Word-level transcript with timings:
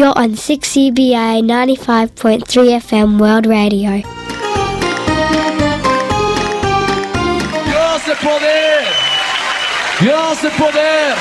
You're 0.00 0.16
on 0.16 0.32
6CBA 0.32 1.44
95.3 1.44 2.80
FM 2.80 3.20
World 3.20 3.44
Radio. 3.44 4.00
Dios 7.68 8.06
de 8.06 8.14
poder. 8.24 8.80
Dios 10.00 10.40
de 10.40 10.48
poder. 10.56 11.14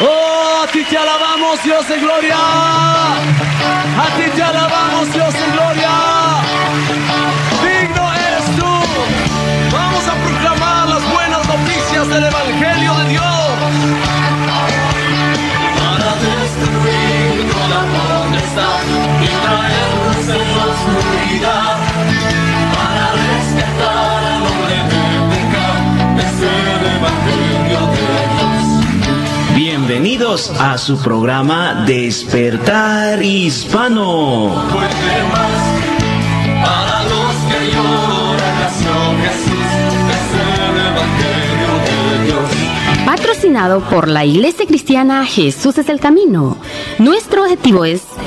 Oh, 0.00 0.64
a 0.64 0.66
ti 0.72 0.82
te 0.84 0.96
alabamos, 0.96 1.62
Dios 1.64 1.86
de 1.86 1.98
gloria. 1.98 2.38
A 2.38 4.06
ti 4.16 4.30
te 4.34 4.42
alabamos, 4.42 5.12
Dios 5.12 5.34
de 5.34 5.46
gloria. 5.52 5.90
Digno 7.60 8.10
eres 8.14 8.46
tú. 8.56 8.72
Vamos 9.70 10.08
a 10.08 10.14
proclamar 10.24 10.88
las 10.88 11.12
buenas 11.12 11.46
noticias 11.46 12.08
del 12.08 12.24
Evangelio 12.24 12.94
de 12.94 13.08
Dios. 13.10 13.33
Evangelio 26.96 27.80
de 27.88 28.22
Dios. 28.34 29.56
Bienvenidos 29.56 30.52
a 30.60 30.76
su 30.78 30.98
programa 30.98 31.84
Despertar 31.86 33.22
Hispano. 33.22 34.52
Patrocinado 43.06 43.80
por 43.80 44.08
la 44.08 44.24
Iglesia 44.24 44.66
Cristiana 44.66 45.24
Jesús 45.24 45.78
es 45.78 45.88
el 45.88 46.00
Camino. 46.00 46.56
Nuestro 46.98 47.44
objetivo 47.44 47.84
es 47.84 48.02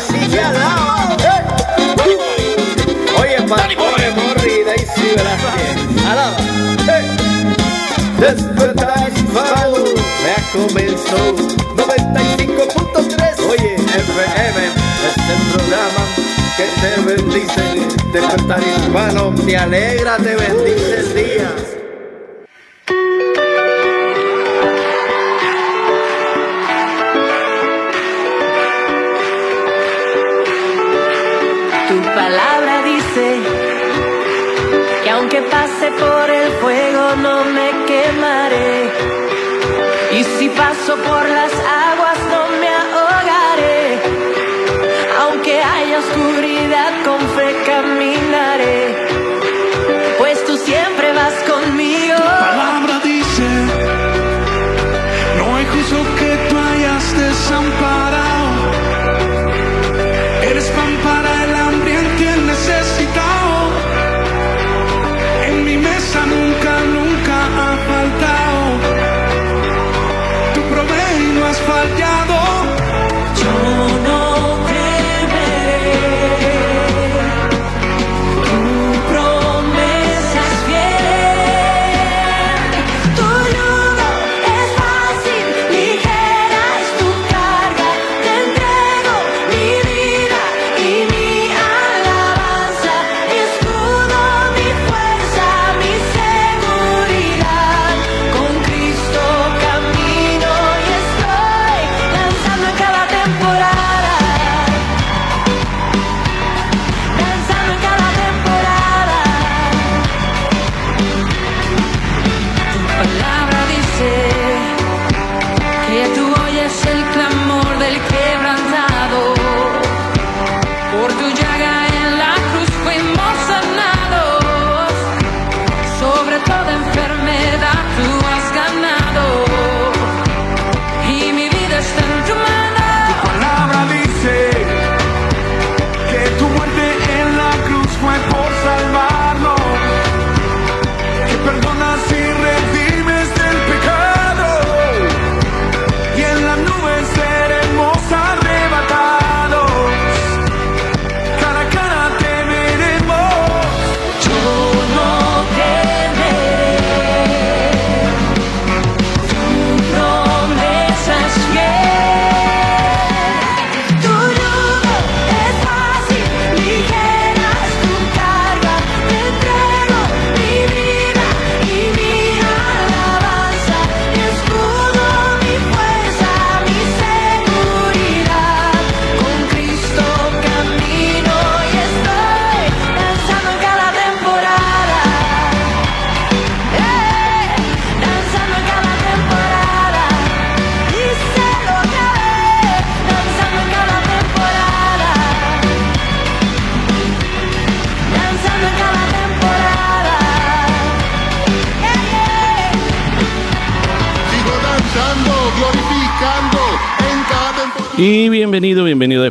Que 0.00 0.40
alaba. 0.40 1.16
Oye, 3.20 3.42
pastor 3.46 4.14
Morri, 4.16 4.64
Daisy 4.64 5.06
Velázquez, 5.16 6.06
alaba. 6.06 6.36
Hey. 6.86 7.06
Despertar 8.18 9.12
hispano, 9.14 9.84
ya 10.24 10.36
comenzó 10.52 11.36
95.3. 11.76 13.50
Oye, 13.50 13.74
FM, 13.74 14.58
este 15.08 15.34
programa 15.52 16.02
que 16.56 16.66
te 16.80 16.90
bendice. 17.02 17.64
Despertar 18.12 18.62
hispano, 18.62 19.34
te 19.44 19.56
alegra, 19.58 20.16
te 20.16 20.36
bendice 20.36 21.00
el 21.00 21.14
día. 21.14 21.81
Aunque 35.22 35.40
pase 35.42 35.88
por 36.00 36.30
el 36.30 36.50
fuego 36.60 37.14
no 37.16 37.44
me 37.44 37.70
quemaré. 37.86 38.90
Y 40.18 40.24
si 40.24 40.48
paso 40.48 40.96
por 40.96 41.28
las 41.28 41.52
aguas 41.52 42.01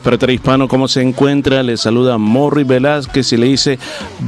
Despertar 0.01 0.31
Hispano. 0.31 0.67
¿Cómo 0.67 0.87
se 0.87 1.03
encuentra? 1.03 1.61
Le 1.61 1.77
saluda 1.77 2.17
Morri 2.17 2.63
Velázquez 2.63 3.33
y 3.33 3.37
le 3.37 3.45
dice 3.45 3.77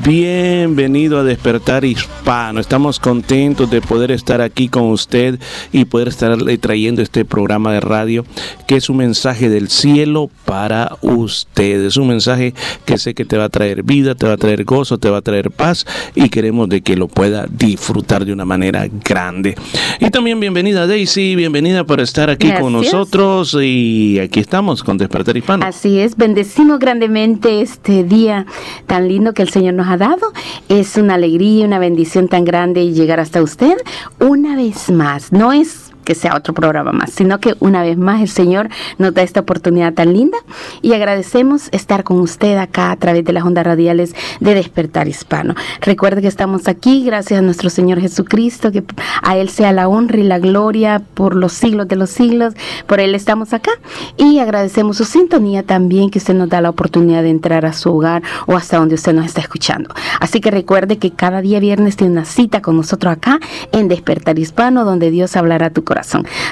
bienvenido 0.04 1.18
a 1.18 1.24
Despertar 1.24 1.84
Hispano. 1.84 2.60
Estamos 2.60 3.00
contentos 3.00 3.72
de 3.72 3.82
poder 3.82 4.12
estar 4.12 4.40
aquí 4.40 4.70
con 4.70 4.84
usted 4.92 5.40
y 5.72 5.86
poder 5.86 6.10
estarle 6.10 6.60
trayendo 6.60 7.02
este 7.02 7.26
programa 7.26 7.74
de 7.74 7.80
radio 7.80 8.24
que 8.68 8.76
es 8.76 8.88
un 8.88 8.98
mensaje 8.98 9.50
del 9.50 9.68
cielo 9.68 10.30
para 10.46 10.96
usted. 11.02 11.84
Es 11.84 11.98
un 11.98 12.08
mensaje 12.08 12.54
que 12.86 13.00
sé 13.00 13.16
que 13.16 13.26
te 13.26 13.38
va 13.38 13.46
a 13.46 13.50
traer 13.50 13.82
vida, 13.82 14.14
te 14.14 14.28
va 14.28 14.34
a 14.34 14.38
traer 14.38 14.66
gozo, 14.66 15.00
te 15.00 15.10
va 15.10 15.18
a 15.18 15.22
traer 15.24 15.50
paz 15.50 15.88
y 16.16 16.30
queremos 16.30 16.70
de 16.70 16.82
que 16.82 16.96
lo 16.96 17.08
pueda 17.08 17.46
disfrutar 17.50 18.26
de 18.26 18.34
una 18.34 18.46
manera 18.46 18.88
grande. 19.04 19.56
Y 20.00 20.10
también 20.10 20.40
bienvenida 20.40 20.88
Daisy, 20.88 21.36
bienvenida 21.36 21.84
por 21.84 22.00
estar 22.00 22.30
aquí 22.30 22.52
con 22.60 22.74
nosotros 22.74 23.58
y 23.62 24.20
aquí 24.20 24.40
estamos 24.40 24.84
con 24.84 24.98
Despertar 24.98 25.38
Hispano. 25.38 25.66
Así 25.66 26.00
es, 26.00 26.16
bendecimos 26.16 26.80
grandemente 26.80 27.62
este 27.62 28.04
día 28.04 28.46
tan 28.88 29.08
lindo 29.08 29.34
que 29.34 29.42
el 29.42 29.50
Señor 29.50 29.74
nos 29.74 29.88
ha 29.88 29.98
dado. 29.98 30.34
Es 30.70 30.98
una 30.98 31.16
alegría, 31.16 31.66
una 31.66 31.80
bendición 31.80 32.28
tan 32.28 32.46
grande 32.46 32.92
llegar 32.94 33.20
hasta 33.20 33.42
usted 33.42 33.76
una 34.20 34.56
vez 34.56 34.90
más. 34.90 35.32
No 35.32 35.52
es 35.52 35.83
que 36.04 36.16
sea 36.16 36.36
otro 36.36 36.54
programa 36.54 36.92
más, 36.92 37.12
sino 37.12 37.40
que 37.40 37.56
una 37.60 37.82
vez 37.82 37.98
más 37.98 38.22
el 38.22 38.30
Señor 38.30 38.70
nos 38.98 39.14
da 39.14 39.22
esta 39.22 39.42
oportunidad 39.42 39.94
tan 39.94 40.14
linda 40.14 40.38
y 40.82 40.94
agradecemos 40.94 41.70
estar 41.72 42.04
con 42.04 42.20
usted 42.20 42.58
acá 42.58 42.92
a 42.92 42.96
través 42.98 43.26
de 43.26 43.34
las 43.34 43.44
ondas 43.44 43.66
radiales 43.66 44.16
de 44.40 44.54
Despertar 44.54 45.08
Hispano. 45.08 45.56
Recuerde 45.82 46.22
que 46.22 46.28
estamos 46.28 46.68
aquí 46.68 47.04
gracias 47.04 47.40
a 47.40 47.42
nuestro 47.42 47.70
Señor 47.70 48.00
Jesucristo, 48.00 48.72
que 48.72 48.84
a 49.22 49.38
Él 49.38 49.50
sea 49.50 49.72
la 49.72 49.88
honra 49.88 50.18
y 50.20 50.24
la 50.24 50.40
gloria 50.40 51.02
por 51.14 51.36
los 51.36 51.54
siglos 51.54 51.88
de 51.88 51.96
los 51.96 52.10
siglos, 52.10 52.54
por 52.88 53.00
Él 53.00 53.16
estamos 53.16 53.54
acá 53.54 53.72
y 54.18 54.40
agradecemos 54.40 54.98
su 54.98 55.06
sintonía 55.06 55.64
también 55.64 56.10
que 56.10 56.20
usted 56.20 56.34
nos 56.34 56.50
da 56.50 56.62
la 56.62 56.70
oportunidad 56.70 57.24
de 57.24 57.30
entrar 57.30 57.66
a 57.66 57.74
su 57.74 57.96
hogar 57.96 58.24
o 58.48 58.56
hasta 58.56 58.78
donde 58.78 58.96
usted 58.96 59.14
nos 59.14 59.26
está 59.26 59.42
escuchando. 59.42 59.94
Así 60.20 60.42
que 60.42 60.52
recuerde 60.52 60.98
que 60.98 61.12
cada 61.12 61.42
día 61.42 61.60
viernes 61.60 61.96
tiene 61.96 62.14
una 62.14 62.26
cita 62.26 62.62
con 62.62 62.76
nosotros 62.76 63.14
acá 63.14 63.40
en 63.72 63.88
Despertar 63.88 64.38
Hispano, 64.38 64.86
donde 64.86 65.12
Dios 65.12 65.36
hablará 65.36 65.70
tu 65.70 65.84
corazón. 65.84 65.93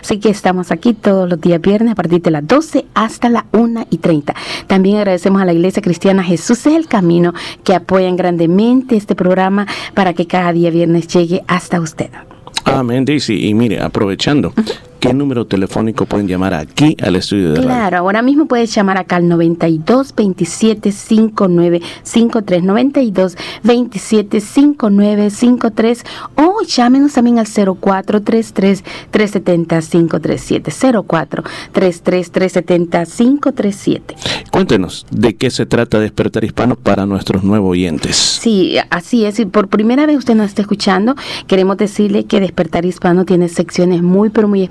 Así 0.02 0.20
que 0.20 0.30
estamos 0.30 0.72
aquí 0.72 0.94
todos 0.94 1.30
los 1.30 1.40
días 1.40 1.62
viernes 1.62 1.94
a 1.94 1.96
partir 1.96 2.22
de 2.22 2.32
las 2.32 2.48
12 2.48 2.86
hasta 2.94 3.30
las 3.30 3.44
1 3.52 3.88
y 3.90 3.98
30. 3.98 4.34
También 4.68 4.98
agradecemos 4.98 5.42
a 5.42 5.46
la 5.46 5.54
Iglesia 5.54 5.82
Cristiana 5.82 6.24
Jesús 6.24 6.66
es 6.66 6.76
el 6.76 6.88
Camino 6.88 7.34
que 7.64 7.74
apoyan 7.74 8.16
grandemente 8.16 8.96
este 8.96 9.16
programa 9.16 9.68
para 9.94 10.14
que 10.14 10.28
cada 10.28 10.54
día 10.54 10.70
viernes 10.70 11.08
llegue 11.08 11.44
hasta 11.48 11.80
usted. 11.80 12.10
Amén, 12.66 13.06
Daisy. 13.06 13.48
Y 13.48 13.54
mire, 13.54 13.82
aprovechando, 13.82 14.54
¿qué 15.01 15.13
número 15.13 15.45
telefónico 15.45 16.06
pueden 16.06 16.27
llamar 16.27 16.53
aquí 16.53 16.95
al 17.01 17.15
estudio 17.15 17.50
de 17.50 17.56
radio? 17.56 17.68
Claro, 17.68 17.98
ahora 17.98 18.21
mismo 18.21 18.45
puedes 18.45 18.74
llamar 18.74 18.98
acá 18.98 19.15
al 19.18 19.27
92 19.27 20.13
27 20.15 20.92
59 20.92 21.81
53 22.03 22.63
92 22.63 23.38
27 23.63 24.39
59 24.39 25.30
53 25.31 26.03
o 26.36 26.62
llámenos 26.62 27.13
también 27.13 27.39
al 27.39 27.48
0433 27.48 28.83
370 29.09 29.81
537 29.81 30.71
04 31.07 31.44
33 31.71 32.31
370 32.31 33.06
537. 33.06 34.15
Cuéntenos, 34.51 35.07
¿de 35.09 35.36
qué 35.36 35.50
se 35.50 35.65
trata 35.65 36.00
Despertar 36.00 36.44
Hispano 36.44 36.75
para 36.75 37.07
nuestros 37.07 37.44
nuevos 37.44 37.71
oyentes? 37.71 38.15
Sí, 38.15 38.77
así 38.92 39.25
es. 39.25 39.39
Y 39.39 39.45
por 39.45 39.68
primera 39.68 40.06
vez 40.06 40.18
usted 40.18 40.36
nos 40.36 40.47
está 40.47 40.62
escuchando, 40.62 41.15
queremos 41.47 41.77
decirle 41.77 42.25
que 42.25 42.39
Despertar 42.39 42.86
Hispano 42.86 43.25
tiene 43.25 43.50
secciones 43.50 44.04
muy, 44.04 44.30
pero 44.30 44.47
muy 44.47 44.62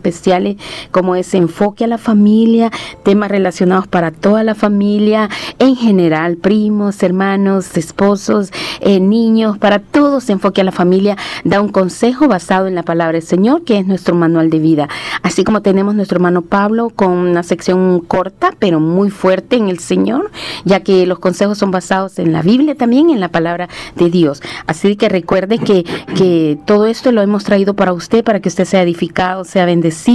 como 0.91 1.17
es 1.17 1.35
enfoque 1.35 1.85
a 1.85 1.87
la 1.87 1.99
familia, 1.99 2.71
temas 3.03 3.31
relacionados 3.31 3.87
para 3.87 4.11
toda 4.11 4.45
la 4.45 4.55
familia, 4.55 5.29
en 5.59 5.77
general, 5.77 6.37
primos, 6.37 7.03
hermanos, 7.03 7.77
esposos, 7.77 8.51
eh, 8.81 9.01
niños, 9.01 9.59
para 9.59 9.79
todos, 9.79 10.29
enfoque 10.31 10.61
a 10.61 10.65
la 10.65 10.73
familia, 10.73 11.17
da 11.45 11.61
un 11.61 11.69
consejo 11.69 12.29
basado 12.29 12.67
en 12.67 12.75
la 12.75 12.83
palabra 12.83 13.15
del 13.15 13.27
Señor, 13.27 13.65
que 13.65 13.79
es 13.79 13.87
nuestro 13.87 14.15
manual 14.15 14.51
de 14.51 14.59
vida. 14.59 14.89
Así 15.23 15.45
como 15.45 15.63
tenemos 15.63 15.95
nuestro 15.95 16.17
hermano 16.17 16.43
Pablo 16.43 16.91
con 16.91 17.13
una 17.13 17.43
sección 17.43 18.01
corta, 18.01 18.53
pero 18.59 18.81
muy 18.81 19.11
fuerte 19.11 19.57
en 19.57 19.69
el 19.69 19.79
Señor, 19.79 20.31
ya 20.65 20.81
que 20.81 21.07
los 21.07 21.19
consejos 21.19 21.59
son 21.59 21.71
basados 21.71 22.19
en 22.19 22.33
la 22.33 22.43
Biblia 22.43 22.75
también, 22.75 23.11
en 23.11 23.21
la 23.21 23.29
palabra 23.29 23.69
de 23.97 24.11
Dios. 24.11 24.43
Así 24.67 24.97
que 24.97 25.09
recuerde 25.09 25.59
que, 25.59 25.85
que 26.17 26.59
todo 26.67 26.87
esto 26.87 27.13
lo 27.13 27.23
hemos 27.23 27.45
traído 27.45 27.75
para 27.75 27.93
usted, 27.93 28.25
para 28.25 28.41
que 28.41 28.49
usted 28.49 28.65
sea 28.65 28.83
edificado, 28.83 29.45
sea 29.45 29.65
bendecido 29.65 30.10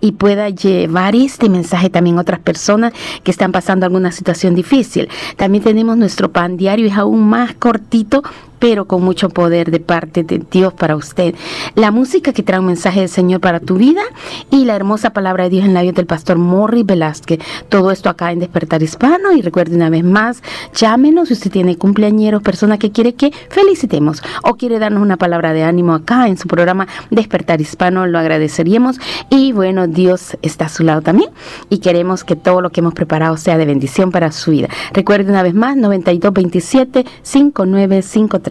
y 0.00 0.12
pueda 0.12 0.48
llevar 0.50 1.14
este 1.14 1.48
mensaje 1.48 1.90
también 1.90 2.18
a 2.18 2.22
otras 2.22 2.40
personas 2.40 2.92
que 3.22 3.30
están 3.30 3.52
pasando 3.52 3.86
alguna 3.86 4.12
situación 4.12 4.54
difícil. 4.54 5.08
También 5.36 5.64
tenemos 5.64 5.96
nuestro 5.96 6.30
pan 6.30 6.56
diario, 6.56 6.86
es 6.86 6.96
aún 6.96 7.28
más 7.28 7.54
cortito, 7.54 8.22
pero 8.58 8.86
con 8.86 9.02
mucho 9.02 9.28
poder 9.28 9.70
de 9.70 9.80
parte 9.80 10.24
de 10.24 10.42
Dios 10.50 10.72
para 10.72 10.96
usted. 10.96 11.34
La 11.74 11.90
música 11.90 12.32
que 12.32 12.42
trae 12.42 12.60
un 12.60 12.66
mensaje 12.66 13.00
del 13.00 13.08
Señor 13.08 13.40
para 13.40 13.60
tu 13.60 13.76
vida 13.76 14.02
y 14.50 14.64
la 14.64 14.76
hermosa 14.76 15.10
palabra 15.10 15.44
de 15.44 15.50
Dios 15.50 15.64
en 15.64 15.74
labios 15.74 15.94
del 15.94 16.06
pastor 16.06 16.38
Morri 16.38 16.82
Velázquez. 16.82 17.40
Todo 17.68 17.90
esto 17.90 18.08
acá 18.08 18.32
en 18.32 18.40
Despertar 18.40 18.82
Hispano 18.82 19.32
y 19.32 19.42
recuerde 19.42 19.76
una 19.76 19.90
vez 19.90 20.04
más, 20.04 20.42
llámenos 20.74 21.28
si 21.28 21.34
usted 21.34 21.50
tiene 21.50 21.76
cumpleañeros, 21.76 22.42
personas 22.42 22.78
que 22.78 22.90
quiere 22.92 23.14
que 23.14 23.32
felicitemos 23.50 24.22
o 24.42 24.54
quiere 24.54 24.78
darnos 24.78 25.02
una 25.02 25.16
palabra 25.16 25.52
de 25.52 25.62
ánimo 25.62 25.94
acá 25.94 26.28
en 26.28 26.38
su 26.38 26.48
programa 26.48 26.88
Despertar 27.10 27.60
Hispano, 27.60 28.06
lo 28.06 28.18
agradeceríamos 28.18 28.98
y 29.30 29.52
bueno, 29.52 29.86
Dios 29.86 30.36
está 30.42 30.66
a 30.66 30.68
su 30.68 30.84
lado 30.84 31.02
también 31.02 31.30
y 31.68 31.78
queremos 31.78 32.24
que 32.24 32.36
todo 32.36 32.60
lo 32.60 32.70
que 32.70 32.80
hemos 32.80 32.94
preparado 32.94 33.36
sea 33.36 33.58
de 33.58 33.66
bendición 33.66 34.10
para 34.10 34.32
su 34.32 34.50
vida. 34.50 34.68
Recuerde 34.92 35.30
una 35.30 35.42
vez 35.42 35.54
más, 35.54 35.76
9227 35.76 37.04
5953. 37.22 38.47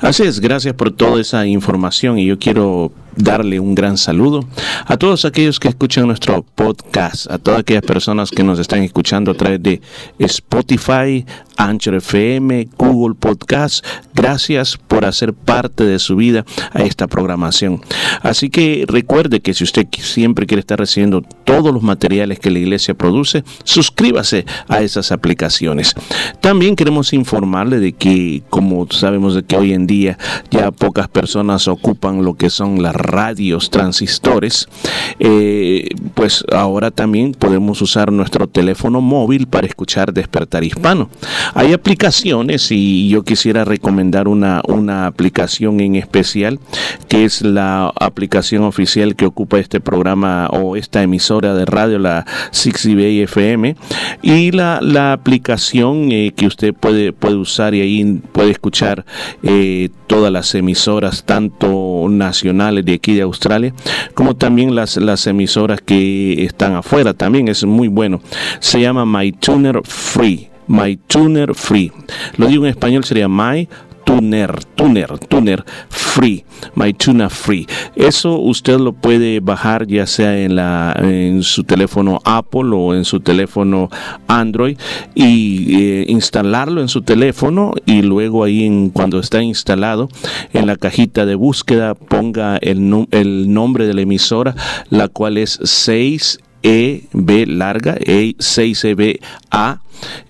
Así 0.00 0.22
es, 0.24 0.40
gracias 0.40 0.74
por 0.74 0.90
toda 0.90 1.20
esa 1.20 1.46
información 1.46 2.18
y 2.18 2.26
yo 2.26 2.38
quiero 2.38 2.92
darle 3.18 3.60
un 3.60 3.74
gran 3.74 3.98
saludo 3.98 4.44
a 4.86 4.96
todos 4.96 5.24
aquellos 5.24 5.60
que 5.60 5.68
escuchan 5.68 6.06
nuestro 6.06 6.42
podcast, 6.42 7.30
a 7.30 7.38
todas 7.38 7.60
aquellas 7.60 7.82
personas 7.82 8.30
que 8.30 8.44
nos 8.44 8.58
están 8.58 8.82
escuchando 8.82 9.32
a 9.32 9.34
través 9.34 9.62
de 9.62 9.80
Spotify, 10.18 11.26
Anchor 11.56 11.96
FM, 11.96 12.68
Google 12.78 13.16
Podcast. 13.16 13.84
Gracias 14.14 14.76
por 14.76 15.04
hacer 15.04 15.34
parte 15.34 15.84
de 15.84 15.98
su 15.98 16.16
vida 16.16 16.44
a 16.72 16.82
esta 16.82 17.08
programación. 17.08 17.80
Así 18.22 18.48
que 18.48 18.84
recuerde 18.86 19.40
que 19.40 19.54
si 19.54 19.64
usted 19.64 19.86
siempre 19.98 20.46
quiere 20.46 20.60
estar 20.60 20.78
recibiendo 20.78 21.22
todos 21.44 21.74
los 21.74 21.82
materiales 21.82 22.38
que 22.38 22.50
la 22.50 22.60
iglesia 22.60 22.94
produce, 22.94 23.42
suscríbase 23.64 24.46
a 24.68 24.80
esas 24.82 25.10
aplicaciones. 25.10 25.94
También 26.40 26.76
queremos 26.76 27.12
informarle 27.12 27.80
de 27.80 27.92
que, 27.92 28.42
como 28.50 28.86
sabemos 28.90 29.34
de 29.34 29.42
que 29.42 29.56
hoy 29.56 29.72
en 29.72 29.86
día 29.86 30.16
ya 30.50 30.70
pocas 30.70 31.08
personas 31.08 31.66
ocupan 31.66 32.22
lo 32.22 32.34
que 32.34 32.50
son 32.50 32.82
las 32.82 32.94
radios 33.08 33.70
transistores, 33.70 34.68
eh, 35.18 35.88
pues 36.14 36.44
ahora 36.52 36.90
también 36.90 37.32
podemos 37.32 37.82
usar 37.82 38.12
nuestro 38.12 38.46
teléfono 38.46 39.00
móvil 39.00 39.46
para 39.46 39.66
escuchar 39.66 40.12
Despertar 40.12 40.62
Hispano. 40.62 41.10
Hay 41.54 41.72
aplicaciones 41.72 42.70
y 42.70 43.08
yo 43.08 43.24
quisiera 43.24 43.64
recomendar 43.64 44.28
una, 44.28 44.62
una 44.68 45.06
aplicación 45.06 45.80
en 45.80 45.96
especial 45.96 46.60
que 47.08 47.24
es 47.24 47.42
la 47.42 47.92
aplicación 48.00 48.62
oficial 48.62 49.16
que 49.16 49.26
ocupa 49.26 49.58
este 49.58 49.80
programa 49.80 50.48
o 50.48 50.76
esta 50.76 51.02
emisora 51.02 51.54
de 51.54 51.64
radio, 51.64 51.98
la 51.98 52.26
60 52.50 52.94
Bay 52.94 53.20
FM, 53.22 53.76
y 54.22 54.50
la, 54.52 54.80
la 54.82 55.12
aplicación 55.12 56.12
eh, 56.12 56.32
que 56.36 56.46
usted 56.46 56.74
puede, 56.74 57.12
puede 57.12 57.36
usar 57.36 57.74
y 57.74 57.80
ahí 57.80 58.20
puede 58.32 58.50
escuchar 58.50 59.04
eh, 59.42 59.88
todas 60.06 60.32
las 60.32 60.54
emisoras, 60.54 61.24
tanto 61.24 62.06
nacionales 62.08 62.84
de 62.84 62.97
aquí 62.98 63.14
de 63.14 63.22
Australia, 63.22 63.72
como 64.14 64.36
también 64.36 64.74
las, 64.74 64.96
las 64.96 65.26
emisoras 65.26 65.80
que 65.80 66.44
están 66.44 66.74
afuera, 66.74 67.14
también 67.14 67.48
es 67.48 67.64
muy 67.64 67.88
bueno. 67.88 68.20
Se 68.60 68.80
llama 68.80 69.04
MyTuner 69.06 69.80
Free. 69.84 70.48
MyTuner 70.68 71.54
Free. 71.54 71.92
Lo 72.36 72.46
digo 72.46 72.64
en 72.64 72.70
español, 72.70 73.04
sería 73.04 73.28
My 73.28 73.68
Tuner, 74.08 74.64
Tuner, 74.74 75.18
Tuner 75.18 75.62
Free, 75.90 76.42
MyTuner 76.74 77.28
Free. 77.28 77.66
Eso 77.94 78.38
usted 78.38 78.78
lo 78.78 78.94
puede 78.94 79.40
bajar 79.40 79.86
ya 79.86 80.06
sea 80.06 80.38
en, 80.38 80.56
la, 80.56 80.96
en 80.98 81.42
su 81.42 81.62
teléfono 81.64 82.18
Apple 82.24 82.70
o 82.72 82.94
en 82.94 83.04
su 83.04 83.20
teléfono 83.20 83.90
Android 84.26 84.78
y 85.14 85.82
eh, 85.82 86.04
instalarlo 86.08 86.80
en 86.80 86.88
su 86.88 87.02
teléfono 87.02 87.74
y 87.84 88.00
luego 88.00 88.44
ahí 88.44 88.64
en, 88.64 88.88
cuando 88.88 89.20
está 89.20 89.42
instalado 89.42 90.08
en 90.54 90.66
la 90.66 90.76
cajita 90.76 91.26
de 91.26 91.34
búsqueda 91.34 91.94
ponga 91.94 92.56
el, 92.62 93.06
el 93.10 93.52
nombre 93.52 93.86
de 93.86 93.92
la 93.92 94.00
emisora, 94.00 94.54
la 94.88 95.08
cual 95.08 95.36
es 95.36 95.60
6 95.62 96.38
EB 96.62 97.46
larga, 97.46 97.96
E 98.00 98.34
6EBA 98.38 99.80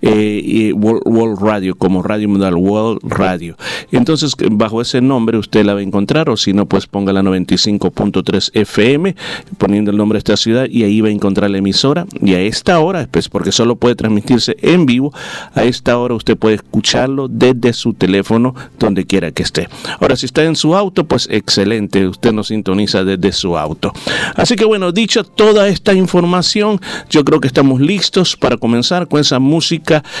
eh, 0.01 0.41
y 0.43 0.71
World, 0.71 1.39
Radio, 1.41 1.75
como 1.75 2.01
Radio 2.01 2.29
Mundial 2.29 2.55
World 2.55 2.99
Radio. 3.03 3.55
Entonces, 3.91 4.33
bajo 4.51 4.81
ese 4.81 5.01
nombre 5.01 5.37
usted 5.37 5.65
la 5.65 5.73
va 5.73 5.79
a 5.79 5.83
encontrar, 5.83 6.29
o 6.29 6.37
si 6.37 6.53
no, 6.53 6.65
pues 6.65 6.87
ponga 6.87 7.13
la 7.13 7.21
95.3 7.21 8.51
FM, 8.53 9.15
poniendo 9.57 9.91
el 9.91 9.97
nombre 9.97 10.17
de 10.17 10.19
esta 10.19 10.37
ciudad, 10.37 10.67
y 10.69 10.83
ahí 10.83 11.01
va 11.01 11.09
a 11.09 11.11
encontrar 11.11 11.49
la 11.49 11.57
emisora. 11.57 12.05
Y 12.21 12.33
a 12.33 12.41
esta 12.41 12.79
hora, 12.79 13.07
pues 13.09 13.29
porque 13.29 13.51
solo 13.51 13.75
puede 13.75 13.95
transmitirse 13.95 14.57
en 14.61 14.85
vivo, 14.85 15.13
a 15.53 15.63
esta 15.63 15.97
hora 15.97 16.15
usted 16.15 16.37
puede 16.37 16.55
escucharlo 16.55 17.27
desde 17.27 17.73
su 17.73 17.93
teléfono, 17.93 18.55
donde 18.77 19.05
quiera 19.05 19.31
que 19.31 19.43
esté. 19.43 19.67
Ahora, 19.99 20.15
si 20.15 20.25
está 20.25 20.43
en 20.43 20.55
su 20.55 20.75
auto, 20.75 21.05
pues 21.05 21.27
excelente, 21.31 22.07
usted 22.07 22.31
nos 22.31 22.47
sintoniza 22.47 23.03
desde 23.03 23.31
su 23.31 23.57
auto. 23.57 23.93
Así 24.35 24.55
que 24.55 24.65
bueno, 24.65 24.91
dicho 24.91 25.23
toda 25.23 25.67
esta 25.67 25.93
información, 25.93 26.79
yo 27.09 27.23
creo 27.23 27.39
que 27.39 27.47
estamos 27.47 27.79
listos 27.79 28.35
para 28.35 28.57
comenzar 28.57 29.07
con 29.07 29.19
esa 29.19 29.39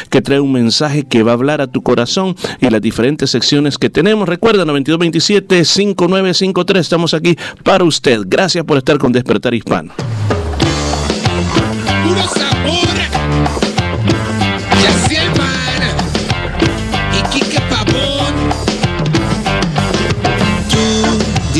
que 0.09 0.21
trae 0.21 0.39
un 0.39 0.51
mensaje 0.51 1.03
que 1.03 1.23
va 1.23 1.31
a 1.31 1.35
hablar 1.35 1.61
a 1.61 1.67
tu 1.67 1.81
corazón 1.81 2.35
y 2.59 2.69
las 2.69 2.81
diferentes 2.81 3.31
secciones 3.31 3.77
que 3.77 3.89
tenemos. 3.89 4.27
Recuerda, 4.27 4.65
9227-5953, 4.65 6.77
estamos 6.77 7.13
aquí 7.13 7.37
para 7.63 7.83
usted. 7.83 8.21
Gracias 8.25 8.65
por 8.65 8.77
estar 8.77 8.97
con 8.97 9.11
Despertar 9.11 9.53
Hispano. 9.53 9.93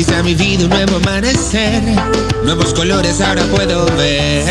Dices 0.00 0.16
a 0.16 0.22
mi 0.22 0.34
vida 0.34 0.64
un 0.64 0.70
nuevo 0.70 0.96
amanecer. 0.96 1.82
Nuevos 2.42 2.72
colores 2.72 3.20
ahora 3.20 3.42
puedo 3.54 3.84
ver. 3.96 4.44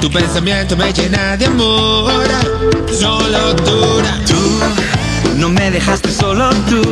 Tu 0.00 0.10
pensamiento 0.10 0.76
me 0.76 0.92
llena 0.92 1.36
de 1.36 1.46
amor. 1.46 2.24
Solo 2.92 3.54
dura. 3.54 4.18
Tú 4.26 5.38
no 5.38 5.48
me 5.48 5.70
dejaste 5.70 6.10
solo 6.10 6.50
tú, 6.68 6.82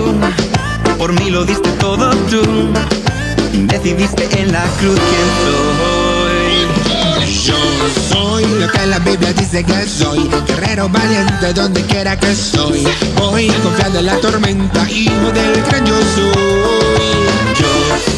por 0.96 1.12
mí 1.12 1.28
lo 1.28 1.44
diste 1.44 1.68
todo 1.80 2.10
tú. 2.30 2.42
Decidiste 3.52 4.28
en 4.40 4.52
la 4.52 4.62
cruz 4.78 5.00
quién 5.10 5.28
soy. 5.44 6.44
Yo 7.46 7.56
soy 8.10 8.44
lo 8.60 8.68
que 8.70 8.86
la 8.86 9.00
Biblia 9.00 9.32
dice 9.32 9.64
que 9.64 9.86
soy 9.86 10.30
Guerrero 10.46 10.88
valiente 10.88 11.52
donde 11.52 11.82
quiera 11.82 12.18
que 12.18 12.30
estoy 12.30 12.86
Voy 13.18 13.48
confiando 13.62 13.98
en 13.98 14.06
la 14.06 14.16
tormenta, 14.16 14.88
hijo 14.90 15.30
del 15.32 15.62
gran 15.64 15.84
yo 15.84 15.94
soy 16.14 17.53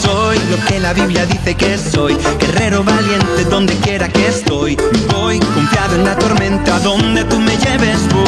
soy. 0.02 0.38
Lo 0.50 0.64
que 0.66 0.80
la 0.80 0.92
Biblia 0.92 1.26
dice 1.26 1.54
que 1.54 1.78
soy, 1.78 2.16
guerrero 2.38 2.84
valiente 2.84 3.44
donde 3.50 3.74
quiera 3.76 4.08
que 4.08 4.28
estoy. 4.28 4.76
Voy 5.12 5.38
confiado 5.38 5.96
en 5.96 6.04
la 6.04 6.16
tormenta, 6.16 6.78
donde 6.80 7.24
tú 7.24 7.40
me 7.40 7.56
lleves 7.56 7.98
voy. 8.12 8.26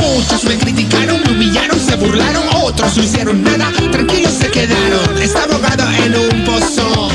Muchos 0.00 0.44
me 0.44 0.58
criticaron, 0.58 1.20
me 1.24 1.32
humillaron, 1.32 1.78
se 1.78 1.96
burlaron. 1.96 2.42
Otros 2.62 2.96
no 2.96 3.02
hicieron 3.02 3.42
nada, 3.42 3.70
tranquilos 3.90 4.32
se 4.32 4.50
quedaron. 4.50 5.18
Estaba 5.20 5.54
ahogado 5.54 5.84
en 6.04 6.16
un 6.16 6.44
pozo 6.44 7.08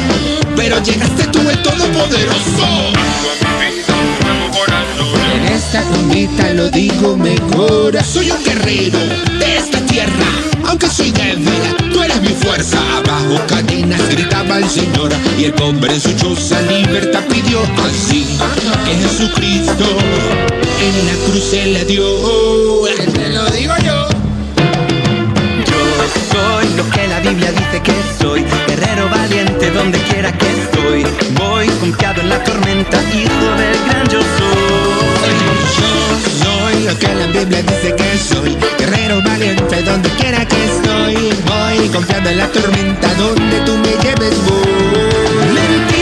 Pero 0.58 0.82
llegaste 0.82 1.24
tú 1.28 1.40
el 1.48 1.62
todopoderoso. 1.62 2.68
En 5.36 5.54
esta 5.54 5.84
cumita 5.84 6.52
lo 6.54 6.70
digo 6.72 7.16
mejor. 7.16 7.96
Soy 8.04 8.32
un 8.32 8.44
guerrero 8.44 9.00
de 9.40 9.58
esta 9.58 9.80
tierra. 9.86 10.26
Aunque 10.66 10.90
soy 10.90 11.12
débil, 11.12 11.94
tú 11.94 12.02
eres 12.02 12.20
mi 12.22 12.30
fuerza. 12.30 12.80
Abajo 12.98 13.40
cadenas 13.48 14.02
gritaba 14.10 14.58
el 14.58 14.68
Señor. 14.68 15.12
Y 15.38 15.46
el 15.46 15.54
pobre 15.54 15.94
en 15.94 16.02
su 16.02 16.12
choza 16.14 16.60
libertad 16.64 17.24
pidió. 17.30 17.62
Así 17.86 18.26
que 18.86 18.96
Jesucristo 18.96 19.86
en 20.82 21.06
la 21.06 21.14
cruz 21.28 21.44
se 21.52 21.66
le 21.68 21.86
dio 21.86 22.04
Confiado 31.98 32.22
en 32.22 32.30
la 32.30 32.44
tormenta, 32.44 33.01
hijo 33.12 33.46
del 33.58 33.84
gran 33.88 34.08
yo 34.10 34.20
soy. 34.22 35.34
Yo 35.80 36.44
soy 36.44 36.84
lo 36.84 37.00
que 37.00 37.16
la 37.16 37.25
Biblia 37.25 37.63
dice 37.63 37.96
que 37.96 38.18
soy 38.20 38.56
Guerrero 38.77 39.20
valiente 39.24 39.82
donde 39.82 40.10
quiera 40.12 40.46
que 40.46 40.66
estoy 40.66 41.34
Voy 41.48 41.89
confiando 41.89 42.30
en 42.30 42.38
la 42.38 42.48
tormenta 42.50 43.12
donde 43.16 43.62
tú 43.62 43.77
me 43.77 44.04
lleves 44.04 44.36
voy 44.46 45.97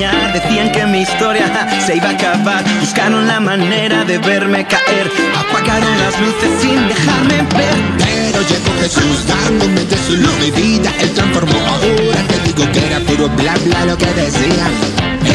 Decían 0.00 0.72
que 0.72 0.86
mi 0.86 1.02
historia 1.02 1.46
se 1.84 1.96
iba 1.96 2.08
a 2.08 2.12
acabar. 2.12 2.64
Buscaron 2.80 3.26
la 3.26 3.38
manera 3.38 4.02
de 4.04 4.16
verme 4.16 4.66
caer. 4.66 5.10
Apagaron 5.38 5.98
las 5.98 6.18
luces 6.18 6.50
sin 6.62 6.88
dejarme 6.88 7.42
ver. 7.54 7.76
Pero 7.98 8.40
llegó 8.48 8.72
Jesús 8.80 9.26
dándome 9.26 9.84
de 9.84 9.96
su 9.98 10.16
luz 10.16 10.38
mi 10.38 10.50
vida 10.52 10.90
Él 11.00 11.10
transformó 11.10 11.58
ahora 11.58 12.22
te 12.28 12.38
digo 12.46 12.72
que 12.72 12.86
era 12.86 13.00
puro 13.00 13.28
bla 13.28 13.54
bla 13.66 13.84
lo 13.84 13.98
que 13.98 14.06
decía 14.06 14.66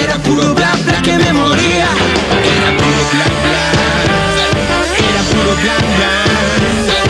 Era 0.03 0.15
puro 0.19 0.55
bla 0.55 0.71
bla 0.85 1.01
que 1.01 1.17
me 1.17 1.33
moría 1.33 1.87
Era 2.55 2.69
puro 2.79 3.01
bla 3.13 3.25
bla 3.45 3.65
Era 4.97 5.21
puro 5.29 5.55
bla 5.61 5.75
bla 5.97 7.04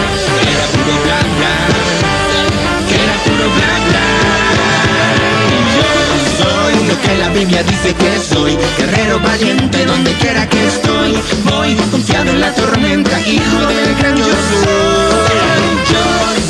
que 7.05 7.17
la 7.17 7.29
Biblia 7.29 7.63
dice 7.63 7.93
que 7.93 8.19
soy 8.19 8.57
Guerrero 8.77 9.19
valiente 9.19 9.85
donde 9.85 10.11
quiera 10.13 10.47
que 10.47 10.67
estoy. 10.67 11.13
Voy 11.43 11.75
confiado 11.91 12.29
en 12.31 12.41
la 12.41 12.51
tormenta 12.53 13.19
Hijo 13.21 13.59
del 13.67 13.95
gran 13.99 14.17
yo 14.17 14.35
soy. 14.61 15.67
Yo 15.91 16.03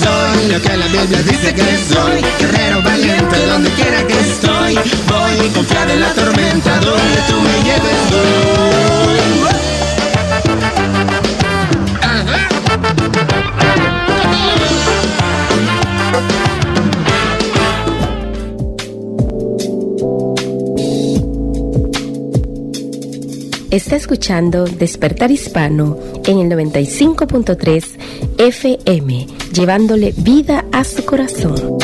soy 0.04 0.52
lo 0.52 0.62
que 0.62 0.78
la 0.78 0.88
Biblia 0.88 1.22
dice 1.24 1.54
que 1.54 1.78
soy 1.92 2.22
Guerrero 2.40 2.82
valiente 2.82 3.46
donde 3.48 3.70
quiera 3.72 4.06
que 4.08 4.20
estoy. 4.20 4.76
Voy 5.12 5.50
confiado 5.50 5.92
en 5.92 6.02
la 6.02 6.14
tormenta 6.14 6.80
Donde 6.80 7.20
tú 7.28 7.36
me 7.42 7.64
lleves 7.64 8.00
voy 8.12 9.36
Está 23.76 23.98
escuchando 23.98 24.64
Despertar 24.64 25.30
Hispano 25.32 26.00
en 26.26 26.40
el 26.40 26.50
95.3 26.50 27.84
FM, 28.38 29.28
llevándole 29.52 30.14
vida 30.16 30.64
a 30.72 30.86
su 30.86 31.04
corazón. 31.04 31.78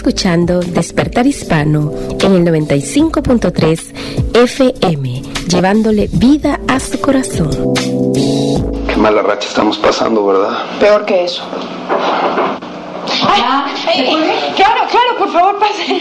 Escuchando 0.00 0.60
Despertar 0.60 1.26
Hispano 1.26 1.92
en 2.22 2.34
el 2.34 2.66
95.3 2.66 4.32
FM, 4.32 5.22
llevándole 5.46 6.08
vida 6.10 6.58
a 6.68 6.80
su 6.80 6.98
corazón. 7.02 7.50
Qué 8.88 8.96
mala 8.96 9.20
racha 9.20 9.46
estamos 9.46 9.76
pasando, 9.76 10.24
¿verdad? 10.24 10.56
Peor 10.80 11.04
que 11.04 11.24
eso. 11.24 11.42
Ay, 13.28 14.02
claro, 14.56 14.80
claro, 14.90 15.18
por 15.18 15.32
favor, 15.32 15.58
pasen. 15.58 16.00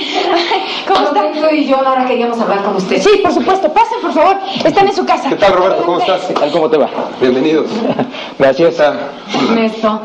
¿Cómo 0.88 1.08
está? 1.08 1.22
Roberto 1.22 1.54
y 1.54 1.68
yo, 1.68 1.82
Laura, 1.82 2.06
queríamos 2.08 2.40
hablar 2.40 2.64
con 2.64 2.78
usted. 2.78 3.02
Sí, 3.02 3.20
por 3.22 3.34
supuesto, 3.34 3.74
pasen, 3.74 4.00
por 4.02 4.14
favor. 4.14 4.38
Están 4.64 4.88
en 4.88 4.96
su 4.96 5.06
casa. 5.06 5.28
¿Qué 5.28 5.36
tal, 5.36 5.52
Roberto? 5.52 5.84
¿Cómo 5.84 6.00
estás? 6.00 6.22
¿Qué 6.22 6.36
tal? 6.36 6.52
¿Cómo 6.54 6.70
te 6.70 6.78
va? 6.78 6.90
Bienvenidos. 7.20 7.68
Gracias. 8.40 8.80
Ernesto. 8.80 10.02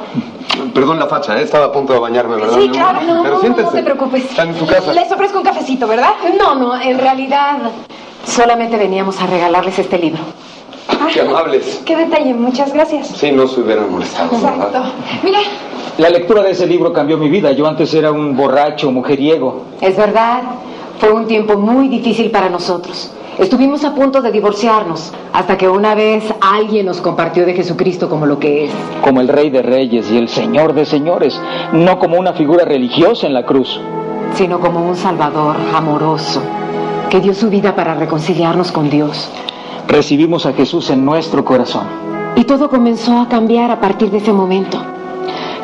Perdón 0.72 0.98
la 0.98 1.06
facha, 1.06 1.38
¿eh? 1.38 1.42
estaba 1.42 1.66
a 1.66 1.72
punto 1.72 1.92
de 1.92 1.98
bañarme, 1.98 2.36
¿verdad? 2.36 2.58
Sí, 2.58 2.68
claro, 2.68 3.00
no, 3.02 3.22
Pero 3.22 3.34
no, 3.34 3.40
siéntense. 3.40 3.70
no 3.70 3.76
te 3.78 3.82
preocupes. 3.82 4.24
Están 4.24 4.48
en 4.50 4.54
tu 4.54 4.66
casa. 4.66 4.92
Les 4.92 5.10
ofrezco 5.10 5.38
un 5.38 5.44
cafecito, 5.44 5.86
¿verdad? 5.86 6.10
No, 6.38 6.54
no, 6.54 6.80
en 6.80 6.98
realidad 6.98 7.58
solamente 8.24 8.76
veníamos 8.76 9.20
a 9.20 9.26
regalarles 9.26 9.78
este 9.78 9.98
libro. 9.98 10.20
Qué 11.12 11.20
amables. 11.20 11.82
Qué 11.84 11.96
detalle, 11.96 12.34
muchas 12.34 12.72
gracias. 12.72 13.08
Sí, 13.08 13.30
no 13.32 13.46
se 13.46 13.60
hubieran 13.60 13.90
molestado, 13.90 14.34
Exacto. 14.34 14.64
¿verdad? 14.72 14.92
Mira, 15.22 15.38
La 15.98 16.08
lectura 16.10 16.42
de 16.42 16.50
ese 16.50 16.66
libro 16.66 16.92
cambió 16.92 17.16
mi 17.16 17.28
vida. 17.28 17.52
Yo 17.52 17.66
antes 17.66 17.92
era 17.94 18.10
un 18.10 18.36
borracho, 18.36 18.90
mujeriego. 18.90 19.62
Es 19.80 19.96
verdad, 19.96 20.42
fue 20.98 21.12
un 21.12 21.26
tiempo 21.26 21.56
muy 21.56 21.88
difícil 21.88 22.30
para 22.30 22.48
nosotros. 22.48 23.10
Estuvimos 23.38 23.82
a 23.84 23.94
punto 23.94 24.22
de 24.22 24.30
divorciarnos, 24.30 25.12
hasta 25.32 25.58
que 25.58 25.68
una 25.68 25.96
vez 25.96 26.22
alguien 26.40 26.86
nos 26.86 27.00
compartió 27.00 27.44
de 27.44 27.54
Jesucristo 27.54 28.08
como 28.08 28.26
lo 28.26 28.38
que 28.38 28.66
es. 28.66 28.70
Como 29.02 29.20
el 29.20 29.26
rey 29.26 29.50
de 29.50 29.60
reyes 29.60 30.08
y 30.12 30.18
el 30.18 30.28
señor 30.28 30.72
de 30.72 30.86
señores. 30.86 31.40
No 31.72 31.98
como 31.98 32.16
una 32.16 32.34
figura 32.34 32.64
religiosa 32.64 33.26
en 33.26 33.34
la 33.34 33.44
cruz. 33.44 33.80
sino 34.34 34.58
como 34.58 34.84
un 34.84 34.96
Salvador 34.96 35.56
amoroso, 35.74 36.42
que 37.08 37.20
dio 37.20 37.34
su 37.34 37.50
vida 37.50 37.76
para 37.76 37.94
reconciliarnos 37.94 38.72
con 38.72 38.90
Dios. 38.90 39.30
Recibimos 39.86 40.44
a 40.46 40.52
Jesús 40.52 40.90
en 40.90 41.04
nuestro 41.04 41.44
corazón. 41.44 41.86
Y 42.34 42.42
todo 42.42 42.68
comenzó 42.68 43.20
a 43.20 43.28
cambiar 43.28 43.70
a 43.70 43.80
partir 43.80 44.10
de 44.10 44.18
ese 44.18 44.32
momento. 44.32 44.78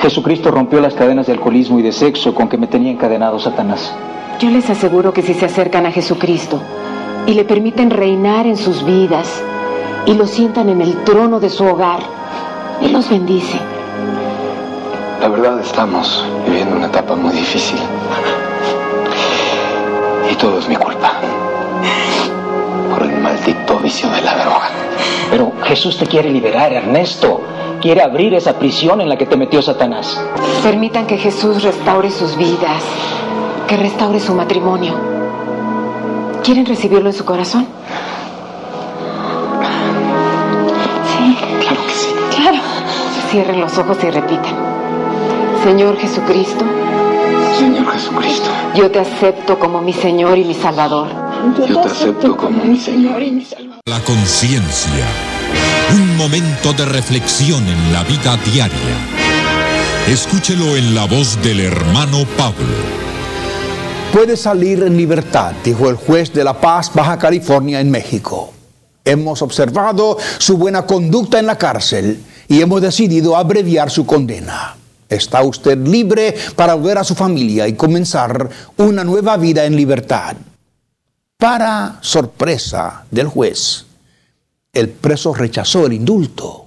Jesucristo 0.01 0.53
rompió 0.53 0.81
las 0.81 0.95
cadenas 0.95 1.27
de 1.27 1.33
alcoholismo 1.33 1.81
y 1.81 1.83
de 1.83 1.91
sexo 1.91 2.33
con 2.33 2.49
que 2.49 2.59
me 2.59 2.69
tenía 2.69 2.93
encadenado 2.93 3.41
Satanás. 3.41 3.93
Yo 4.39 4.51
les 4.51 4.71
aseguro 4.71 5.13
que 5.13 5.23
si 5.23 5.35
se 5.35 5.47
acercan 5.47 5.87
a 5.87 5.91
Jesucristo 5.91 6.61
y 7.27 7.35
le 7.35 7.45
permiten 7.45 7.91
reinar 7.91 8.47
en 8.47 8.57
sus 8.57 8.85
vidas 8.85 9.43
y 10.07 10.15
lo 10.15 10.27
sientan 10.27 10.69
en 10.69 10.81
el 10.81 11.05
trono 11.05 11.41
de 11.41 11.51
su 11.51 11.65
hogar, 11.65 12.01
Él 12.83 12.93
los 12.93 13.09
bendice. 13.09 13.59
La 15.21 15.29
verdad, 15.29 15.61
estamos 15.61 16.25
viviendo 16.47 16.77
una 16.77 16.87
etapa 16.87 17.15
muy 17.15 17.33
difícil. 17.33 17.79
Y 20.31 20.35
todo 20.37 20.59
es 20.59 20.69
mi 20.69 20.77
culpa. 20.77 21.13
Por 22.91 23.03
el 23.03 23.19
maldito 23.19 23.79
vicio 23.79 24.09
de 24.11 24.23
la 24.23 24.37
droga. 24.37 24.71
Pero 25.31 25.53
Jesús 25.65 25.99
te 25.99 26.07
quiere 26.07 26.31
liberar, 26.31 26.73
Ernesto. 26.73 27.43
Quiere 27.81 28.03
abrir 28.03 28.35
esa 28.35 28.59
prisión 28.59 29.01
en 29.01 29.09
la 29.09 29.17
que 29.17 29.27
te 29.27 29.37
metió 29.37 29.63
Satanás. 29.63 30.21
Permitan 30.63 31.07
que 31.07 31.17
Jesús 31.17 31.63
restaure 31.63 32.11
sus 32.11 32.37
vidas, 32.37 32.83
que 33.67 33.77
restaure 33.77 34.21
su 34.21 34.35
matrimonio. 34.35 34.95
¿Quieren 36.43 36.67
recibirlo 36.67 37.09
en 37.09 37.15
su 37.15 37.25
corazón? 37.25 37.67
Sí. 41.17 41.37
Claro 41.61 41.87
que 41.87 41.93
sí. 41.93 42.09
Claro. 42.37 42.59
Cierren 43.31 43.61
los 43.61 43.77
ojos 43.79 43.99
y 44.03 44.11
repitan. 44.11 44.57
Señor 45.63 45.99
Jesucristo, 45.99 46.65
Señor 47.59 47.93
Jesucristo, 47.93 48.49
yo 48.75 48.91
te 48.91 49.01
acepto 49.01 49.59
como 49.59 49.83
mi 49.83 49.93
Señor 49.93 50.39
y 50.39 50.45
mi 50.45 50.55
Salvador. 50.55 51.09
yo 51.69 51.81
te 51.83 51.89
acepto 51.89 52.37
como 52.37 52.65
mi 52.65 52.79
Señor 52.79 53.23
y 53.23 53.31
mi 53.31 53.45
Salvador. 53.45 53.81
La 53.85 54.01
conciencia. 54.01 55.05
Un 55.93 56.17
momento 56.17 56.73
de 56.73 56.87
reflexión 56.87 57.67
en 57.69 57.93
la 57.93 58.03
vida 58.05 58.39
diaria. 58.53 58.97
Escúchelo 60.09 60.77
en 60.77 60.95
la 60.95 61.05
voz 61.05 61.41
del 61.43 61.61
hermano 61.61 62.25
Pablo. 62.39 63.10
Puede 64.13 64.37
salir 64.37 64.83
en 64.83 64.97
libertad, 64.97 65.53
dijo 65.63 65.89
el 65.89 65.95
juez 65.95 66.33
de 66.33 66.43
La 66.43 66.61
Paz, 66.61 66.91
Baja 66.93 67.17
California, 67.17 67.79
en 67.79 67.93
México. 67.93 68.53
Hemos 69.05 69.41
observado 69.41 70.19
su 70.39 70.59
buena 70.59 70.85
conducta 70.85 71.39
en 71.39 71.47
la 71.47 71.57
cárcel 71.57 72.21
y 72.49 72.61
hemos 72.61 72.83
decidido 72.83 73.37
abreviar 73.37 73.89
su 73.89 74.05
condena. 74.05 74.77
Está 75.09 75.45
usted 75.45 75.79
libre 75.79 76.35
para 76.57 76.75
volver 76.75 76.99
a 76.99 77.05
su 77.05 77.15
familia 77.15 77.69
y 77.69 77.75
comenzar 77.75 78.51
una 78.79 79.05
nueva 79.05 79.37
vida 79.37 79.65
en 79.65 79.77
libertad. 79.77 80.35
Para 81.37 81.99
sorpresa 82.01 83.05
del 83.13 83.29
juez, 83.29 83.87
el 84.73 84.89
preso 84.89 85.33
rechazó 85.35 85.87
el 85.87 85.93
indulto. 85.93 86.67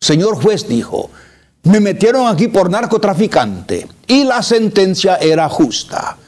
Señor 0.00 0.42
juez 0.42 0.66
dijo, 0.66 1.08
me 1.62 1.78
metieron 1.78 2.26
aquí 2.26 2.48
por 2.48 2.68
narcotraficante 2.68 3.86
y 4.08 4.24
la 4.24 4.42
sentencia 4.42 5.16
era 5.16 5.48
justa. 5.48 6.18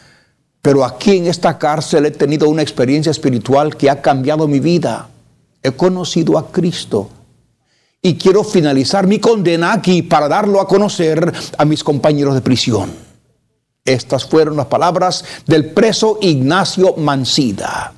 Pero 0.66 0.84
aquí 0.84 1.18
en 1.18 1.28
esta 1.28 1.56
cárcel 1.58 2.06
he 2.06 2.10
tenido 2.10 2.48
una 2.48 2.60
experiencia 2.60 3.12
espiritual 3.12 3.76
que 3.76 3.88
ha 3.88 4.02
cambiado 4.02 4.48
mi 4.48 4.58
vida. 4.58 5.08
He 5.62 5.70
conocido 5.70 6.36
a 6.36 6.50
Cristo 6.50 7.08
y 8.02 8.16
quiero 8.16 8.42
finalizar 8.42 9.06
mi 9.06 9.20
condena 9.20 9.72
aquí 9.72 10.02
para 10.02 10.26
darlo 10.26 10.60
a 10.60 10.66
conocer 10.66 11.32
a 11.56 11.64
mis 11.64 11.84
compañeros 11.84 12.34
de 12.34 12.40
prisión. 12.40 12.90
Estas 13.84 14.24
fueron 14.24 14.56
las 14.56 14.66
palabras 14.66 15.24
del 15.46 15.66
preso 15.66 16.18
Ignacio 16.20 16.96
Mancida. 16.96 17.92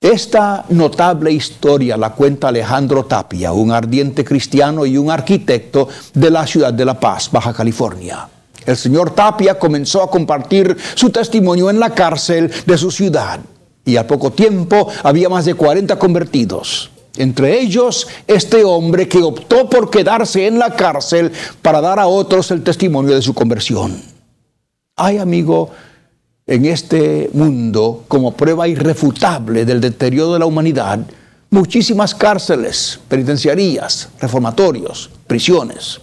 Esta 0.00 0.66
notable 0.68 1.32
historia 1.32 1.96
la 1.96 2.10
cuenta 2.10 2.46
Alejandro 2.46 3.06
Tapia, 3.06 3.50
un 3.50 3.72
ardiente 3.72 4.24
cristiano 4.24 4.86
y 4.86 4.96
un 4.96 5.10
arquitecto 5.10 5.88
de 6.14 6.30
la 6.30 6.46
ciudad 6.46 6.72
de 6.72 6.84
La 6.84 7.00
Paz, 7.00 7.28
Baja 7.32 7.52
California. 7.52 8.28
El 8.70 8.76
señor 8.76 9.10
Tapia 9.10 9.58
comenzó 9.58 10.00
a 10.00 10.10
compartir 10.10 10.76
su 10.94 11.10
testimonio 11.10 11.70
en 11.70 11.80
la 11.80 11.90
cárcel 11.90 12.52
de 12.64 12.78
su 12.78 12.92
ciudad 12.92 13.40
y 13.84 13.96
al 13.96 14.06
poco 14.06 14.30
tiempo 14.30 14.86
había 15.02 15.28
más 15.28 15.44
de 15.44 15.54
40 15.54 15.98
convertidos. 15.98 16.88
Entre 17.16 17.60
ellos, 17.60 18.06
este 18.28 18.62
hombre 18.62 19.08
que 19.08 19.24
optó 19.24 19.68
por 19.68 19.90
quedarse 19.90 20.46
en 20.46 20.60
la 20.60 20.76
cárcel 20.76 21.32
para 21.60 21.80
dar 21.80 21.98
a 21.98 22.06
otros 22.06 22.52
el 22.52 22.62
testimonio 22.62 23.16
de 23.16 23.22
su 23.22 23.34
conversión. 23.34 24.00
Ay, 24.94 25.18
amigo, 25.18 25.70
en 26.46 26.66
este 26.66 27.28
mundo, 27.32 28.04
como 28.06 28.36
prueba 28.36 28.68
irrefutable 28.68 29.64
del 29.64 29.80
deterioro 29.80 30.34
de 30.34 30.38
la 30.38 30.46
humanidad, 30.46 31.00
muchísimas 31.50 32.14
cárceles, 32.14 33.00
penitenciarías, 33.08 34.10
reformatorios, 34.20 35.10
prisiones. 35.26 36.00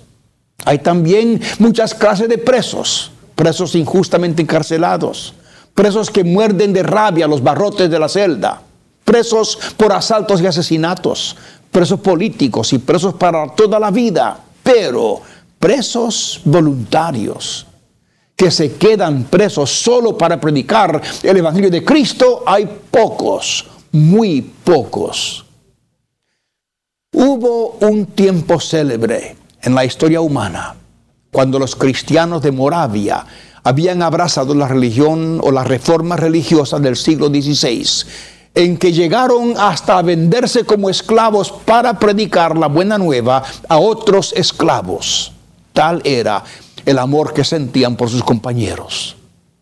Hay 0.67 0.80
también 0.80 1.39
muchas 1.60 1.95
clases 1.95 2.27
de 2.27 2.38
presos, 2.38 3.10
presos 3.36 3.73
injustamente 3.73 4.41
encarcelados, 4.41 5.34
presos 5.73 6.12
que 6.12 6.25
muerden 6.25 6.73
de 6.73 6.84
rabia 6.84 7.25
los 7.25 7.41
barrotes 7.41 7.89
de 7.89 7.97
la 7.97 8.10
celda, 8.10 8.62
presos 9.06 9.58
por 9.77 9.93
asaltos 9.93 10.41
y 10.41 10.45
asesinatos, 10.45 11.38
presos 11.71 12.01
políticos 12.01 12.73
y 12.73 12.80
presos 12.80 13.13
para 13.13 13.47
toda 13.56 13.80
la 13.80 13.91
vida, 13.91 14.38
pero 14.62 15.21
presos 15.58 16.41
voluntarios 16.43 17.65
que 18.36 18.51
se 18.51 18.73
quedan 18.73 19.23
presos 19.23 19.71
solo 19.71 20.17
para 20.17 20.38
predicar 20.38 21.01
el 21.23 21.38
Evangelio 21.38 21.71
de 21.71 21.86
Cristo, 21.86 22.43
hay 22.45 22.67
pocos, 22.91 23.65
muy 23.93 24.41
pocos. 24.41 25.45
Hubo 27.13 27.77
un 27.80 28.08
tiempo 28.08 28.60
célebre 28.60 29.46
en 29.62 29.76
la 29.76 29.86
historia 29.86 30.22
humana 30.22 30.76
cuando 31.32 31.60
los 31.60 31.76
cristianos 31.76 32.41
de 32.41 32.52
Moravia 32.52 33.26
habían 33.63 34.02
abrazado 34.02 34.56
la 34.56 34.67
religión 34.67 35.39
o 35.43 35.52
la 35.52 35.63
reforma 35.63 36.15
religiosa 36.15 36.80
del 36.80 36.96
siglo 36.96 37.28
XVI, 37.28 37.86
en 38.56 38.78
que 38.78 38.93
llegaron 38.93 39.54
hasta 39.58 40.02
venderse 40.02 40.63
como 40.63 40.89
esclavos 40.89 41.52
para 41.52 42.00
predicar 42.00 42.58
la 42.58 42.67
buena 42.67 42.98
nueva 42.98 43.43
a 43.67 43.78
otros 43.78 44.34
esclavos. 44.36 45.34
Tal 45.74 46.02
era 46.06 46.43
el 46.86 46.98
amor 46.98 47.34
que 47.34 47.43
sentían 47.43 47.96
por 47.96 48.10
sus 48.10 48.24
compañeros. 48.24 49.15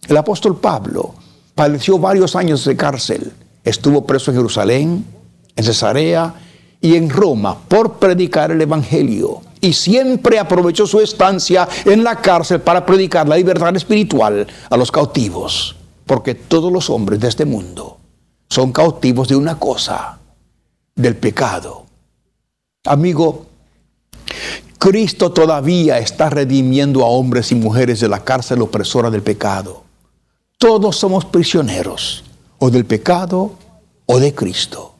El 0.07 0.15
apóstol 0.15 0.57
Pablo 0.57 1.15
padeció 1.55 1.97
varios 1.97 2.35
años 2.35 2.63
de 2.63 2.77
cárcel. 2.77 3.33
Estuvo 3.63 4.05
preso 4.05 4.31
en 4.31 4.37
Jerusalén, 4.37 5.05
en 5.55 5.63
Cesarea 5.63 6.35
y 6.79 6.95
en 6.95 7.09
Roma 7.09 7.57
por 7.67 7.93
predicar 7.95 8.51
el 8.51 8.61
Evangelio. 8.61 9.41
Y 9.61 9.73
siempre 9.73 10.39
aprovechó 10.39 10.85
su 10.85 10.99
estancia 10.99 11.67
en 11.85 12.03
la 12.03 12.17
cárcel 12.17 12.61
para 12.61 12.85
predicar 12.85 13.27
la 13.27 13.37
libertad 13.37 13.75
espiritual 13.75 14.45
a 14.69 14.77
los 14.77 14.91
cautivos. 14.91 15.75
Porque 16.05 16.35
todos 16.35 16.71
los 16.71 16.89
hombres 16.89 17.19
de 17.19 17.27
este 17.27 17.45
mundo 17.45 17.97
son 18.49 18.71
cautivos 18.71 19.27
de 19.27 19.35
una 19.35 19.57
cosa, 19.57 20.19
del 20.95 21.15
pecado. 21.15 21.85
Amigo, 22.85 23.47
Cristo 24.77 25.31
todavía 25.31 25.97
está 25.97 26.29
redimiendo 26.29 27.03
a 27.03 27.07
hombres 27.07 27.51
y 27.51 27.55
mujeres 27.55 27.99
de 28.01 28.07
la 28.07 28.23
cárcel 28.23 28.61
opresora 28.61 29.09
del 29.09 29.23
pecado. 29.23 29.83
Todos 30.57 30.97
somos 30.97 31.25
prisioneros, 31.25 32.23
o 32.59 32.69
del 32.69 32.85
pecado 32.85 33.51
o 34.05 34.19
de 34.19 34.33
Cristo. 34.33 34.93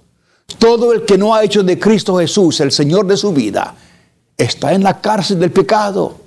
Todo 0.57 0.93
el 0.93 1.05
que 1.05 1.17
no 1.17 1.33
ha 1.33 1.43
hecho 1.43 1.63
de 1.63 1.79
Cristo 1.79 2.17
Jesús 2.17 2.59
el 2.59 2.71
Señor 2.71 3.07
de 3.07 3.17
su 3.17 3.33
vida, 3.33 3.75
está 4.37 4.73
en 4.73 4.83
la 4.83 5.01
cárcel 5.01 5.39
del 5.39 5.51
pecado. 5.51 6.23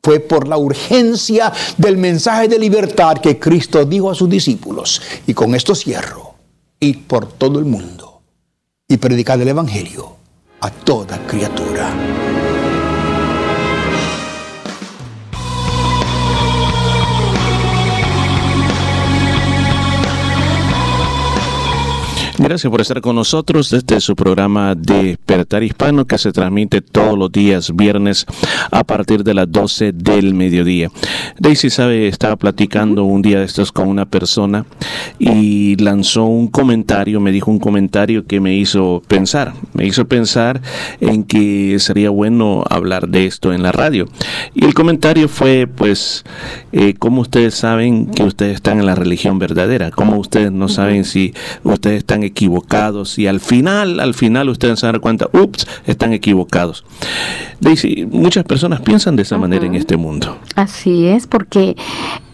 fue 0.00 0.20
por 0.20 0.48
la 0.48 0.56
urgencia 0.56 1.52
del 1.76 1.98
mensaje 1.98 2.48
de 2.48 2.58
libertad 2.58 3.18
que 3.18 3.38
Cristo 3.38 3.84
dijo 3.84 4.10
a 4.10 4.14
sus 4.14 4.30
discípulos. 4.30 5.02
Y 5.26 5.34
con 5.34 5.54
esto 5.54 5.74
cierro. 5.74 6.34
Y 6.80 6.94
por 6.94 7.26
todo 7.26 7.58
el 7.58 7.66
mundo. 7.66 8.22
Y 8.86 8.96
predicad 8.96 9.40
el 9.42 9.48
Evangelio 9.48 10.16
a 10.60 10.70
toda 10.70 11.18
criatura. 11.26 12.37
Gracias 22.58 22.72
por 22.72 22.80
estar 22.80 23.00
con 23.00 23.14
nosotros 23.14 23.70
desde 23.70 24.00
su 24.00 24.16
programa 24.16 24.74
Despertar 24.74 25.62
Hispano 25.62 26.08
que 26.08 26.18
se 26.18 26.32
transmite 26.32 26.80
todos 26.80 27.16
los 27.16 27.30
días 27.30 27.70
viernes 27.76 28.26
a 28.72 28.82
partir 28.82 29.22
de 29.22 29.32
las 29.32 29.52
12 29.52 29.92
del 29.92 30.34
mediodía. 30.34 30.90
Daisy 31.38 31.70
sabe, 31.70 32.08
estaba 32.08 32.34
platicando 32.34 33.04
un 33.04 33.22
día 33.22 33.38
de 33.38 33.44
estos 33.44 33.70
con 33.70 33.86
una 33.86 34.06
persona 34.06 34.66
y 35.20 35.76
lanzó 35.76 36.24
un 36.24 36.48
comentario, 36.48 37.20
me 37.20 37.30
dijo 37.30 37.48
un 37.48 37.60
comentario 37.60 38.26
que 38.26 38.40
me 38.40 38.56
hizo 38.56 39.04
pensar, 39.06 39.54
me 39.72 39.86
hizo 39.86 40.08
pensar 40.08 40.60
en 41.00 41.22
que 41.22 41.78
sería 41.78 42.10
bueno 42.10 42.64
hablar 42.68 43.06
de 43.08 43.26
esto 43.26 43.52
en 43.52 43.62
la 43.62 43.70
radio. 43.70 44.08
Y 44.52 44.64
el 44.64 44.74
comentario 44.74 45.28
fue, 45.28 45.68
pues, 45.68 46.24
eh, 46.72 46.94
¿cómo 46.98 47.20
ustedes 47.20 47.54
saben 47.54 48.06
que 48.06 48.24
ustedes 48.24 48.56
están 48.56 48.80
en 48.80 48.86
la 48.86 48.96
religión 48.96 49.38
verdadera? 49.38 49.92
¿Cómo 49.92 50.18
ustedes 50.18 50.50
no 50.50 50.68
saben 50.68 51.04
si 51.04 51.34
ustedes 51.62 51.98
están 51.98 52.24
equivocados 52.24 52.47
y 53.16 53.26
al 53.26 53.40
final, 53.40 54.00
al 54.00 54.14
final 54.14 54.48
ustedes 54.48 54.80
se 54.80 54.86
dan 54.86 54.98
cuenta, 55.00 55.28
ups, 55.32 55.66
están 55.86 56.12
equivocados. 56.12 56.84
Daisy, 57.60 58.06
muchas 58.10 58.44
personas 58.44 58.80
piensan 58.80 59.16
de 59.16 59.22
esa 59.22 59.38
manera 59.38 59.66
en 59.66 59.74
este 59.74 59.96
mundo. 59.96 60.38
Así 60.54 61.06
es, 61.06 61.26
porque 61.26 61.76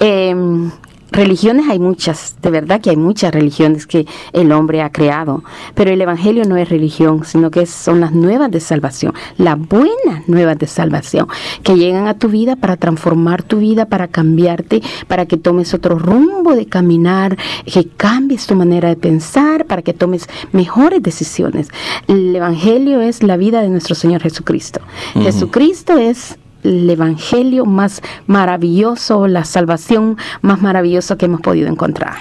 em, 0.01 0.71
religiones 1.15 1.67
hay 1.69 1.79
muchas, 1.79 2.37
de 2.43 2.51
verdad 2.51 2.81
que 2.81 2.91
hay 2.91 2.97
muchas 2.97 3.33
religiones 3.33 3.87
que 3.87 4.07
el 4.33 4.53
hombre 4.53 4.83
ha 4.83 4.91
creado, 4.91 5.43
pero 5.75 5.91
el 5.91 6.01
Evangelio 6.01 6.45
no 6.45 6.57
es 6.57 6.69
religión, 6.69 7.25
sino 7.25 7.51
que 7.51 7.67
son 7.67 8.01
las 8.01 8.13
nuevas 8.13 8.51
de 8.51 8.61
salvación, 8.61 9.15
las 9.37 9.59
buenas 9.59 10.29
nuevas 10.29 10.59
de 10.59 10.67
salvación, 10.67 11.29
que 11.63 11.77
llegan 11.77 12.07
a 12.09 12.19
tu 12.19 12.29
vida 12.29 12.57
para 12.57 12.77
transformar 12.77 13.43
tu 13.43 13.59
vida, 13.59 13.87
para 13.87 14.09
cambiarte, 14.09 14.83
para 15.07 15.27
que 15.27 15.37
tomes 15.37 15.75
otro 15.75 15.99
rumbo 15.99 16.55
de 16.55 16.67
caminar, 16.67 17.37
que 17.65 17.89
cambies 17.89 18.47
tu 18.47 18.55
manera 18.55 18.89
de 18.89 18.97
pensar, 18.97 19.67
para 19.67 19.83
que 19.83 19.93
tomes 19.93 20.29
mejores 20.53 21.03
decisiones. 21.03 21.69
El 22.09 22.35
Evangelio 22.35 23.01
es 23.01 23.23
la 23.23 23.37
vida 23.37 23.63
de 23.63 23.69
nuestro 23.69 23.95
Señor 23.95 24.23
Jesucristo. 24.23 24.81
Jesucristo 25.15 25.97
es 25.97 26.39
el 26.65 26.89
evangelio 26.91 27.67
más 27.67 28.01
maravilloso, 28.27 29.29
la 29.29 29.45
salvación 29.45 30.17
más 30.43 30.61
maravillosa 30.61 31.17
que 31.17 31.27
hemos 31.27 31.41
podido 31.41 31.69
encontrar. 31.69 32.15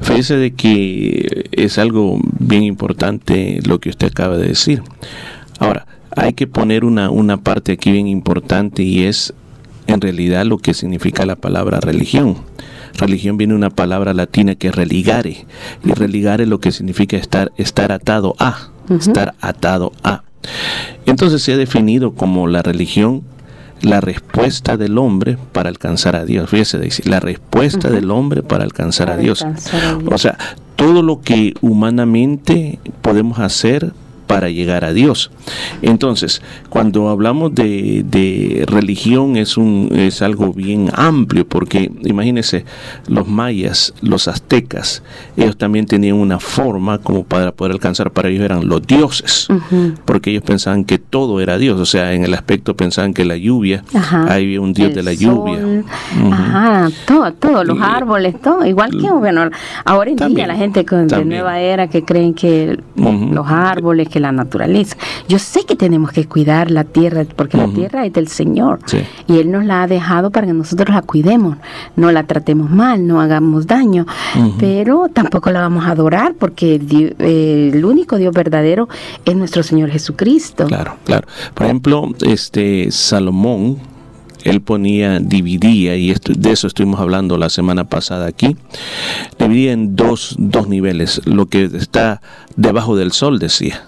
Fíjese 0.00 0.36
de 0.36 0.52
que 0.52 1.48
es 1.52 1.78
algo 1.78 2.18
bien 2.38 2.64
importante 2.64 3.60
lo 3.64 3.78
que 3.80 3.90
usted 3.90 4.08
acaba 4.08 4.36
de 4.36 4.48
decir. 4.48 4.82
Ahora, 5.58 5.86
hay 6.16 6.34
que 6.34 6.46
poner 6.46 6.84
una, 6.84 7.10
una 7.10 7.38
parte 7.38 7.72
aquí 7.72 7.90
bien 7.92 8.08
importante 8.08 8.82
y 8.82 9.04
es 9.04 9.32
en 9.86 10.00
realidad 10.00 10.44
lo 10.46 10.58
que 10.58 10.74
significa 10.74 11.26
la 11.26 11.36
palabra 11.36 11.80
religión. 11.80 12.36
Religión 12.98 13.36
viene 13.36 13.52
de 13.52 13.58
una 13.58 13.70
palabra 13.70 14.14
latina 14.14 14.54
que 14.54 14.68
es 14.68 14.74
religare. 14.74 15.46
Y 15.84 15.92
religare 15.92 16.46
lo 16.46 16.60
que 16.60 16.72
significa 16.72 17.16
estar, 17.16 17.52
estar 17.56 17.92
atado 17.92 18.34
a. 18.38 18.70
Estar 18.88 19.34
atado 19.40 19.92
a. 20.02 20.22
Entonces 21.06 21.42
se 21.42 21.52
ha 21.52 21.56
definido 21.56 22.14
como 22.14 22.46
la 22.46 22.62
religión 22.62 23.24
la 23.80 24.00
respuesta 24.00 24.76
del 24.76 24.98
hombre 24.98 25.36
para 25.52 25.68
alcanzar 25.68 26.16
a 26.16 26.24
Dios. 26.24 26.50
Fíjese, 26.50 26.78
Daisy, 26.78 27.02
la 27.04 27.20
respuesta 27.20 27.90
del 27.90 28.10
hombre 28.10 28.42
para 28.42 28.64
alcanzar 28.64 29.10
a 29.10 29.16
Dios. 29.16 29.44
O 30.10 30.18
sea, 30.18 30.38
todo 30.76 31.02
lo 31.02 31.20
que 31.20 31.54
humanamente 31.60 32.78
podemos 33.02 33.38
hacer 33.38 33.92
para 34.26 34.48
llegar 34.48 34.84
a 34.84 34.92
Dios. 34.92 35.30
Entonces, 35.82 36.42
cuando 36.68 37.08
hablamos 37.08 37.54
de, 37.54 38.04
de 38.08 38.64
religión 38.66 39.36
es 39.36 39.56
un 39.56 39.90
es 39.92 40.22
algo 40.22 40.52
bien 40.52 40.90
amplio 40.94 41.46
porque 41.46 41.90
imagínense 42.02 42.64
los 43.06 43.28
mayas, 43.28 43.94
los 44.00 44.28
aztecas, 44.28 45.02
ellos 45.36 45.56
también 45.56 45.86
tenían 45.86 46.16
una 46.16 46.38
forma 46.38 46.98
como 46.98 47.24
para 47.24 47.52
poder 47.52 47.72
alcanzar 47.72 48.10
para 48.10 48.28
ellos 48.28 48.42
eran 48.44 48.68
los 48.68 48.86
dioses, 48.86 49.48
porque 50.04 50.30
ellos 50.30 50.42
pensaban 50.42 50.84
que 50.84 50.98
todo 50.98 51.40
era 51.40 51.58
Dios, 51.58 51.78
o 51.80 51.86
sea, 51.86 52.12
en 52.12 52.24
el 52.24 52.34
aspecto 52.34 52.74
pensaban 52.76 53.14
que 53.14 53.24
la 53.24 53.36
lluvia, 53.36 53.84
Ajá. 53.94 54.32
ahí 54.32 54.44
había 54.44 54.60
un 54.60 54.72
dios 54.72 54.94
de 54.94 55.02
la 55.02 55.12
lluvia. 55.12 55.84
Ajá, 56.30 56.88
todo, 57.06 57.32
todo, 57.34 57.64
los 57.64 57.78
Y- 57.78 57.82
árboles, 57.82 58.40
todo. 58.40 58.64
Igual 58.64 58.90
que, 58.90 59.10
bueno, 59.10 59.50
ahora 59.84 60.10
en 60.10 60.16
día 60.16 60.26
También, 60.26 60.48
la 60.48 60.56
gente 60.56 60.84
con, 60.84 61.06
de 61.08 61.24
nueva 61.24 61.60
era 61.60 61.88
que 61.88 62.04
creen 62.04 62.34
que 62.34 62.78
los 62.96 63.46
árboles, 63.48 64.08
que 64.14 64.20
la 64.20 64.30
naturaleza. 64.30 64.96
Yo 65.28 65.40
sé 65.40 65.64
que 65.66 65.74
tenemos 65.74 66.12
que 66.12 66.26
cuidar 66.26 66.70
la 66.70 66.84
tierra, 66.84 67.24
porque 67.34 67.56
la 67.56 67.66
tierra 67.66 68.06
es 68.06 68.12
del 68.12 68.28
Señor. 68.28 68.78
Sí. 68.86 68.98
Y 69.26 69.38
Él 69.38 69.50
nos 69.50 69.64
la 69.64 69.82
ha 69.82 69.86
dejado 69.88 70.30
para 70.30 70.46
que 70.46 70.52
nosotros 70.52 70.94
la 70.94 71.02
cuidemos, 71.02 71.56
no 71.96 72.12
la 72.12 72.22
tratemos 72.22 72.70
mal, 72.70 73.08
no 73.08 73.20
hagamos 73.20 73.66
daño, 73.66 74.06
pero 74.60 75.08
tampoco 75.12 75.50
la 75.50 75.62
vamos 75.62 75.84
a 75.86 75.90
adorar 75.90 76.34
porque 76.38 76.80
eh, 77.18 77.70
el 77.72 77.84
único 77.84 78.16
Dios 78.18 78.32
verdadero 78.32 78.88
es 79.24 79.34
nuestro 79.34 79.64
Señor 79.64 79.90
Jesucristo. 79.90 80.66
Claro, 80.66 80.96
claro. 81.04 81.26
Por 81.54 81.66
ejemplo, 81.66 82.08
este 82.24 82.92
Salomón, 82.92 83.78
él 84.44 84.60
ponía, 84.60 85.18
dividía, 85.18 85.96
y 85.96 86.12
esto, 86.12 86.32
de 86.36 86.52
eso 86.52 86.68
estuvimos 86.68 87.00
hablando 87.00 87.36
la 87.36 87.48
semana 87.48 87.82
pasada 87.82 88.26
aquí, 88.26 88.56
dividía 89.40 89.72
en 89.72 89.96
dos, 89.96 90.36
dos 90.38 90.68
niveles, 90.68 91.20
lo 91.24 91.46
que 91.46 91.64
está 91.64 92.20
debajo 92.54 92.94
del 92.94 93.10
sol, 93.10 93.40
decía. 93.40 93.82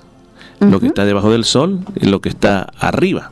Lo 0.61 0.81
que 0.81 0.87
está 0.87 1.05
debajo 1.05 1.31
del 1.31 1.45
sol 1.45 1.81
y 2.01 2.07
lo 2.07 2.21
que 2.21 2.29
está 2.29 2.69
arriba. 2.79 3.31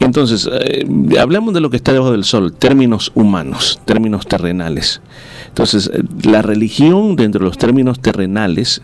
Entonces, 0.00 0.48
eh, 0.50 0.86
hablemos 1.18 1.52
de 1.52 1.60
lo 1.60 1.70
que 1.70 1.76
está 1.76 1.92
debajo 1.92 2.12
del 2.12 2.24
sol, 2.24 2.52
términos 2.52 3.10
humanos, 3.14 3.80
términos 3.84 4.26
terrenales. 4.26 5.00
Entonces, 5.48 5.90
eh, 5.92 6.02
la 6.22 6.40
religión 6.40 7.16
dentro 7.16 7.40
de 7.40 7.46
los 7.46 7.58
términos 7.58 7.98
terrenales, 8.00 8.80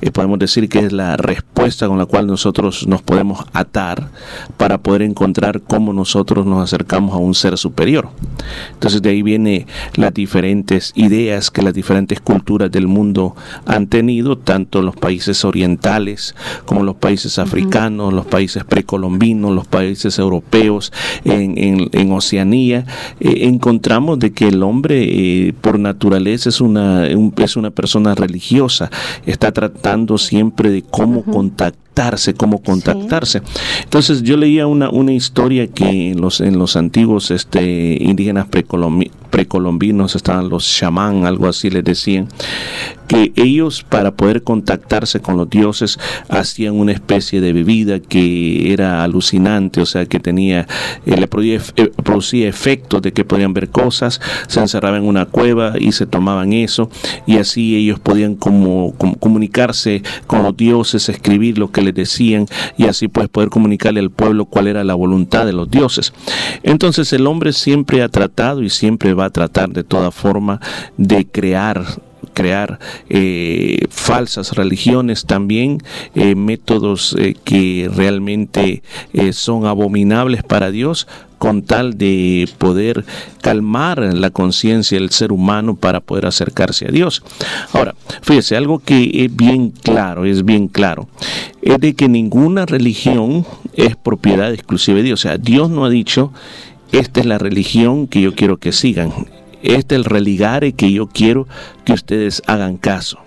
eh, 0.00 0.10
podemos 0.10 0.38
decir 0.40 0.68
que 0.68 0.80
es 0.80 0.92
la 0.92 1.16
respuesta 1.16 1.55
con 1.66 1.98
la 1.98 2.06
cual 2.06 2.26
nosotros 2.28 2.86
nos 2.86 3.02
podemos 3.02 3.44
atar 3.52 4.08
para 4.56 4.78
poder 4.78 5.02
encontrar 5.02 5.60
cómo 5.62 5.92
nosotros 5.92 6.46
nos 6.46 6.62
acercamos 6.62 7.12
a 7.14 7.18
un 7.18 7.34
ser 7.34 7.58
superior. 7.58 8.08
Entonces, 8.74 9.02
de 9.02 9.10
ahí 9.10 9.22
vienen 9.22 9.66
las 9.96 10.14
diferentes 10.14 10.92
ideas 10.94 11.50
que 11.50 11.62
las 11.62 11.74
diferentes 11.74 12.20
culturas 12.20 12.70
del 12.70 12.86
mundo 12.86 13.34
han 13.66 13.88
tenido, 13.88 14.38
tanto 14.38 14.80
los 14.80 14.94
países 14.96 15.44
orientales 15.44 16.34
como 16.66 16.84
los 16.84 16.94
países 16.96 17.38
africanos, 17.38 18.12
los 18.12 18.26
países 18.26 18.62
precolombinos, 18.64 19.52
los 19.52 19.66
países 19.66 20.18
europeos, 20.18 20.92
en, 21.24 21.58
en- 21.58 21.88
en 21.92 22.12
Oceanía, 22.12 22.86
eh, 23.20 23.38
encontramos 23.42 24.18
de 24.20 24.32
que 24.32 24.48
el 24.48 24.62
hombre 24.62 25.04
eh, 25.48 25.52
por 25.60 25.78
naturaleza 25.80 26.48
es 26.48 26.60
una, 26.60 27.08
un- 27.16 27.34
es 27.38 27.56
una 27.56 27.70
persona 27.70 28.14
religiosa, 28.14 28.90
está 29.26 29.50
tratando 29.52 30.16
siempre 30.18 30.70
de 30.70 30.82
cómo 30.82 31.22
contact 31.56 31.85
cómo 32.36 32.62
contactarse. 32.62 33.42
Entonces 33.82 34.22
yo 34.22 34.36
leía 34.36 34.66
una, 34.66 34.90
una 34.90 35.12
historia 35.12 35.66
que 35.66 36.10
en 36.10 36.20
los, 36.20 36.40
en 36.40 36.58
los 36.58 36.76
antiguos 36.76 37.30
este, 37.30 37.96
indígenas 38.00 38.46
precolombi- 38.50 39.10
precolombinos 39.30 40.14
estaban 40.14 40.48
los 40.48 40.66
chamán, 40.66 41.26
algo 41.26 41.48
así 41.48 41.70
les 41.70 41.84
decían, 41.84 42.28
que 43.06 43.32
ellos 43.36 43.84
para 43.88 44.12
poder 44.12 44.42
contactarse 44.42 45.20
con 45.20 45.36
los 45.36 45.48
dioses 45.48 45.98
hacían 46.28 46.74
una 46.74 46.92
especie 46.92 47.40
de 47.40 47.52
bebida 47.52 48.00
que 48.00 48.72
era 48.72 49.04
alucinante, 49.04 49.80
o 49.80 49.86
sea 49.86 50.06
que 50.06 50.20
tenía, 50.20 50.66
eh, 51.06 51.16
le 51.16 51.28
producía, 51.28 51.60
eh, 51.76 51.90
producía 52.02 52.48
efectos 52.48 53.02
de 53.02 53.12
que 53.12 53.24
podían 53.24 53.54
ver 53.54 53.68
cosas, 53.68 54.20
se 54.48 54.60
encerraban 54.60 55.02
en 55.02 55.08
una 55.08 55.26
cueva 55.26 55.74
y 55.78 55.92
se 55.92 56.06
tomaban 56.06 56.52
eso 56.52 56.90
y 57.26 57.36
así 57.38 57.76
ellos 57.76 58.00
podían 58.00 58.34
como, 58.34 58.92
como 58.98 59.16
comunicarse 59.16 60.02
con 60.26 60.42
los 60.42 60.56
dioses, 60.56 61.08
escribir 61.08 61.58
lo 61.58 61.70
que 61.70 61.82
decían 61.92 62.46
y 62.76 62.86
así 62.86 63.08
pues 63.08 63.28
poder 63.28 63.50
comunicarle 63.50 64.00
al 64.00 64.10
pueblo 64.10 64.46
cuál 64.46 64.68
era 64.68 64.84
la 64.84 64.94
voluntad 64.94 65.46
de 65.46 65.52
los 65.52 65.70
dioses. 65.70 66.12
Entonces 66.62 67.12
el 67.12 67.26
hombre 67.26 67.52
siempre 67.52 68.02
ha 68.02 68.08
tratado 68.08 68.62
y 68.62 68.70
siempre 68.70 69.14
va 69.14 69.26
a 69.26 69.30
tratar 69.30 69.70
de 69.70 69.84
toda 69.84 70.10
forma 70.10 70.60
de 70.96 71.26
crear 71.26 71.84
crear 72.36 72.78
eh, 73.08 73.86
falsas 73.88 74.52
religiones 74.52 75.24
también, 75.24 75.82
eh, 76.14 76.34
métodos 76.34 77.16
eh, 77.18 77.34
que 77.44 77.90
realmente 77.92 78.82
son 79.32 79.64
abominables 79.64 80.42
para 80.42 80.70
Dios 80.70 81.08
con 81.38 81.62
tal 81.62 81.98
de 81.98 82.48
poder 82.58 83.04
calmar 83.42 83.98
la 84.14 84.30
conciencia 84.30 84.98
del 84.98 85.10
ser 85.10 85.32
humano 85.32 85.76
para 85.76 86.00
poder 86.00 86.26
acercarse 86.26 86.86
a 86.86 86.90
Dios. 86.90 87.22
Ahora, 87.72 87.94
fíjese, 88.22 88.56
algo 88.56 88.78
que 88.78 89.24
es 89.24 89.34
bien 89.34 89.70
claro, 89.70 90.24
es 90.24 90.44
bien 90.44 90.68
claro, 90.68 91.08
es 91.62 91.78
de 91.78 91.94
que 91.94 92.08
ninguna 92.08 92.66
religión 92.66 93.46
es 93.74 93.96
propiedad 93.96 94.52
exclusiva 94.52 94.96
de 94.98 95.04
Dios. 95.04 95.20
O 95.20 95.22
sea, 95.22 95.38
Dios 95.38 95.70
no 95.70 95.84
ha 95.84 95.90
dicho 95.90 96.32
esta 96.92 97.20
es 97.20 97.26
la 97.26 97.38
religión 97.38 98.06
que 98.06 98.20
yo 98.20 98.34
quiero 98.34 98.58
que 98.58 98.72
sigan, 98.72 99.12
este 99.62 99.94
es 99.94 99.98
el 99.98 100.04
religare 100.04 100.72
que 100.72 100.92
yo 100.92 101.08
quiero 101.08 101.48
que 101.84 101.92
ustedes 101.92 102.42
hagan 102.46 102.76
caso. 102.76 103.18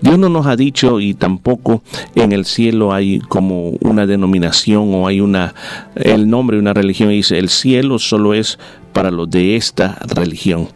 Dios 0.00 0.18
no 0.18 0.28
nos 0.28 0.46
ha 0.46 0.56
dicho 0.56 1.00
y 1.00 1.14
tampoco 1.14 1.82
en 2.14 2.32
el 2.32 2.44
cielo 2.44 2.92
hay 2.92 3.20
como 3.20 3.70
una 3.80 4.06
denominación 4.06 4.94
o 4.94 5.06
hay 5.06 5.20
una 5.20 5.54
el 5.94 6.28
nombre 6.28 6.56
de 6.56 6.62
una 6.62 6.74
religión 6.74 7.10
y 7.10 7.16
dice 7.16 7.38
el 7.38 7.48
cielo 7.48 7.98
solo 7.98 8.34
es 8.34 8.58
para 8.94 9.10
los 9.10 9.28
de 9.28 9.56
esta 9.56 9.98
religión. 10.14 10.68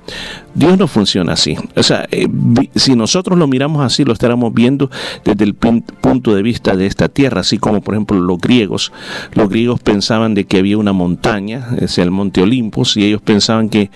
Dios 0.55 0.77
no 0.77 0.89
funciona 0.89 1.33
así. 1.33 1.57
O 1.77 1.83
sea, 1.83 2.07
eh, 2.11 2.29
si 2.75 2.95
nosotros 2.95 3.39
lo 3.39 3.47
miramos 3.47 3.83
así, 3.83 4.05
lo 4.05 4.13
estaremos 4.13 4.53
viendo 4.53 4.91
desde 5.25 5.45
el 5.45 5.55
punto 5.55 6.35
de 6.35 6.43
vista 6.43 6.77
de 6.77 6.85
esta 6.85 7.09
tierra, 7.09 7.41
así 7.41 7.57
como 7.57 7.81
por 7.81 7.95
ejemplo 7.95 8.21
los 8.21 8.39
griegos. 8.39 8.93
Los 9.33 9.49
griegos 9.49 9.81
pensaban 9.81 10.35
de 10.35 10.45
que 10.45 10.59
había 10.59 10.77
una 10.77 10.93
montaña, 10.93 11.69
es 11.81 11.97
el 11.97 12.11
monte 12.11 12.43
Olimpos, 12.43 12.97
y 12.99 13.05
ellos 13.05 13.23
pensaban 13.23 13.71
que 13.71 13.91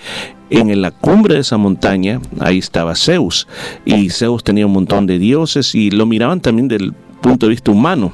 en 0.49 0.81
la 0.81 0.91
cumbre 0.91 1.35
de 1.35 1.41
esa 1.41 1.57
montaña, 1.57 2.19
ahí 2.39 2.59
estaba 2.59 2.95
Zeus, 2.95 3.47
y 3.85 4.09
Zeus 4.09 4.43
tenía 4.43 4.65
un 4.65 4.73
montón 4.73 5.05
de 5.05 5.19
dioses, 5.19 5.75
y 5.75 5.91
lo 5.91 6.05
miraban 6.05 6.39
también 6.39 6.67
del 6.67 6.93
punto 7.21 7.45
de 7.45 7.51
vista 7.51 7.71
humano 7.71 8.11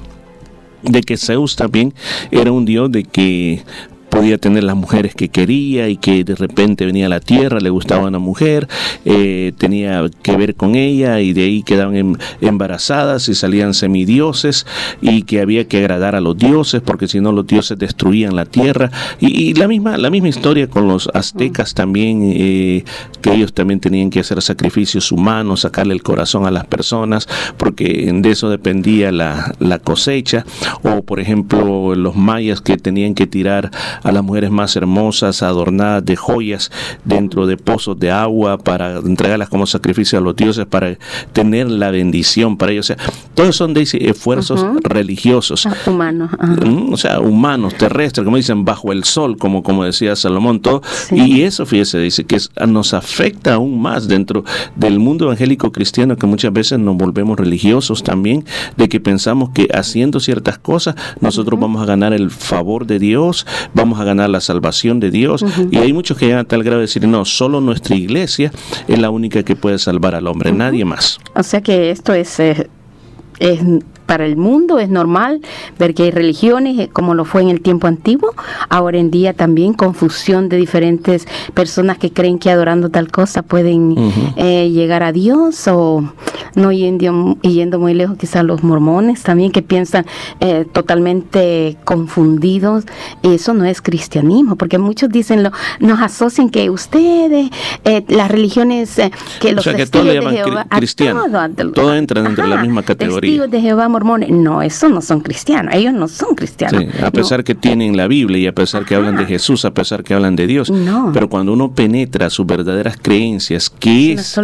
de 0.82 1.02
que 1.02 1.17
Zeus 1.17 1.56
también 1.56 1.93
era 2.32 2.52
un 2.52 2.65
dios 2.65 2.91
de 2.91 3.04
que 3.04 3.63
podía 4.19 4.38
tener 4.38 4.65
las 4.65 4.75
mujeres 4.75 5.15
que 5.15 5.29
quería 5.29 5.88
y 5.88 5.95
que 5.95 6.25
de 6.25 6.36
repente 6.36 6.86
venía 6.86 7.05
a 7.05 7.10
la 7.10 7.21
tierra, 7.21 7.62
le 7.62 7.69
gustaba 7.69 8.05
una 8.05 8.19
mujer, 8.19 8.67
eh, 9.05 9.53
tenía 9.58 10.03
que 10.21 10.36
ver 10.36 10.55
con 10.55 10.75
ella 10.75 11.21
y 11.21 11.32
de 11.32 11.43
ahí 11.43 11.63
quedaban 11.63 11.95
em, 11.95 12.15
embarazadas 12.41 13.29
y 13.29 13.34
salían 13.34 13.73
semidioses 13.73 14.65
y 15.01 15.21
que 15.21 15.39
había 15.39 15.69
que 15.69 15.77
agradar 15.77 16.15
a 16.15 16.19
los 16.19 16.38
dioses 16.38 16.82
porque 16.82 17.08
si 17.08 17.21
no 17.21 17.32
los 17.32 17.47
dioses 17.47 17.79
destruían 17.79 18.36
la 18.36 18.43
tierra. 18.43 18.91
Y, 19.21 19.53
la 19.53 19.69
misma 19.69 19.97
la 19.97 20.10
misma 20.10 20.27
historia 20.27 20.67
con 20.67 20.89
los 20.89 21.10
aztecas 21.13 21.73
también 21.73 22.21
eh, 22.36 22.84
que 23.21 23.34
ellos 23.34 23.53
también 23.53 23.79
tenían 23.79 24.10
que 24.10 24.19
hacer 24.19 24.41
sacrificios 24.41 25.13
humanos, 25.13 25.62
sacarle 25.62 25.93
el 25.93 26.03
corazón 26.03 26.45
a 26.45 26.51
las 26.51 26.65
personas 26.65 27.25
porque 27.55 28.12
de 28.13 28.32
eso 28.32 28.49
dependía 28.49 29.13
la, 29.13 29.55
la 29.60 29.79
cosecha. 29.79 30.45
O 30.84 31.03
por 31.03 31.21
ejemplo 31.21 31.95
los 31.95 32.17
mayas 32.17 32.60
que 32.60 32.75
tenían 32.75 33.15
que 33.15 33.25
tirar 33.25 33.71
las 34.12 34.24
mujeres 34.24 34.52
más 34.52 34.76
hermosas, 34.76 35.43
adornadas 35.43 36.06
de 36.06 36.15
joyas 36.15 36.72
dentro 37.06 37.48
de 37.48 37.58
pozos 37.58 38.00
de 38.00 38.12
agua 38.12 38.58
para 38.58 38.98
entregarlas 38.98 39.50
como 39.50 39.65
sacrificio 39.65 40.19
a 40.19 40.22
los 40.22 40.36
dioses, 40.36 40.65
para 40.65 40.98
tener 41.34 41.69
la 41.69 41.91
bendición 41.91 42.58
para 42.58 42.72
ellos. 42.72 42.89
O 42.89 42.95
sea, 42.95 42.98
todos 43.34 43.56
son 43.56 43.74
de 43.74 43.82
esfuerzos 43.82 44.65
religiosos. 44.84 45.65
Ah, 45.65 45.76
humanos. 45.86 46.32
Mm, 46.65 46.93
o 46.93 46.98
sea, 46.98 47.19
humanos, 47.19 47.76
terrestres, 47.76 48.26
como 48.26 48.38
dicen, 48.38 48.65
bajo 48.65 48.91
el 48.91 49.04
sol, 49.04 49.38
como, 49.38 49.63
como 49.63 49.84
decía 49.84 50.15
Salomón, 50.15 50.60
todo. 50.62 50.82
Y 51.12 51.41
eso, 51.41 51.65
fíjese, 51.65 52.00
dice 52.00 52.26
que 52.26 52.38
nos 52.67 52.93
afecta 52.93 53.56
aún 53.56 53.82
más 53.82 54.08
dentro 54.08 54.43
del 54.76 55.00
mundo 55.00 55.26
evangélico 55.26 55.72
cristiano, 55.72 56.17
que 56.17 56.28
muchas 56.28 56.54
veces 56.54 56.80
nos 56.80 56.98
volvemos 56.98 57.39
religiosos 57.39 58.04
también, 58.04 58.45
de 58.78 58.89
que 58.89 59.00
pensamos 59.00 59.50
que 59.52 59.67
haciendo 59.74 60.19
ciertas 60.19 60.58
cosas 60.58 60.95
nosotros 61.19 61.60
vamos 61.60 61.82
a 61.82 61.86
ganar 61.86 62.13
el 62.13 62.32
favor 62.32 62.86
de 62.86 63.00
Dios, 63.00 63.45
vamos 63.74 63.98
a 63.99 64.03
ganar 64.03 64.29
la 64.29 64.41
salvación 64.41 64.99
de 64.99 65.12
Dios. 65.12 65.45
Y 65.71 65.77
hay 65.77 65.93
muchos 65.93 66.17
que 66.17 66.25
llegan 66.25 66.41
a 66.41 66.43
tal 66.43 66.63
grado 66.63 66.79
de 66.79 66.83
decir, 66.83 67.07
no, 67.07 67.25
solo 67.25 67.62
nuestra 67.62 67.95
iglesia 67.95 68.51
es 68.88 68.99
la 68.99 69.09
única 69.09 69.43
que 69.43 69.55
puede 69.55 69.79
salvar 69.79 70.15
al 70.15 70.27
hombre, 70.27 70.51
nadie 70.51 70.85
más. 70.85 71.19
O 71.35 71.43
sea 71.43 71.62
que 71.62 71.91
esto 71.91 72.13
es, 72.13 72.39
eh, 72.39 72.69
es 73.39 73.59
para 74.10 74.26
el 74.26 74.38
mundo 74.38 74.80
es 74.80 74.89
normal 74.89 75.39
ver 75.78 75.93
que 75.93 76.02
hay 76.02 76.10
religiones, 76.10 76.80
eh, 76.80 76.89
como 76.91 77.13
lo 77.13 77.26
fue 77.26 77.43
en 77.43 77.50
el 77.50 77.62
tiempo 77.62 77.86
antiguo, 77.86 78.34
ahora 78.67 78.98
en 78.98 79.12
día 79.12 79.34
también 79.34 79.76
confusión 79.76 80.50
de 80.50 80.58
diferentes 80.58 81.28
personas 81.54 82.00
que 82.00 82.12
creen 82.12 82.39
que 82.39 82.50
adorando 82.50 82.89
tal 82.89 83.12
cosa 83.12 83.43
pueden 83.43 83.95
eh, 84.36 84.72
llegar 84.72 85.04
a 85.04 85.12
Dios 85.12 85.67
o 85.67 86.12
no 86.56 86.72
yendo, 86.72 87.38
yendo 87.43 87.78
muy 87.78 87.93
lejos 87.93 88.17
quizás 88.17 88.43
los 88.43 88.63
mormones 88.63 89.22
también 89.22 89.52
que 89.52 89.62
piensan 89.62 90.08
eh, 90.39 90.65
totalmente 90.72 91.78
confundidos. 91.84 92.86
Eso 93.22 93.54
no 93.54 93.63
es 93.65 93.80
cristianismo, 93.80 94.56
porque 94.56 94.80
muchos 94.80 95.10
dicen, 95.10 95.43
lo, 95.43 95.52
nos 95.80 96.02
asocian 96.02 96.50
que 96.50 96.72
ustedes, 96.72 97.52
las 98.08 98.32
religiones, 98.32 99.00
que 99.39 99.52
los 99.52 99.60
o 99.60 99.63
sea, 99.69 99.74
que 99.74 99.86
testigos 99.86 100.08
todo 100.08 100.32
de 100.32 100.36
Jehová, 100.36 100.65
a 100.67 100.82
todo, 101.56 101.74
Todo 101.74 101.93
entra 101.93 102.24
dentro 102.24 102.45
de 102.45 102.50
la 102.50 102.60
misma 102.60 102.82
categoría. 102.82 103.22
testigos 103.22 103.52
de 103.52 103.62
Jehová 103.62 103.88
mormones, 103.99 104.29
no, 104.29 104.62
esos 104.62 104.89
no 104.89 105.01
son 105.01 105.19
cristianos, 105.19 105.73
ellos 105.75 105.93
no 105.93 106.07
son 106.07 106.35
cristianos. 106.35 106.81
Sí, 106.81 107.03
a 107.03 107.12
pesar 107.12 107.43
que 107.43 107.55
tienen 107.55 107.97
la 107.97 108.07
Biblia 108.07 108.39
y 108.39 108.47
a 108.47 108.53
pesar 108.53 108.85
que 108.85 108.95
hablan 108.95 109.17
de 109.17 109.25
Jesús, 109.25 109.65
a 109.65 109.73
pesar 109.73 110.03
que 110.03 110.13
hablan 110.13 110.35
de 110.35 110.47
Dios. 110.47 110.71
No. 110.71 111.12
Pero 111.13 111.29
cuando 111.29 111.53
uno 111.53 111.71
penetra 111.71 112.29
sus 112.29 112.45
verdaderas 112.45 112.97
creencias, 113.01 113.69
que 113.69 114.13
es 114.13 114.39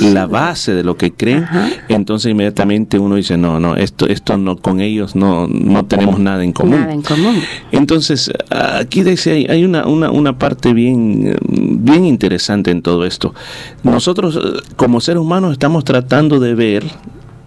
la 0.00 0.26
base 0.26 0.74
de 0.74 0.84
lo 0.84 0.96
que 0.96 1.12
creen, 1.12 1.46
entonces 1.88 2.30
inmediatamente 2.30 2.98
uno 2.98 3.16
dice, 3.16 3.36
no, 3.36 3.58
no, 3.58 3.76
esto, 3.76 4.06
esto 4.06 4.36
no, 4.36 4.56
con 4.56 4.80
ellos 4.80 5.16
no, 5.16 5.46
no 5.48 5.84
tenemos 5.84 6.18
nada 6.18 6.44
en 6.44 6.52
común. 6.52 6.80
Nada 6.80 6.92
en 6.92 7.02
común. 7.02 7.40
Entonces, 7.72 8.30
aquí 8.50 9.02
dice, 9.02 9.46
hay, 9.48 9.64
una, 9.64 9.86
una, 9.86 10.10
una 10.10 10.38
parte 10.38 10.72
bien, 10.72 11.36
bien 11.48 12.04
interesante 12.04 12.70
en 12.70 12.82
todo 12.82 13.04
esto. 13.04 13.34
Nosotros, 13.82 14.36
eh, 14.36 14.60
como 14.76 15.00
seres 15.00 15.20
humanos, 15.20 15.52
estamos 15.52 15.84
tratando 15.84 16.38
de 16.38 16.54
ver, 16.54 16.84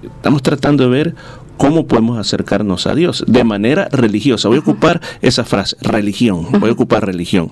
estamos 0.04 0.42
tratando 0.42 0.84
de 0.84 0.90
ver 0.90 1.16
cómo 1.58 1.88
podemos 1.88 2.18
acercarnos 2.18 2.88
a 2.88 2.96
Dios 2.96 3.24
de 3.28 3.44
manera 3.44 3.88
religiosa. 3.92 4.48
Voy 4.48 4.58
a 4.58 4.62
ocupar 4.62 5.02
esa 5.22 5.44
frase, 5.44 5.76
religión, 5.82 6.48
voy 6.60 6.70
a 6.70 6.74
ocupar 6.74 7.06
religión. 7.06 7.50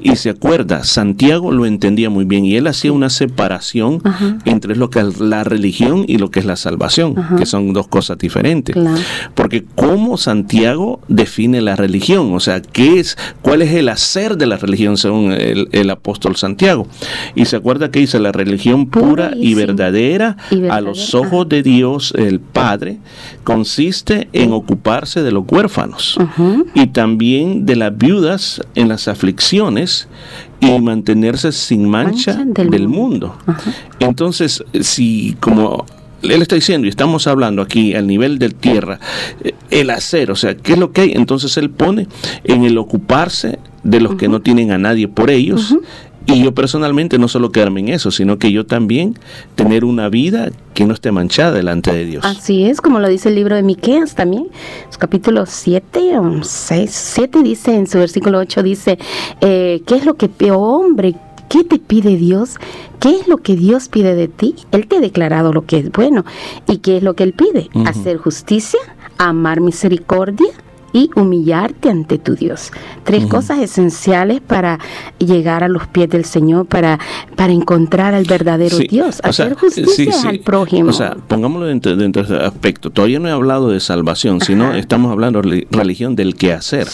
Y 0.00 0.16
se 0.16 0.30
acuerda, 0.30 0.84
Santiago 0.84 1.52
lo 1.52 1.66
entendía 1.66 2.10
muy 2.10 2.24
bien 2.24 2.44
y 2.44 2.56
él 2.56 2.66
hacía 2.66 2.92
una 2.92 3.10
separación 3.10 4.02
entre 4.44 4.76
lo 4.76 4.90
que 4.90 5.00
es 5.00 5.20
la 5.20 5.44
religión 5.44 6.04
y 6.06 6.18
lo 6.18 6.30
que 6.30 6.40
es 6.40 6.46
la 6.46 6.56
salvación, 6.56 7.14
que 7.38 7.46
son 7.46 7.72
dos 7.72 7.88
cosas 7.88 8.18
diferentes. 8.18 8.74
Claro. 8.74 9.00
Porque 9.34 9.64
cómo 9.74 10.16
Santiago 10.16 11.00
define 11.08 11.60
la 11.60 11.76
religión, 11.76 12.34
o 12.34 12.40
sea, 12.40 12.60
qué 12.60 12.98
es, 13.00 13.16
cuál 13.40 13.62
es 13.62 13.72
el 13.72 13.88
hacer 13.88 14.36
de 14.36 14.46
la 14.46 14.56
religión 14.56 14.96
según 14.96 15.32
el, 15.32 15.68
el 15.72 15.90
apóstol 15.90 16.36
Santiago. 16.36 16.86
Y 17.34 17.46
se 17.46 17.56
acuerda 17.56 17.90
que 17.90 18.00
dice 18.00 18.18
la 18.18 18.32
religión 18.32 18.86
pura 18.86 19.32
y 19.36 19.54
verdadera, 19.54 20.36
Y 20.50 20.66
a 20.68 20.80
los 20.80 21.14
ojos 21.14 21.48
de 21.48 21.62
Dios 21.62 22.12
el 22.16 22.40
Padre 22.40 22.98
consiste 23.44 24.28
en 24.32 24.52
ocuparse 24.52 25.22
de 25.22 25.32
los 25.32 25.44
huérfanos 25.50 26.18
y 26.74 26.88
también 26.88 27.66
de 27.66 27.76
las 27.76 27.96
viudas 27.96 28.60
en 28.74 28.88
las 28.88 29.08
aflicciones 29.08 29.83
y 30.60 30.78
mantenerse 30.80 31.52
sin 31.52 31.88
mancha, 31.88 32.44
del, 32.44 32.88
mundo. 32.88 33.36
Entonces, 34.00 34.64
si 34.80 35.36
como 35.40 35.84
él 36.22 36.42
está 36.42 36.54
diciendo, 36.54 36.86
y 36.86 36.90
estamos 36.90 37.26
hablando 37.26 37.62
aquí 37.62 37.94
al 37.94 38.06
nivel 38.06 38.38
del 38.38 38.54
tierra, 38.54 38.98
eh, 39.42 39.54
el 39.70 39.90
hacer, 39.90 40.30
o 40.30 40.36
sea, 40.36 40.56
¿qué 40.56 40.72
es 40.72 40.78
lo 40.78 40.92
que 40.92 41.02
hay? 41.02 41.12
Entonces 41.14 41.56
él 41.56 41.70
pone 41.70 42.08
en 42.44 42.64
el 42.64 42.78
ocuparse 42.78 43.58
de 43.82 44.00
los 44.00 44.16
que 44.16 44.28
no 44.28 44.40
tienen 44.40 44.70
a 44.70 44.78
nadie 44.78 45.08
por 45.08 45.30
ellos. 45.30 45.76
Y 46.26 46.42
yo 46.42 46.54
personalmente 46.54 47.18
no 47.18 47.28
solo 47.28 47.52
quedarme 47.52 47.80
en 47.80 47.90
eso, 47.90 48.10
sino 48.10 48.38
que 48.38 48.50
yo 48.50 48.64
también 48.64 49.18
tener 49.56 49.84
una 49.84 50.08
vida 50.08 50.50
que 50.72 50.86
no 50.86 50.94
esté 50.94 51.12
manchada 51.12 51.52
delante 51.52 51.92
de 51.92 52.06
Dios. 52.06 52.24
Así 52.24 52.64
es, 52.64 52.80
como 52.80 52.98
lo 52.98 53.08
dice 53.08 53.28
el 53.28 53.34
libro 53.34 53.56
de 53.56 53.62
Miqueas 53.62 54.14
también, 54.14 54.46
su 54.88 54.98
capítulo 54.98 55.44
7 55.46 56.18
o 56.18 56.42
6, 56.42 56.90
7 56.90 57.42
dice 57.42 57.74
en 57.74 57.86
su 57.86 57.98
versículo 57.98 58.38
8 58.38 58.62
dice, 58.62 58.98
eh, 59.42 59.82
¿qué 59.86 59.96
es 59.96 60.06
lo 60.06 60.14
que, 60.14 60.30
oh 60.50 60.80
hombre, 60.80 61.14
qué 61.50 61.62
te 61.62 61.78
pide 61.78 62.16
Dios? 62.16 62.56
¿Qué 63.00 63.10
es 63.10 63.28
lo 63.28 63.36
que 63.36 63.54
Dios 63.54 63.88
pide 63.88 64.14
de 64.14 64.28
ti? 64.28 64.54
Él 64.72 64.86
te 64.86 64.96
ha 64.96 65.00
declarado 65.00 65.52
lo 65.52 65.66
que 65.66 65.76
es 65.76 65.92
bueno. 65.92 66.24
¿Y 66.66 66.78
qué 66.78 66.96
es 66.96 67.02
lo 67.02 67.14
que 67.14 67.24
Él 67.24 67.34
pide? 67.34 67.68
Hacer 67.84 68.16
justicia, 68.16 68.80
amar 69.18 69.60
misericordia 69.60 70.48
y 70.94 71.10
humillarte 71.16 71.90
ante 71.90 72.18
tu 72.18 72.36
Dios. 72.36 72.70
Tres 73.02 73.26
cosas 73.26 73.58
esenciales 73.58 74.40
para 74.40 74.78
llegar 75.18 75.64
a 75.64 75.68
los 75.68 75.88
pies 75.88 76.08
del 76.08 76.24
Señor, 76.24 76.66
para, 76.66 77.00
para 77.36 77.52
encontrar 77.52 78.14
al 78.14 78.24
verdadero 78.24 78.76
Sí, 78.78 78.86
Dios. 78.88 79.16
sea, 79.16 79.28
Hacer 79.28 79.54
justicia 79.54 80.12
sí, 80.12 80.12
sí. 80.12 80.26
al 80.26 80.38
prójimo. 80.38 80.90
O 80.90 80.92
sea, 80.92 81.16
pongámoslo 81.26 81.66
dentro, 81.66 81.96
dentro 81.96 82.22
de 82.22 82.36
ese 82.36 82.44
aspecto. 82.46 82.90
Todavía 82.90 83.18
no 83.18 83.28
he 83.28 83.32
hablado 83.32 83.70
de 83.70 83.80
salvación, 83.80 84.40
sino 84.40 84.72
estamos 84.72 85.10
hablando 85.10 85.42
de 85.42 85.66
religión 85.72 86.14
del 86.14 86.36
quehacer, 86.36 86.86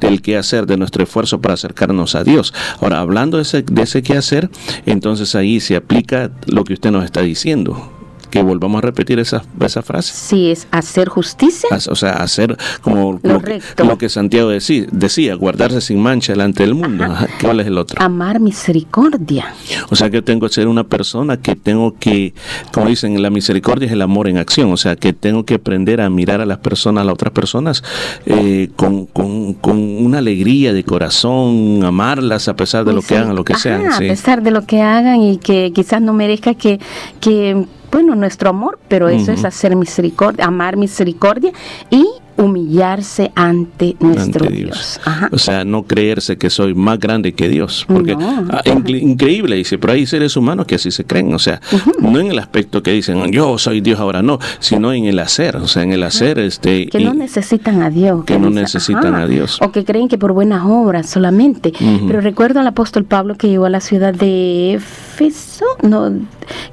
del 0.00 0.20
quehacer, 0.20 0.66
de 0.66 0.76
nuestro 0.76 1.04
esfuerzo 1.04 1.40
para 1.40 1.54
acercarnos 1.54 2.16
a 2.16 2.24
Dios. 2.24 2.52
Ahora, 2.80 2.98
hablando 2.98 3.36
de 3.36 3.44
ese, 3.44 3.62
de 3.62 3.82
ese 3.82 4.02
quehacer, 4.02 4.50
entonces 4.84 5.36
ahí 5.36 5.60
se 5.60 5.76
aplica 5.76 6.32
lo 6.46 6.64
que 6.64 6.72
usted 6.74 6.90
nos 6.90 7.04
está 7.04 7.20
diciendo 7.20 7.93
que 8.34 8.42
volvamos 8.42 8.78
a 8.78 8.80
repetir 8.86 9.20
esa, 9.20 9.44
esa 9.60 9.80
frase. 9.80 10.12
Sí, 10.12 10.50
es 10.50 10.66
hacer 10.72 11.08
justicia. 11.08 11.68
O 11.88 11.94
sea, 11.94 12.14
hacer 12.14 12.56
como 12.82 13.20
Lo 13.22 13.38
que, 13.40 13.46
recto. 13.46 13.84
lo 13.84 13.96
que 13.96 14.08
Santiago 14.08 14.48
decía, 14.48 14.86
decía, 14.90 15.36
guardarse 15.36 15.80
sin 15.80 16.00
mancha 16.02 16.32
delante 16.32 16.64
del 16.64 16.74
mundo. 16.74 17.04
Ajá, 17.04 17.28
¿Cuál 17.40 17.60
es 17.60 17.68
el 17.68 17.78
otro? 17.78 18.02
Amar 18.02 18.40
misericordia. 18.40 19.54
O 19.88 19.94
sea 19.94 20.10
que 20.10 20.20
tengo 20.20 20.48
que 20.48 20.52
ser 20.52 20.66
una 20.66 20.82
persona 20.82 21.36
que 21.36 21.54
tengo 21.54 21.94
que, 21.96 22.34
como 22.72 22.88
dicen, 22.88 23.22
la 23.22 23.30
misericordia 23.30 23.86
es 23.86 23.92
el 23.92 24.02
amor 24.02 24.26
en 24.26 24.38
acción. 24.38 24.72
O 24.72 24.76
sea 24.76 24.96
que 24.96 25.12
tengo 25.12 25.44
que 25.44 25.54
aprender 25.54 26.00
a 26.00 26.10
mirar 26.10 26.40
a 26.40 26.46
las 26.46 26.58
personas, 26.58 27.02
a 27.02 27.04
las 27.04 27.14
otras 27.14 27.32
personas, 27.32 27.84
eh, 28.26 28.68
con, 28.74 29.06
con- 29.06 29.54
con 29.54 29.78
una 29.78 30.18
alegría 30.18 30.72
de 30.72 30.82
corazón, 30.82 31.84
amarlas 31.84 32.48
a 32.48 32.56
pesar 32.56 32.84
de 32.84 32.92
lo 32.94 33.00
que 33.02 33.16
hagan, 33.16 33.36
lo 33.36 33.44
que 33.44 33.52
Ajá, 33.52 33.62
sean. 33.62 33.92
A 33.92 33.98
pesar 33.98 34.42
de 34.42 34.50
lo 34.50 34.62
que 34.66 34.82
hagan 34.82 35.22
y 35.22 35.36
que 35.38 35.70
quizás 35.72 36.02
no 36.02 36.12
merezca 36.12 36.54
que, 36.54 36.80
que 37.20 37.64
bueno, 37.94 38.16
nuestro 38.16 38.50
amor, 38.50 38.80
pero 38.88 39.08
eso 39.08 39.30
es 39.30 39.44
hacer 39.44 39.76
misericordia, 39.76 40.46
amar 40.46 40.76
misericordia 40.76 41.52
y 41.90 42.04
humillarse 42.36 43.30
ante 43.34 43.96
nuestro 44.00 44.44
ante 44.46 44.56
Dios. 44.56 45.00
Dios. 45.04 45.30
O 45.32 45.38
sea, 45.38 45.64
no 45.64 45.84
creerse 45.84 46.36
que 46.36 46.50
soy 46.50 46.74
más 46.74 46.98
grande 46.98 47.32
que 47.32 47.48
Dios. 47.48 47.84
Porque 47.88 48.16
No. 48.16 48.46
ah, 48.50 48.62
incre- 48.64 49.00
increíble, 49.00 49.56
dice, 49.56 49.78
pero 49.78 49.92
hay 49.92 50.06
seres 50.06 50.36
humanos 50.36 50.66
que 50.66 50.74
así 50.76 50.90
se 50.90 51.04
creen. 51.04 51.32
O 51.34 51.38
sea, 51.38 51.60
no 52.00 52.18
en 52.18 52.26
el 52.28 52.38
aspecto 52.38 52.82
que 52.82 52.92
dicen, 52.92 53.30
yo 53.32 53.58
soy 53.58 53.80
Dios 53.80 54.00
ahora, 54.00 54.22
no, 54.22 54.38
sino 54.58 54.92
en 54.92 55.04
el 55.04 55.18
hacer. 55.18 55.56
O 55.56 55.68
sea, 55.68 55.82
en 55.82 55.92
el 55.92 56.02
hacer, 56.02 56.38
este. 56.38 56.86
Que 56.86 57.00
y- 57.00 57.04
no 57.04 57.14
necesitan 57.14 57.82
a 57.82 57.90
Dios. 57.90 58.24
que 58.24 58.38
no 58.38 58.50
necesitan 58.50 59.14
ajá, 59.14 59.24
a 59.24 59.26
Dios. 59.26 59.58
O 59.62 59.70
que 59.72 59.84
creen 59.84 60.08
que 60.08 60.18
por 60.18 60.32
buenas 60.32 60.62
obras 60.66 61.08
solamente. 61.08 61.72
Pero 62.06 62.20
recuerdo 62.20 62.60
al 62.60 62.66
apóstol 62.66 63.04
Pablo 63.04 63.36
que 63.36 63.48
llegó 63.48 63.66
a 63.66 63.70
la 63.70 63.80
ciudad 63.80 64.14
de 64.14 64.74
Éfeso, 64.74 65.64
no, 65.82 66.12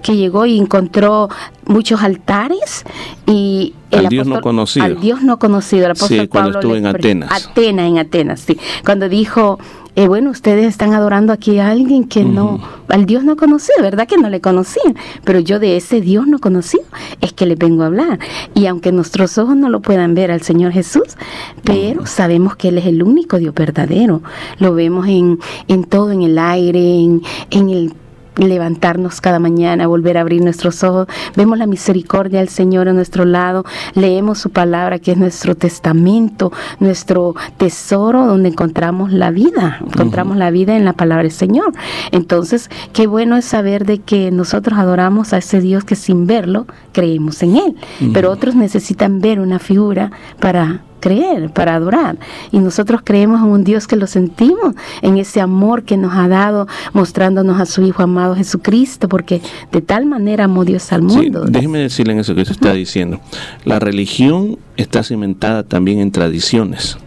que 0.01 0.15
llegó 0.15 0.45
y 0.45 0.57
encontró 0.57 1.29
muchos 1.71 2.01
altares 2.01 2.83
y 3.25 3.73
el 3.89 4.05
Al 4.05 4.07
Dios 4.07 4.27
no 4.27 4.41
conocido. 4.41 4.85
Al 4.85 4.99
Dios 4.99 5.21
no 5.23 5.39
conocido. 5.39 5.85
El 5.85 5.91
apóstol 5.91 6.19
Sí, 6.19 6.27
cuando 6.27 6.51
Pablo 6.51 6.59
estuvo 6.59 6.75
en 6.75 6.85
Atenas. 6.85 7.47
Atenas, 7.47 7.87
en 7.87 7.97
Atenas, 7.97 8.39
sí. 8.41 8.57
Cuando 8.85 9.09
dijo, 9.09 9.57
eh, 9.95 10.07
bueno, 10.07 10.29
ustedes 10.29 10.67
están 10.67 10.93
adorando 10.93 11.33
aquí 11.33 11.59
a 11.59 11.69
alguien 11.69 12.05
que 12.05 12.23
no, 12.23 12.61
al 12.87 13.05
Dios 13.05 13.25
no 13.25 13.35
conocido, 13.35 13.81
¿verdad? 13.81 14.07
Que 14.07 14.17
no 14.17 14.29
le 14.29 14.39
conocían. 14.39 14.95
Pero 15.25 15.39
yo 15.39 15.59
de 15.59 15.75
ese 15.75 15.99
Dios 15.99 16.27
no 16.27 16.39
conocido 16.39 16.83
es 17.19 17.33
que 17.33 17.45
le 17.45 17.55
vengo 17.55 17.83
a 17.83 17.87
hablar. 17.87 18.19
Y 18.53 18.67
aunque 18.67 18.91
nuestros 18.91 19.37
ojos 19.37 19.55
no 19.57 19.69
lo 19.69 19.81
puedan 19.81 20.13
ver 20.13 20.31
al 20.31 20.41
Señor 20.41 20.71
Jesús, 20.71 21.17
pero 21.63 22.05
sabemos 22.05 22.55
que 22.55 22.69
Él 22.69 22.77
es 22.77 22.85
el 22.85 23.03
único 23.03 23.37
Dios 23.37 23.53
verdadero. 23.53 24.21
Lo 24.59 24.73
vemos 24.73 25.07
en, 25.07 25.39
en 25.67 25.83
todo, 25.83 26.11
en 26.11 26.21
el 26.21 26.37
aire, 26.37 26.79
en, 26.79 27.21
en 27.49 27.69
el 27.69 27.93
levantarnos 28.37 29.21
cada 29.21 29.39
mañana, 29.39 29.87
volver 29.87 30.17
a 30.17 30.21
abrir 30.21 30.41
nuestros 30.41 30.83
ojos, 30.83 31.07
vemos 31.35 31.57
la 31.57 31.67
misericordia 31.67 32.39
del 32.39 32.49
Señor 32.49 32.87
a 32.87 32.93
nuestro 32.93 33.25
lado, 33.25 33.65
leemos 33.93 34.39
su 34.39 34.49
palabra 34.49 34.99
que 34.99 35.11
es 35.11 35.17
nuestro 35.17 35.55
testamento, 35.55 36.51
nuestro 36.79 37.35
tesoro 37.57 38.25
donde 38.25 38.49
encontramos 38.49 39.11
la 39.11 39.31
vida, 39.31 39.79
encontramos 39.85 40.37
la 40.37 40.51
vida 40.51 40.75
en 40.75 40.85
la 40.85 40.93
palabra 40.93 41.23
del 41.23 41.31
Señor. 41.31 41.73
Entonces, 42.11 42.69
qué 42.93 43.07
bueno 43.07 43.35
es 43.37 43.45
saber 43.45 43.85
de 43.85 43.99
que 43.99 44.31
nosotros 44.31 44.79
adoramos 44.79 45.33
a 45.33 45.37
ese 45.37 45.59
Dios 45.59 45.83
que 45.83 45.95
sin 45.95 46.27
verlo 46.27 46.67
creemos 46.93 47.43
en 47.43 47.57
él, 47.57 47.75
pero 48.13 48.31
otros 48.31 48.55
necesitan 48.55 49.19
ver 49.19 49.39
una 49.39 49.59
figura 49.59 50.11
para 50.39 50.81
creer, 51.01 51.49
para 51.51 51.75
adorar. 51.75 52.17
Y 52.53 52.59
nosotros 52.59 53.01
creemos 53.03 53.41
en 53.41 53.47
un 53.47 53.63
Dios 53.65 53.87
que 53.87 53.97
lo 53.97 54.07
sentimos, 54.07 54.75
en 55.01 55.17
ese 55.17 55.41
amor 55.41 55.83
que 55.83 55.97
nos 55.97 56.13
ha 56.15 56.29
dado, 56.29 56.67
mostrándonos 56.93 57.59
a 57.59 57.65
su 57.65 57.81
Hijo 57.81 58.03
amado 58.03 58.35
Jesucristo, 58.35 59.09
porque 59.09 59.41
de 59.73 59.81
tal 59.81 60.05
manera 60.05 60.45
amó 60.45 60.63
Dios 60.63 60.89
al 60.93 61.01
Sí, 61.09 61.17
mundo. 61.17 61.45
déjeme 61.49 61.79
decirle 61.79 62.13
en 62.13 62.19
eso 62.19 62.33
que 62.33 62.43
usted 62.43 62.55
está 62.55 62.71
diciendo. 62.71 63.19
La 63.65 63.79
religión 63.79 64.57
está 64.77 65.03
cimentada 65.03 65.63
también 65.63 65.99
en 65.99 66.11
tradiciones. 66.11 66.97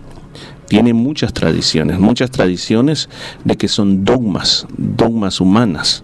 Tiene 0.68 0.94
muchas 0.94 1.33
tradiciones, 1.33 1.98
muchas 2.00 2.30
tradiciones 2.30 3.09
de 3.44 3.57
que 3.57 3.68
son 3.68 4.04
dogmas, 4.04 4.66
dogmas 4.76 5.40
humanas, 5.40 6.02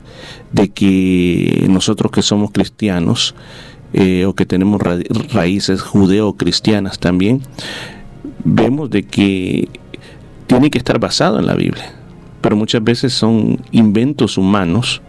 de 0.52 0.68
que 0.68 1.66
nosotros 1.68 2.12
que 2.12 2.22
somos 2.22 2.50
cristianos 2.52 3.34
eh, 3.92 4.24
o 4.26 4.34
que 4.34 4.46
tenemos 4.46 4.80
ra- 4.80 4.98
raíces 5.32 5.82
judeo-cristianas 5.82 6.98
también, 6.98 7.42
vemos 8.44 8.90
de 8.90 9.02
que 9.02 9.68
tiene 10.46 10.70
que 10.70 10.78
estar 10.78 10.98
basado 10.98 11.38
en 11.38 11.46
la 11.46 11.54
Biblia, 11.54 11.92
pero 12.40 12.56
muchas 12.56 12.82
veces 12.82 13.12
son 13.12 13.60
inventos 13.72 14.38
humanos 14.38 15.02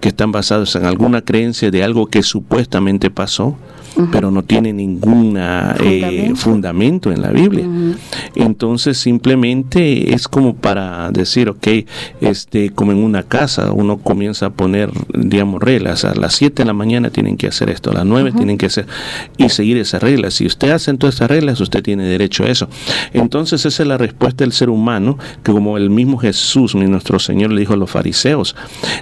que 0.00 0.08
están 0.08 0.30
basados 0.32 0.74
en 0.76 0.84
alguna 0.84 1.22
creencia 1.22 1.70
de 1.70 1.82
algo 1.82 2.06
que 2.06 2.22
supuestamente 2.22 3.10
pasó, 3.10 3.56
pero 4.12 4.30
no 4.30 4.42
tiene 4.42 4.72
ningún 4.72 5.36
fundamento. 5.38 6.36
fundamento 6.36 7.12
en 7.12 7.22
la 7.22 7.30
Biblia. 7.30 7.66
Entonces 8.34 8.98
simplemente 8.98 10.14
es 10.14 10.28
como 10.28 10.54
para 10.54 11.10
decir, 11.10 11.48
ok, 11.48 11.66
este, 12.20 12.70
como 12.70 12.92
en 12.92 12.98
una 12.98 13.22
casa, 13.22 13.72
uno 13.72 13.98
comienza 13.98 14.46
a 14.46 14.50
poner, 14.50 14.90
digamos, 15.14 15.62
reglas. 15.62 16.04
A 16.04 16.14
las 16.14 16.34
7 16.34 16.62
de 16.62 16.66
la 16.66 16.72
mañana 16.72 17.10
tienen 17.10 17.36
que 17.36 17.46
hacer 17.46 17.70
esto, 17.70 17.90
a 17.90 17.94
las 17.94 18.06
9 18.06 18.32
tienen 18.32 18.58
que 18.58 18.66
hacer 18.66 18.86
y 19.36 19.48
seguir 19.48 19.76
esas 19.78 20.02
reglas. 20.02 20.34
Si 20.34 20.46
usted 20.46 20.70
hace 20.70 20.92
todas 20.94 21.16
esas 21.16 21.30
reglas, 21.30 21.60
usted 21.60 21.82
tiene 21.82 22.04
derecho 22.04 22.44
a 22.44 22.48
eso. 22.48 22.68
Entonces 23.12 23.64
esa 23.64 23.82
es 23.82 23.88
la 23.88 23.98
respuesta 23.98 24.44
del 24.44 24.52
ser 24.52 24.70
humano, 24.70 25.18
que 25.42 25.52
como 25.52 25.76
el 25.76 25.90
mismo 25.90 26.18
Jesús, 26.18 26.74
nuestro 26.74 27.18
Señor, 27.18 27.52
le 27.52 27.60
dijo 27.60 27.74
a 27.74 27.76
los 27.76 27.90
fariseos, 27.90 28.56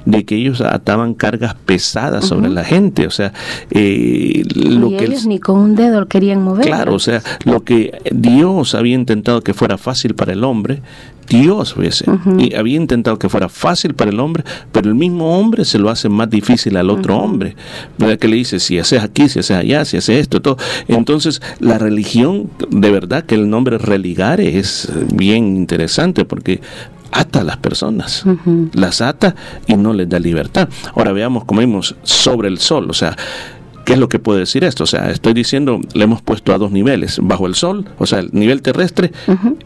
de 0.05 0.25
que 0.25 0.37
ellos 0.37 0.61
ataban 0.61 1.15
cargas 1.15 1.55
pesadas 1.55 2.27
sobre 2.27 2.49
la 2.49 2.65
gente. 2.65 3.07
O 3.07 3.11
sea, 3.11 3.33
eh, 3.71 4.43
lo 4.77 4.89
y 4.89 4.97
que 4.97 5.05
el- 5.05 5.13
ellos 5.13 5.27
ni 5.27 5.39
con 5.39 5.59
un 5.59 5.75
dedo 5.75 6.07
querían 6.07 6.43
mover. 6.43 6.65
Claro, 6.67 6.95
o 6.95 6.99
sea, 6.99 7.23
lo 7.45 7.63
que 7.65 7.99
Dios 8.13 8.75
había 8.75 8.95
intentado 8.95 9.41
que 9.43 9.55
fuera 9.55 9.79
fácil 9.79 10.15
para 10.15 10.33
el 10.33 10.45
hombre, 10.45 10.83
Dios 11.29 11.77
hubiese, 11.77 12.05
y 12.39 12.55
había 12.55 12.77
intentado 12.77 13.19
que 13.19 13.29
fuera 13.29 13.49
fácil 13.49 13.95
para 13.95 14.13
el 14.13 14.21
hombre, 14.21 14.45
pero 14.71 14.89
el 14.89 14.95
mismo 14.95 15.37
hombre 15.37 15.65
se 15.65 15.77
lo 15.81 15.91
hace 15.91 16.09
más 16.09 16.31
difícil 16.31 16.77
al 16.77 16.89
otro 16.89 17.19
hombre. 17.19 17.57
¿Verdad? 17.99 18.17
Que 18.19 18.29
le 18.29 18.37
dice, 18.37 18.61
si 18.61 18.79
haces 18.79 19.03
aquí, 19.03 19.29
si 19.29 19.41
haces 19.41 19.57
allá, 19.57 19.85
si 19.85 19.97
haces 19.97 20.21
esto, 20.21 20.41
todo. 20.41 20.57
Entonces, 20.87 21.43
la 21.59 21.79
religión, 21.79 22.49
de 22.71 22.91
verdad 22.93 23.25
que 23.25 23.35
el 23.35 23.51
nombre 23.51 23.77
religare 23.79 24.57
es 24.57 24.89
bien 25.15 25.57
interesante 25.57 26.25
porque 26.25 26.61
ata 27.11 27.41
a 27.41 27.45
las 27.45 27.57
personas, 27.57 28.25
las 28.75 29.01
ata 29.01 29.35
y 29.67 29.75
no 29.75 29.95
les 29.95 30.09
da 30.09 30.21
libertad. 30.21 30.69
Ahora 30.95 31.11
veamos 31.13 31.45
como 31.45 31.61
vimos 31.61 31.97
sobre 32.05 32.47
el 32.49 32.59
sol, 32.59 32.89
o 32.89 32.93
sea, 32.95 33.17
¿Qué 33.87 33.93
es 33.93 34.01
lo 34.01 34.09
que 34.09 34.19
puede 34.19 34.41
decir 34.41 34.65
esto? 34.65 34.83
O 34.83 34.87
sea, 34.89 35.13
estoy 35.13 35.33
diciendo, 35.33 35.81
le 35.95 36.03
hemos 36.03 36.21
puesto 36.21 36.53
a 36.53 36.59
dos 36.59 36.73
niveles, 36.73 37.21
bajo 37.23 37.47
el 37.47 37.55
sol, 37.55 37.85
o 37.99 38.07
sea, 38.07 38.19
el 38.19 38.31
nivel 38.33 38.61
terrestre, 38.61 39.13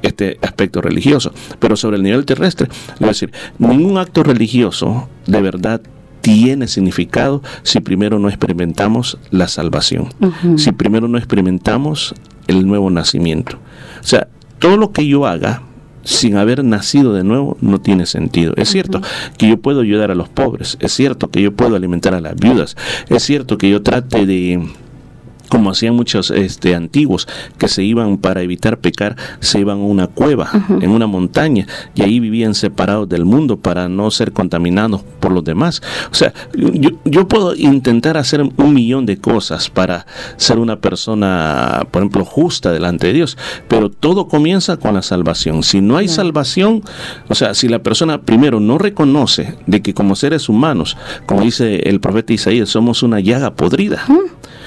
este 0.02 0.38
aspecto 0.42 0.82
religioso, 0.82 1.32
pero 1.58 1.74
sobre 1.74 1.96
el 1.96 2.02
nivel 2.02 2.26
terrestre, 2.26 2.68
le 2.68 2.98
voy 2.98 3.08
a 3.08 3.12
decir, 3.12 3.32
ningún 3.58 3.96
acto 3.96 4.22
religioso 4.22 5.08
de 5.26 5.40
verdad 5.40 5.80
tiene 6.20 6.68
significado 6.68 7.42
si 7.62 7.80
primero 7.80 8.18
no 8.18 8.28
experimentamos 8.28 9.16
la 9.30 9.48
salvación, 9.48 10.10
si 10.56 10.70
primero 10.72 11.08
no 11.08 11.16
experimentamos 11.16 12.14
el 12.46 12.66
nuevo 12.66 12.90
nacimiento. 12.90 13.56
O 14.02 14.06
sea, 14.06 14.28
todo 14.58 14.76
lo 14.76 14.92
que 14.92 15.06
yo 15.06 15.26
haga 15.26 15.62
sin 16.04 16.36
haber 16.36 16.64
nacido 16.64 17.12
de 17.12 17.24
nuevo 17.24 17.56
no 17.60 17.80
tiene 17.80 18.06
sentido. 18.06 18.54
Es 18.56 18.70
cierto 18.70 19.00
que 19.38 19.48
yo 19.48 19.58
puedo 19.58 19.80
ayudar 19.80 20.10
a 20.10 20.14
los 20.14 20.28
pobres, 20.28 20.76
es 20.80 20.92
cierto 20.92 21.30
que 21.30 21.42
yo 21.42 21.52
puedo 21.52 21.76
alimentar 21.76 22.14
a 22.14 22.20
las 22.20 22.36
viudas, 22.36 22.76
es 23.08 23.22
cierto 23.22 23.58
que 23.58 23.70
yo 23.70 23.82
trate 23.82 24.26
de 24.26 24.66
como 25.50 25.70
hacían 25.70 25.94
muchos 25.94 26.30
este, 26.30 26.74
antiguos, 26.74 27.28
que 27.58 27.68
se 27.68 27.82
iban 27.82 28.16
para 28.16 28.40
evitar 28.40 28.78
pecar, 28.78 29.16
se 29.40 29.60
iban 29.60 29.78
a 29.78 29.82
una 29.82 30.06
cueva, 30.06 30.50
en 30.80 30.90
una 30.90 31.06
montaña, 31.06 31.66
y 31.94 32.02
ahí 32.02 32.20
vivían 32.20 32.54
separados 32.54 33.08
del 33.08 33.26
mundo 33.26 33.58
para 33.58 33.88
no 33.88 34.10
ser 34.10 34.32
contaminados 34.32 35.02
por 35.20 35.32
los 35.32 35.44
demás. 35.44 35.82
O 36.10 36.14
sea, 36.14 36.32
yo, 36.54 36.90
yo 37.04 37.28
puedo 37.28 37.54
intentar 37.54 38.16
hacer 38.16 38.40
un 38.40 38.74
millón 38.74 39.04
de 39.04 39.18
cosas 39.18 39.68
para 39.68 40.06
ser 40.36 40.58
una 40.58 40.76
persona, 40.80 41.86
por 41.90 42.02
ejemplo, 42.02 42.24
justa 42.24 42.72
delante 42.72 43.08
de 43.08 43.12
Dios, 43.12 43.36
pero 43.68 43.90
todo 43.90 44.28
comienza 44.28 44.76
con 44.76 44.94
la 44.94 45.02
salvación. 45.02 45.62
Si 45.62 45.80
no 45.80 45.96
hay 45.96 46.08
salvación, 46.08 46.82
o 47.28 47.34
sea, 47.34 47.54
si 47.54 47.68
la 47.68 47.80
persona 47.80 48.22
primero 48.22 48.60
no 48.60 48.78
reconoce 48.78 49.56
de 49.66 49.82
que 49.82 49.94
como 49.94 50.14
seres 50.14 50.48
humanos, 50.48 50.96
como 51.26 51.42
dice 51.42 51.88
el 51.88 52.00
profeta 52.00 52.32
Isaías, 52.32 52.68
somos 52.68 53.02
una 53.02 53.20
llaga 53.20 53.54
podrida. 53.54 54.04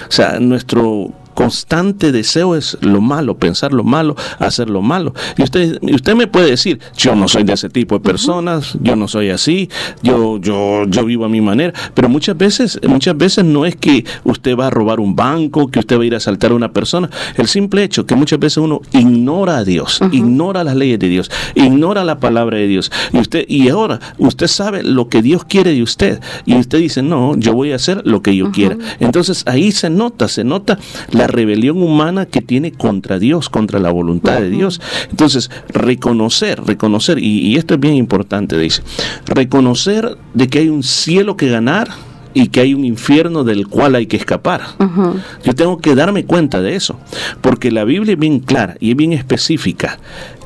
O 0.08 0.12
sea, 0.12 0.40
nuestro 0.40 1.12
constante 1.34 2.12
deseo 2.12 2.56
es 2.56 2.78
lo 2.82 3.02
malo, 3.02 3.38
pensar 3.38 3.74
lo 3.74 3.84
malo, 3.84 4.16
hacer 4.40 4.70
lo 4.70 4.82
malo. 4.82 5.14
Y 5.38 5.44
usted, 5.44 5.80
usted 5.82 6.16
me 6.16 6.28
puede 6.28 6.52
decir, 6.52 6.80
yo 6.98 7.16
no 7.16 7.28
soy 7.28 7.44
de 7.44 7.54
ese 7.54 7.70
tipo 7.70 7.96
de 7.96 8.02
personas, 8.02 8.78
yo 8.82 8.96
no 8.96 9.08
soy 9.08 9.30
así, 9.30 9.70
yo, 10.02 10.40
yo, 10.40 10.86
yo 10.88 11.06
vivo 11.06 11.26
a 11.26 11.30
mi 11.30 11.42
manera. 11.42 11.74
Pero 11.94 12.10
muchas 12.10 12.38
veces, 12.38 12.80
muchas 12.88 13.18
veces 13.18 13.46
no 13.46 13.66
es 13.66 13.76
que 13.76 14.06
usted 14.24 14.58
va 14.58 14.68
a 14.68 14.70
robar 14.70 15.00
un 15.00 15.16
banco, 15.16 15.68
que 15.68 15.80
usted 15.80 15.98
va 15.98 16.04
a 16.04 16.06
ir 16.06 16.14
a 16.14 16.18
asaltar 16.18 16.52
a 16.52 16.56
una 16.56 16.72
persona. 16.72 17.10
El 17.36 17.48
simple 17.48 17.84
hecho 17.84 18.06
que 18.06 18.16
muchas 18.16 18.40
veces 18.40 18.58
uno 18.58 18.82
ignora 18.92 19.58
a 19.58 19.64
Dios, 19.64 20.00
ignora 20.12 20.64
las 20.64 20.76
leyes 20.76 21.00
de 21.00 21.08
Dios, 21.08 21.32
ignora 21.56 22.04
la 22.04 22.20
palabra 22.20 22.58
de 22.58 22.68
Dios. 22.68 22.92
Y 23.12 23.20
usted, 23.20 23.46
y 23.48 23.70
ahora 23.70 24.00
usted 24.18 24.48
sabe 24.48 24.84
lo 24.84 25.10
que 25.10 25.22
Dios 25.22 25.46
quiere 25.46 25.74
de 25.74 25.84
usted. 25.84 26.22
Y 26.46 26.56
usted 26.56 26.80
dice, 26.80 27.02
no, 27.02 27.36
yo 27.38 27.54
voy 27.54 27.72
a 27.72 27.76
hacer 27.76 28.02
lo 28.06 28.22
que 28.22 28.36
yo 28.36 28.52
quiera. 28.52 28.78
Entonces 29.00 29.44
ahí 29.46 29.72
se 29.72 29.90
nota, 29.90 30.28
se 30.28 30.44
nota 30.44 30.78
la 31.12 31.23
rebelión 31.28 31.82
humana 31.82 32.26
que 32.26 32.42
tiene 32.42 32.72
contra 32.72 33.20
Dios, 33.20 33.50
contra 33.50 33.80
la 33.80 33.92
voluntad 33.92 34.40
de 34.40 34.50
Dios. 34.50 34.82
Entonces, 35.10 35.50
reconocer, 35.70 36.62
reconocer, 36.64 37.20
y, 37.20 37.40
y 37.48 37.56
esto 37.58 37.74
es 37.76 37.80
bien 37.80 37.96
importante, 37.96 38.58
dice, 38.58 38.82
reconocer 39.26 40.18
de 40.34 40.48
que 40.48 40.60
hay 40.60 40.70
un 40.70 40.84
cielo 40.84 41.38
que 41.38 41.50
ganar 41.50 41.90
y 42.36 42.48
que 42.48 42.62
hay 42.62 42.74
un 42.74 42.84
infierno 42.84 43.44
del 43.44 43.68
cual 43.68 43.94
hay 43.96 44.08
que 44.08 44.18
escapar. 44.18 44.62
Yo 45.44 45.54
tengo 45.54 45.78
que 45.78 45.94
darme 45.96 46.26
cuenta 46.26 46.62
de 46.62 46.76
eso, 46.76 46.98
porque 47.42 47.72
la 47.72 47.84
Biblia 47.84 48.14
es 48.14 48.20
bien 48.20 48.40
clara 48.40 48.76
y 48.80 48.92
es 48.92 48.96
bien 48.96 49.14
específica 49.14 50.00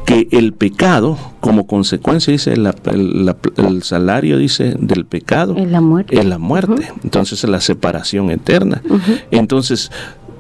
que 0.05 0.27
el 0.31 0.53
pecado, 0.53 1.17
como 1.41 1.67
consecuencia, 1.67 2.31
dice, 2.31 2.55
la- 2.57 2.73
el, 2.91 3.25
la- 3.25 3.35
el 3.57 3.83
salario, 3.83 4.37
dice, 4.37 4.75
del 4.79 5.05
pecado 5.05 5.55
Es 5.57 5.69
la 5.69 5.81
muerte. 5.81 6.17
es 6.17 6.25
la 6.25 6.37
muerte. 6.37 6.87
Entonces 7.03 7.43
es 7.43 7.49
la 7.49 7.59
separación 7.61 8.31
eterna. 8.31 8.81
Entonces, 9.31 9.91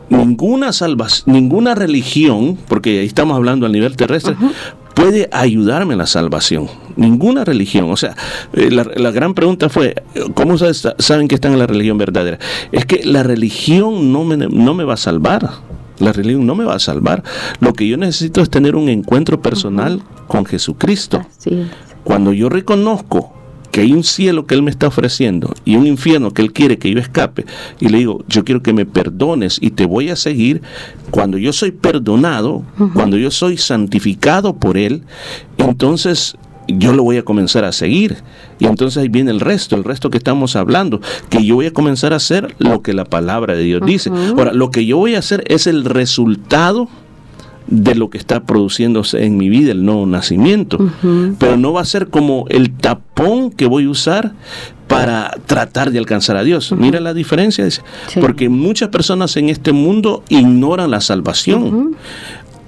ninguna 0.09 0.73
salvación, 0.73 1.33
ninguna 1.33 1.75
religión, 1.75 2.57
porque 2.67 2.99
ahí 2.99 3.05
estamos 3.05 3.35
hablando 3.35 3.65
a 3.65 3.69
nivel 3.69 3.95
terrestre, 3.95 4.35
puede 4.93 5.29
ayudarme 5.31 5.93
a 5.93 5.97
la 5.97 6.07
salvación. 6.07 6.67
Ninguna 6.95 7.45
religión. 7.45 7.91
O 7.91 7.97
sea, 7.97 8.15
eh, 8.53 8.71
la, 8.71 8.83
la 8.95 9.11
gran 9.11 9.33
pregunta 9.33 9.69
fue, 9.69 9.95
¿cómo 10.33 10.57
saben 10.57 11.27
que 11.27 11.35
están 11.35 11.53
en 11.53 11.59
la 11.59 11.67
religión 11.67 11.97
verdadera? 11.97 12.39
Es 12.71 12.85
que 12.85 13.03
la 13.05 13.23
religión 13.23 14.11
no 14.11 14.23
me, 14.23 14.37
no 14.37 14.73
me 14.73 14.83
va 14.83 14.95
a 14.95 14.97
salvar. 14.97 15.49
La 15.99 16.13
religión 16.13 16.45
no 16.45 16.55
me 16.55 16.63
va 16.63 16.75
a 16.75 16.79
salvar. 16.79 17.23
Lo 17.59 17.73
que 17.73 17.87
yo 17.87 17.97
necesito 17.97 18.41
es 18.41 18.49
tener 18.49 18.75
un 18.75 18.89
encuentro 18.89 19.41
personal 19.41 20.01
con 20.27 20.45
Jesucristo. 20.45 21.25
Cuando 22.03 22.33
yo 22.33 22.49
reconozco 22.49 23.36
que 23.71 23.81
hay 23.81 23.93
un 23.93 24.03
cielo 24.03 24.45
que 24.45 24.55
Él 24.55 24.63
me 24.63 24.71
está 24.71 24.87
ofreciendo 24.87 25.53
y 25.65 25.75
un 25.75 25.85
infierno 25.85 26.31
que 26.31 26.41
Él 26.41 26.53
quiere 26.53 26.77
que 26.77 26.91
yo 26.91 26.99
escape, 26.99 27.45
y 27.79 27.89
le 27.89 27.99
digo, 27.99 28.23
yo 28.27 28.43
quiero 28.43 28.63
que 28.63 28.73
me 28.73 28.85
perdones 28.85 29.57
y 29.61 29.71
te 29.71 29.85
voy 29.85 30.09
a 30.09 30.15
seguir, 30.15 30.61
cuando 31.11 31.37
yo 31.37 31.53
soy 31.53 31.71
perdonado, 31.71 32.63
cuando 32.93 33.17
yo 33.17 33.31
soy 33.31 33.57
santificado 33.57 34.55
por 34.55 34.77
Él, 34.77 35.03
entonces 35.57 36.35
yo 36.67 36.93
lo 36.93 37.03
voy 37.03 37.17
a 37.17 37.23
comenzar 37.23 37.63
a 37.63 37.71
seguir. 37.71 38.17
Y 38.59 38.65
entonces 38.65 39.01
ahí 39.01 39.07
viene 39.07 39.31
el 39.31 39.39
resto, 39.39 39.75
el 39.75 39.83
resto 39.83 40.09
que 40.09 40.17
estamos 40.17 40.55
hablando, 40.55 40.99
que 41.29 41.43
yo 41.45 41.55
voy 41.55 41.67
a 41.67 41.73
comenzar 41.73 42.13
a 42.13 42.17
hacer 42.17 42.55
lo 42.59 42.81
que 42.81 42.93
la 42.93 43.05
palabra 43.05 43.55
de 43.55 43.63
Dios 43.63 43.81
dice. 43.85 44.09
Ahora, 44.09 44.53
lo 44.53 44.71
que 44.71 44.85
yo 44.85 44.97
voy 44.97 45.15
a 45.15 45.19
hacer 45.19 45.43
es 45.47 45.67
el 45.67 45.85
resultado 45.85 46.89
de 47.67 47.95
lo 47.95 48.09
que 48.09 48.17
está 48.17 48.43
produciéndose 48.43 49.25
en 49.25 49.37
mi 49.37 49.49
vida, 49.49 49.71
el 49.71 49.85
nuevo 49.85 50.05
nacimiento. 50.05 50.77
Pero 51.37 51.57
no 51.57 51.73
va 51.73 51.81
a 51.81 51.85
ser 51.85 52.07
como 52.07 52.45
el 52.49 52.71
tapón 52.71 53.51
que 53.51 53.65
voy 53.65 53.85
a 53.85 53.89
usar 53.89 54.33
para 54.87 55.31
tratar 55.45 55.91
de 55.91 55.99
alcanzar 55.99 56.37
a 56.37 56.43
Dios. 56.43 56.71
Mira 56.71 56.99
la 56.99 57.13
diferencia, 57.13 57.67
porque 58.21 58.49
muchas 58.49 58.89
personas 58.89 59.35
en 59.37 59.49
este 59.49 59.73
mundo 59.73 60.23
ignoran 60.29 60.91
la 60.91 61.01
salvación. 61.01 61.95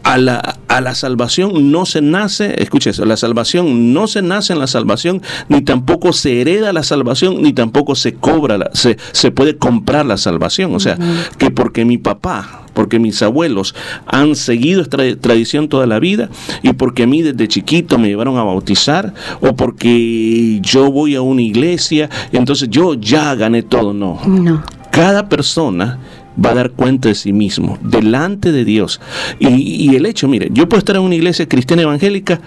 A 0.02 0.18
la, 0.18 0.58
a 0.70 0.82
la 0.82 0.95
salvación 0.95 1.72
no 1.72 1.86
se 1.86 2.02
nace, 2.02 2.62
escuche 2.64 2.91
eso, 2.91 3.06
la 3.06 3.18
salvación 3.18 3.93
no 3.93 4.08
se 4.08 4.22
nace 4.22 4.54
en 4.54 4.60
la 4.60 4.66
salvación, 4.68 5.22
ni 5.50 5.62
tampoco 5.62 6.14
se 6.14 6.39
hereda 6.41 6.72
la 6.74 6.84
salvación, 6.84 7.41
ni 7.41 7.54
tampoco 7.54 7.95
se 7.95 8.14
cobra, 8.16 8.58
la- 8.58 8.70
se, 8.74 8.97
se 9.12 9.30
puede 9.32 9.58
comprar 9.58 10.06
la 10.06 10.18
salvación. 10.18 10.74
O 10.74 10.80
sea, 10.80 10.97
que 11.38 11.52
porque 11.52 11.84
mi 11.86 11.97
papá, 11.97 12.64
porque 12.74 12.97
mis 12.97 13.22
abuelos 13.22 13.76
han 14.08 14.36
seguido 14.36 14.82
esta 14.82 14.97
tradición 15.20 15.68
toda 15.68 15.86
la 15.86 16.00
vida 16.00 16.30
y 16.64 16.74
porque 16.74 17.04
a 17.04 17.08
mí 17.08 17.22
desde 17.22 17.47
chiquito 17.50 17.97
me 18.00 18.08
llevaron 18.08 18.38
a 18.38 18.43
bautizar 18.43 19.14
o 19.41 19.56
porque 19.56 20.60
yo 20.62 20.91
voy 20.91 21.16
a 21.16 21.22
una 21.22 21.41
iglesia, 21.41 22.10
entonces 22.32 22.70
yo 22.70 22.93
ya 22.93 23.36
gané 23.36 23.64
todo. 23.64 23.93
No. 23.93 24.20
No. 24.26 24.64
Cada 24.91 25.30
persona 25.30 26.00
va 26.44 26.52
a 26.52 26.56
dar 26.56 26.72
cuenta 26.72 27.10
de 27.10 27.16
sí 27.16 27.34
mismo 27.34 27.78
delante 27.82 28.52
de 28.52 28.66
Dios. 28.66 29.02
Y, 29.40 29.48
y 29.48 29.96
el 29.96 30.06
hecho, 30.06 30.28
mire, 30.28 30.50
yo 30.52 30.70
puedo 30.70 30.80
estar 30.80 30.96
en 30.96 31.02
una 31.02 31.16
iglesia 31.16 31.48
cristiana 31.48 31.84
evangélica 31.84 32.40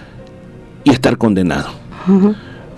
y 0.83 0.89
estar 0.89 1.17
condenado. 1.17 1.69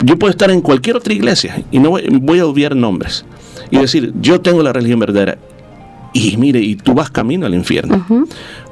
Yo 0.04 0.20
puedo 0.20 0.30
estar 0.32 0.52
en 0.52 0.62
cualquier 0.62 0.98
otra 0.98 1.14
iglesia 1.14 1.64
y 1.72 1.80
no 1.80 1.92
voy, 1.92 2.08
voy 2.22 2.40
a 2.40 2.46
obviar 2.46 2.76
nombres 2.76 3.26
y 3.72 3.78
decir, 3.78 4.14
yo 4.22 4.42
tengo 4.42 4.62
la 4.62 4.74
religión 4.74 5.00
verdadera. 5.00 5.38
Y 6.14 6.38
mire, 6.38 6.62
y 6.62 6.76
tú 6.76 6.94
vas 6.94 7.10
camino 7.10 7.46
al 7.46 7.54
infierno. 7.54 8.06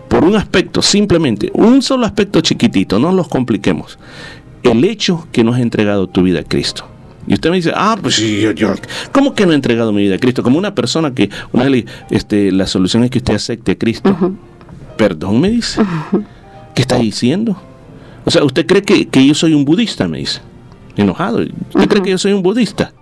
Por 0.08 0.24
un 0.24 0.36
aspecto, 0.36 0.82
simplemente, 0.82 1.50
un 1.54 1.82
solo 1.82 2.06
aspecto 2.06 2.42
chiquitito, 2.42 3.00
no 3.00 3.12
los 3.12 3.28
compliquemos. 3.28 3.98
El 4.62 4.84
hecho 4.86 5.28
que 5.32 5.44
no 5.44 5.54
has 5.54 5.60
entregado 5.60 6.08
tu 6.08 6.24
vida 6.24 6.42
a 6.42 6.44
Cristo. 6.44 6.86
Y 7.28 7.34
usted 7.34 7.50
me 7.50 7.58
dice, 7.58 7.72
ah, 7.74 7.98
pues 8.02 8.16
sí, 8.16 8.42
yo, 8.42 8.52
yo, 8.52 8.74
¿cómo 9.12 9.34
que 9.34 9.46
no 9.46 9.54
he 9.54 9.56
entregado 9.56 9.92
mi 9.92 10.04
vida 10.04 10.16
a 10.16 10.20
Cristo? 10.20 10.44
Como 10.44 10.58
una 10.58 10.76
persona 10.76 11.14
que, 11.14 11.30
una 11.52 11.70
vez 11.70 11.86
este, 12.10 12.52
la 12.52 12.68
solución 12.68 13.04
es 13.04 13.12
que 13.12 13.20
usted 13.20 13.36
acepte 13.36 13.74
a 13.74 13.76
Cristo. 13.78 14.16
Perdón, 14.98 15.40
me 15.40 15.50
dice. 15.50 15.82
¿Qué 16.76 16.82
está 16.82 16.98
diciendo? 16.98 17.62
O 18.26 18.32
sea, 18.32 18.44
¿usted 18.44 18.66
cree 18.66 18.82
que, 18.82 19.08
que 19.08 19.26
yo 19.26 19.34
soy 19.34 19.54
un 19.54 19.66
budista? 19.66 20.08
Me 20.08 20.20
dice. 20.20 20.42
Enojado. 20.98 21.40
¿Usted 21.40 21.88
cree 21.88 22.04
que 22.04 22.10
yo 22.12 22.18
soy 22.18 22.34
un 22.34 22.44
budista? 22.44 22.94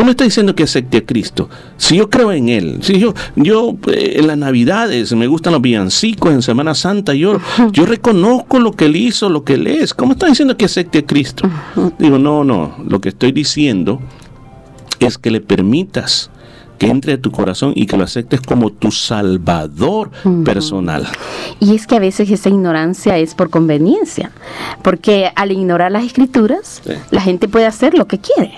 ¿Cómo 0.00 0.12
está 0.12 0.24
diciendo 0.24 0.54
que 0.54 0.62
acepte 0.62 0.96
a 0.96 1.04
Cristo? 1.04 1.50
Si 1.76 1.96
yo 1.96 2.08
creo 2.08 2.32
en 2.32 2.48
Él, 2.48 2.78
si 2.80 2.98
yo, 2.98 3.12
yo 3.36 3.76
eh, 3.88 4.14
en 4.16 4.28
las 4.28 4.38
Navidades 4.38 5.12
me 5.12 5.26
gustan 5.26 5.52
los 5.52 5.60
villancicos, 5.60 6.32
en 6.32 6.40
Semana 6.40 6.74
Santa 6.74 7.12
yo, 7.12 7.38
yo 7.70 7.84
reconozco 7.84 8.58
lo 8.60 8.72
que 8.72 8.86
Él 8.86 8.96
hizo, 8.96 9.28
lo 9.28 9.44
que 9.44 9.54
Él 9.54 9.66
es. 9.66 9.92
¿Cómo 9.92 10.12
está 10.12 10.26
diciendo 10.26 10.56
que 10.56 10.64
acepte 10.64 11.00
a 11.00 11.02
Cristo? 11.06 11.46
Digo, 11.98 12.18
no, 12.18 12.44
no. 12.44 12.76
Lo 12.88 13.02
que 13.02 13.10
estoy 13.10 13.32
diciendo 13.32 14.00
es 15.00 15.18
que 15.18 15.30
le 15.30 15.42
permitas 15.42 16.30
que 16.78 16.86
entre 16.86 17.12
a 17.12 17.20
tu 17.20 17.30
corazón 17.30 17.74
y 17.76 17.84
que 17.84 17.98
lo 17.98 18.04
aceptes 18.04 18.40
como 18.40 18.70
tu 18.70 18.90
salvador 18.90 20.10
personal. 20.46 21.06
Y 21.60 21.74
es 21.74 21.86
que 21.86 21.96
a 21.96 22.00
veces 22.00 22.30
esa 22.30 22.48
ignorancia 22.48 23.18
es 23.18 23.34
por 23.34 23.50
conveniencia, 23.50 24.30
porque 24.80 25.30
al 25.36 25.52
ignorar 25.52 25.92
las 25.92 26.04
escrituras, 26.04 26.80
Sí. 26.86 26.92
la 27.10 27.20
gente 27.20 27.48
puede 27.48 27.66
hacer 27.66 27.92
lo 27.98 28.06
que 28.06 28.18
quiere. 28.18 28.54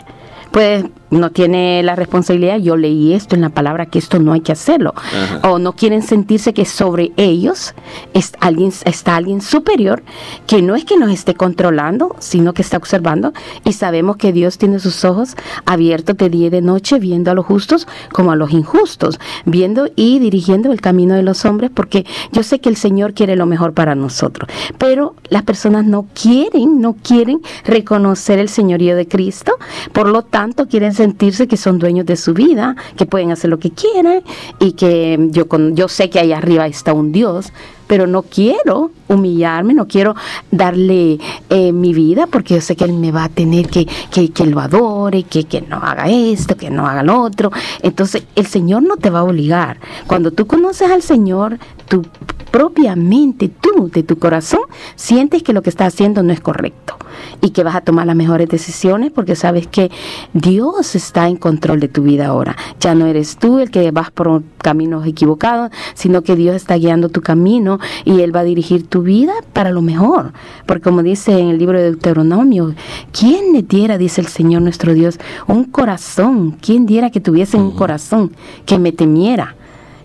Pues 0.53 0.84
no 1.12 1.30
tiene 1.30 1.82
la 1.82 1.94
responsabilidad, 1.94 2.58
yo 2.58 2.76
leí 2.76 3.12
esto 3.12 3.34
en 3.34 3.42
la 3.42 3.50
palabra 3.50 3.86
que 3.86 3.98
esto 3.98 4.18
no 4.18 4.32
hay 4.32 4.40
que 4.40 4.52
hacerlo. 4.52 4.94
Ajá. 4.96 5.48
O 5.50 5.58
no 5.58 5.74
quieren 5.74 6.02
sentirse 6.02 6.54
que 6.54 6.64
sobre 6.64 7.12
ellos 7.16 7.74
es 8.14 8.32
alguien, 8.40 8.72
está 8.84 9.16
alguien 9.16 9.40
superior 9.40 10.02
que 10.46 10.62
no 10.62 10.74
es 10.74 10.84
que 10.84 10.96
nos 10.96 11.10
esté 11.10 11.34
controlando, 11.34 12.16
sino 12.18 12.54
que 12.54 12.62
está 12.62 12.78
observando. 12.78 13.32
Y 13.64 13.74
sabemos 13.74 14.16
que 14.16 14.32
Dios 14.32 14.58
tiene 14.58 14.78
sus 14.78 15.04
ojos 15.04 15.36
abiertos 15.66 16.16
de 16.16 16.30
día 16.30 16.46
y 16.46 16.50
de 16.50 16.62
noche, 16.62 16.98
viendo 16.98 17.30
a 17.30 17.34
los 17.34 17.46
justos 17.46 17.86
como 18.12 18.32
a 18.32 18.36
los 18.36 18.52
injustos, 18.52 19.20
viendo 19.44 19.88
y 19.94 20.18
dirigiendo 20.18 20.72
el 20.72 20.80
camino 20.80 21.14
de 21.14 21.22
los 21.22 21.44
hombres, 21.44 21.70
porque 21.72 22.06
yo 22.32 22.42
sé 22.42 22.58
que 22.60 22.68
el 22.68 22.76
Señor 22.76 23.12
quiere 23.12 23.36
lo 23.36 23.46
mejor 23.46 23.74
para 23.74 23.94
nosotros. 23.94 24.48
Pero 24.78 25.14
las 25.28 25.42
personas 25.42 25.84
no 25.84 26.06
quieren, 26.14 26.80
no 26.80 26.94
quieren 26.94 27.40
reconocer 27.64 28.38
el 28.38 28.48
señorío 28.48 28.96
de 28.96 29.06
Cristo, 29.06 29.52
por 29.92 30.08
lo 30.08 30.22
tanto 30.22 30.66
quieren 30.68 30.94
sentirse 31.03 31.48
que 31.48 31.57
son 31.57 31.80
dueños 31.80 32.07
de 32.07 32.16
su 32.16 32.32
vida, 32.32 32.76
que 32.96 33.07
pueden 33.07 33.32
hacer 33.32 33.50
lo 33.50 33.59
que 33.59 33.70
quieran 33.70 34.22
y 34.61 34.72
que 34.72 35.18
yo, 35.30 35.48
con, 35.48 35.74
yo 35.74 35.88
sé 35.88 36.09
que 36.11 36.20
ahí 36.20 36.32
arriba 36.32 36.68
está 36.68 36.92
un 36.92 37.11
Dios, 37.11 37.53
pero 37.88 38.07
no 38.07 38.22
quiero 38.22 38.92
humillarme, 39.09 39.74
no 39.74 39.88
quiero 39.88 40.14
darle 40.53 41.18
eh, 41.50 41.72
mi 41.72 41.92
vida 41.92 42.28
porque 42.28 42.55
yo 42.55 42.61
sé 42.61 42.76
que 42.76 42.84
Él 42.84 42.92
me 42.92 43.11
va 43.11 43.24
a 43.24 43.28
tener 43.28 43.68
que, 43.68 43.88
que, 44.12 44.30
que 44.30 44.46
lo 44.46 44.61
adore, 44.61 45.24
que, 45.24 45.42
que 45.42 45.61
no 45.61 45.78
haga 45.78 46.09
esto, 46.09 46.57
que 46.57 46.70
no 46.70 46.86
haga 46.86 47.03
lo 47.03 47.20
otro. 47.20 47.50
Entonces 47.82 48.22
el 48.36 48.46
Señor 48.46 48.84
no 48.84 48.96
te 48.96 49.11
va 49.11 49.18
a 49.18 49.24
obligar. 49.24 49.80
Cuando 50.07 50.30
tú 50.30 50.46
conoces 50.46 50.88
al 50.88 51.03
Señor, 51.03 51.59
tú 51.88 52.07
propiamente 52.53 53.48
tú, 53.48 53.90
de 53.92 54.05
tu 54.05 54.18
corazón, 54.18 54.61
sientes 54.94 55.42
que 55.42 55.53
lo 55.53 55.62
que 55.62 55.70
estás 55.70 55.92
haciendo 55.92 56.22
no 56.22 56.32
es 56.32 56.40
correcto 56.40 56.96
y 57.40 57.50
que 57.50 57.64
vas 57.64 57.74
a 57.74 57.80
tomar 57.80 58.07
las 58.07 58.14
mejores 58.14 58.48
decisiones 58.48 59.11
porque 59.11 59.34
sabes 59.34 59.66
que 59.66 59.90
Dios 60.34 60.94
está 60.94 61.28
en 61.28 61.36
control 61.36 61.80
de 61.80 61.88
tu 61.88 62.03
vida 62.03 62.26
ahora. 62.26 62.57
Ya 62.78 62.94
no 62.94 63.07
eres 63.07 63.38
tú 63.38 63.59
el 63.59 63.70
que 63.70 63.90
vas 63.90 64.11
por 64.11 64.42
caminos 64.59 65.07
equivocados, 65.07 65.70
sino 65.94 66.22
que 66.22 66.36
Dios 66.36 66.55
está 66.55 66.76
guiando 66.76 67.09
tu 67.09 67.22
camino 67.22 67.78
y 68.05 68.20
Él 68.20 68.34
va 68.36 68.40
a 68.40 68.44
dirigir 68.44 68.86
tu 68.86 69.03
vida 69.03 69.32
para 69.55 69.70
lo 69.70 69.80
mejor. 69.80 70.32
Porque 70.66 70.82
como 70.82 71.03
dice 71.03 71.38
en 71.38 71.48
el 71.48 71.59
libro 71.59 71.78
de 71.78 71.84
Deuteronomio, 71.84 72.74
¿quién 73.18 73.55
le 73.55 73.62
diera, 73.62 73.96
dice 73.96 74.20
el 74.20 74.28
Señor 74.28 74.61
nuestro 74.61 74.92
Dios, 74.92 75.18
un 75.48 75.64
corazón? 75.64 76.53
¿Quién 76.61 76.84
diera 76.84 77.11
que 77.11 77.20
tuviese 77.20 77.57
un 77.57 77.70
corazón 77.70 78.32
que 78.66 78.78
me 78.78 78.92
temiera? 78.92 79.57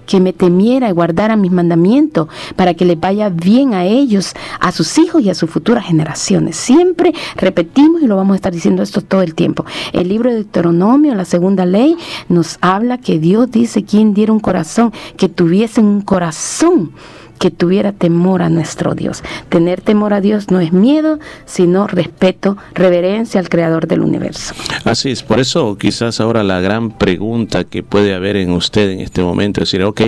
Que 0.08 0.20
me 0.20 0.34
temiera 0.34 0.90
y 0.90 0.94
guardara 0.94 1.36
mis 1.36 1.52
mandamientos 1.52 2.28
para 2.56 2.74
que 2.74 2.86
les 2.86 3.00
vaya 3.00 3.30
bien 3.30 3.76
a 3.76 3.86
ellos, 3.86 4.34
a 4.60 4.72
sus 4.72 4.98
hijos 4.98 5.22
y 5.22 5.30
a 5.30 5.36
sus 5.36 5.52
futuras 5.52 5.86
generaciones. 5.86 6.56
Siempre 6.56 7.14
repetimos 7.36 8.02
y 8.02 8.08
lo 8.08 8.16
vamos 8.16 8.34
a 8.34 8.38
estar 8.38 8.54
diciendo 8.54 8.82
esto 8.82 9.02
todo 9.02 9.22
el 9.22 9.36
tiempo. 9.36 9.66
El 9.94 10.10
libro 10.10 10.30
de 10.30 10.38
Deuteronomio, 10.38 11.14
la 11.14 11.26
segunda 11.26 11.66
ley, 11.66 11.96
nos 12.30 12.58
habla 12.62 12.98
que 12.98 13.20
Dios 13.20 13.52
dice 13.52 13.84
quién 13.84 14.16
diera 14.16 14.34
un 14.34 14.40
corazón, 14.40 14.92
que 15.18 15.30
tuviesen 15.30 15.86
un 15.86 16.02
corazón 16.02 16.94
que 17.40 17.52
tuviera 17.52 17.92
temor 17.92 18.42
a 18.42 18.50
nuestro 18.50 18.96
Dios. 18.96 19.24
Tener 19.50 19.82
temor 19.82 20.14
a 20.14 20.22
Dios 20.22 20.50
no 20.52 20.60
es 20.60 20.74
miedo, 20.74 21.20
sino 21.46 21.88
respeto, 21.88 22.58
reverencia 22.74 23.40
al 23.40 23.50
Creador 23.50 23.88
del 23.88 24.02
universo. 24.02 24.54
Así 24.86 25.12
es, 25.12 25.24
por 25.24 25.40
eso 25.40 25.78
quizás 25.78 26.20
ahora 26.20 26.44
la 26.44 26.60
gran 26.60 26.92
pregunta 26.92 27.64
que 27.64 27.84
puede 27.84 28.14
haber 28.14 28.36
en 28.38 28.52
usted 28.52 28.90
en 28.90 29.02
este 29.02 29.22
momento 29.22 29.62
es 29.62 29.70
decir, 29.70 29.84
ok, 29.84 30.02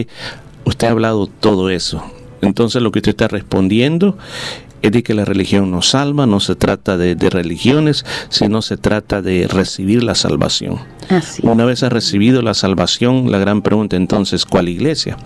usted 0.65 0.87
ha 0.87 0.91
hablado 0.91 1.27
todo 1.27 1.69
eso, 1.69 2.03
entonces 2.41 2.81
lo 2.81 2.91
que 2.91 2.99
usted 2.99 3.11
está 3.11 3.27
respondiendo 3.27 4.17
es 4.81 4.91
de 4.91 5.03
que 5.03 5.13
la 5.13 5.25
religión 5.25 5.71
nos 5.71 5.89
salva, 5.89 6.25
no 6.25 6.39
se 6.39 6.55
trata 6.55 6.97
de, 6.97 7.15
de 7.15 7.29
religiones, 7.29 8.05
sino 8.29 8.61
se 8.61 8.77
trata 8.77 9.21
de 9.21 9.47
recibir 9.47 10.03
la 10.03 10.15
salvación. 10.15 10.79
Una 11.41 11.65
vez 11.65 11.81
has 11.81 11.91
recibido 11.91 12.43
la 12.43 12.53
salvación, 12.53 13.31
la 13.31 13.39
gran 13.39 13.63
pregunta 13.63 13.95
entonces, 13.95 14.45
¿cuál 14.45 14.69
iglesia? 14.69 15.17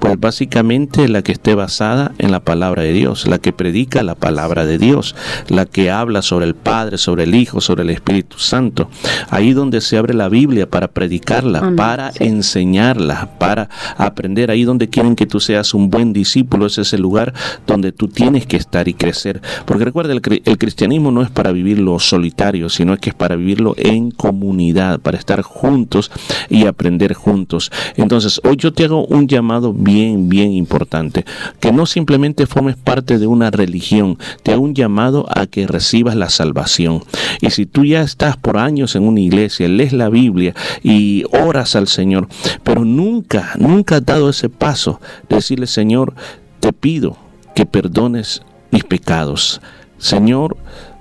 Pues 0.00 0.18
básicamente 0.18 1.06
la 1.06 1.22
que 1.22 1.30
esté 1.30 1.54
basada 1.54 2.12
en 2.18 2.32
la 2.32 2.40
palabra 2.40 2.82
de 2.82 2.92
Dios, 2.92 3.26
la 3.28 3.38
que 3.38 3.52
predica 3.52 4.02
la 4.02 4.16
palabra 4.16 4.66
de 4.66 4.78
Dios, 4.78 5.14
la 5.46 5.64
que 5.64 5.92
habla 5.92 6.22
sobre 6.22 6.46
el 6.46 6.56
Padre, 6.56 6.98
sobre 6.98 7.22
el 7.22 7.36
Hijo, 7.36 7.60
sobre 7.60 7.82
el 7.84 7.90
Espíritu 7.90 8.38
Santo. 8.38 8.90
Ahí 9.30 9.52
donde 9.52 9.80
se 9.80 9.96
abre 9.96 10.12
la 10.12 10.28
Biblia 10.28 10.68
para 10.68 10.88
predicarla, 10.88 11.72
para 11.76 12.10
enseñarla, 12.18 13.38
para 13.38 13.68
aprender. 13.96 14.50
Ahí 14.50 14.64
donde 14.64 14.88
quieren 14.88 15.14
que 15.14 15.26
tú 15.26 15.38
seas 15.38 15.72
un 15.72 15.88
buen 15.88 16.12
discípulo, 16.12 16.66
ese 16.66 16.82
es 16.82 16.92
el 16.92 17.02
lugar 17.02 17.32
donde 17.64 17.92
tú 17.92 18.08
tienes 18.08 18.46
que 18.46 18.56
estar 18.56 18.88
y 18.88 18.94
crecer. 18.98 19.40
Porque 19.64 19.84
recuerda, 19.86 20.12
el, 20.12 20.20
cri- 20.20 20.42
el 20.44 20.58
cristianismo 20.58 21.10
no 21.10 21.22
es 21.22 21.30
para 21.30 21.52
vivirlo 21.52 21.98
solitario, 21.98 22.68
sino 22.68 22.96
que 22.98 23.10
es 23.10 23.14
para 23.14 23.36
vivirlo 23.36 23.74
en 23.78 24.10
comunidad, 24.10 25.00
para 25.00 25.16
estar 25.16 25.40
juntos 25.40 26.10
y 26.50 26.66
aprender 26.66 27.14
juntos. 27.14 27.70
Entonces, 27.96 28.40
hoy 28.44 28.56
yo 28.56 28.72
te 28.72 28.84
hago 28.84 29.06
un 29.06 29.26
llamado 29.28 29.72
bien, 29.72 30.28
bien 30.28 30.52
importante, 30.52 31.24
que 31.60 31.72
no 31.72 31.86
simplemente 31.86 32.46
formes 32.46 32.76
parte 32.76 33.18
de 33.18 33.26
una 33.26 33.50
religión, 33.50 34.18
te 34.42 34.52
hago 34.52 34.62
un 34.62 34.74
llamado 34.74 35.26
a 35.34 35.46
que 35.46 35.66
recibas 35.66 36.16
la 36.16 36.28
salvación. 36.28 37.02
Y 37.40 37.50
si 37.50 37.64
tú 37.64 37.84
ya 37.84 38.02
estás 38.02 38.36
por 38.36 38.58
años 38.58 38.96
en 38.96 39.04
una 39.04 39.20
iglesia, 39.20 39.68
lees 39.68 39.92
la 39.92 40.08
Biblia 40.08 40.54
y 40.82 41.24
oras 41.30 41.76
al 41.76 41.86
Señor, 41.86 42.28
pero 42.64 42.84
nunca, 42.84 43.52
nunca 43.58 43.96
has 43.96 44.04
dado 44.04 44.28
ese 44.28 44.48
paso 44.48 45.00
de 45.28 45.36
decirle, 45.36 45.66
Señor, 45.66 46.14
te 46.60 46.72
pido 46.72 47.16
que 47.54 47.64
perdones 47.66 48.42
mis 48.70 48.84
pecados. 48.84 49.60
Señor, 49.98 50.56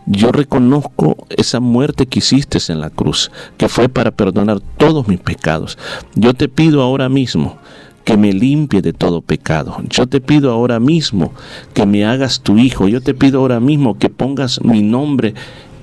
yo 0.05 0.31
reconozco 0.31 1.17
esa 1.29 1.59
muerte 1.59 2.05
que 2.05 2.19
hiciste 2.19 2.59
en 2.69 2.79
la 2.79 2.89
cruz, 2.89 3.29
que 3.57 3.67
fue 3.67 3.89
para 3.89 4.11
perdonar 4.11 4.59
todos 4.77 5.07
mis 5.07 5.19
pecados. 5.19 5.77
Yo 6.15 6.33
te 6.33 6.47
pido 6.47 6.81
ahora 6.81 7.09
mismo 7.09 7.57
que 8.05 8.15
me 8.15 8.31
limpie 8.31 8.81
de 8.81 8.93
todo 8.93 9.21
pecado. 9.21 9.79
Yo 9.89 10.07
te 10.07 10.21
pido 10.21 10.51
ahora 10.51 10.79
mismo 10.79 11.33
que 11.73 11.85
me 11.85 12.05
hagas 12.05 12.39
tu 12.39 12.57
hijo. 12.57 12.87
Yo 12.87 13.01
te 13.01 13.13
pido 13.13 13.41
ahora 13.41 13.59
mismo 13.59 13.97
que 13.97 14.07
pongas 14.07 14.63
mi 14.63 14.81
nombre 14.81 15.33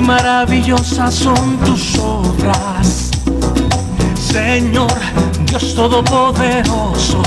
Maravillosas 0.10 1.14
son 1.14 1.58
tus 1.60 1.96
obras, 2.00 3.12
Señor 4.16 4.92
Dios 5.46 5.76
Todopoderoso. 5.76 7.22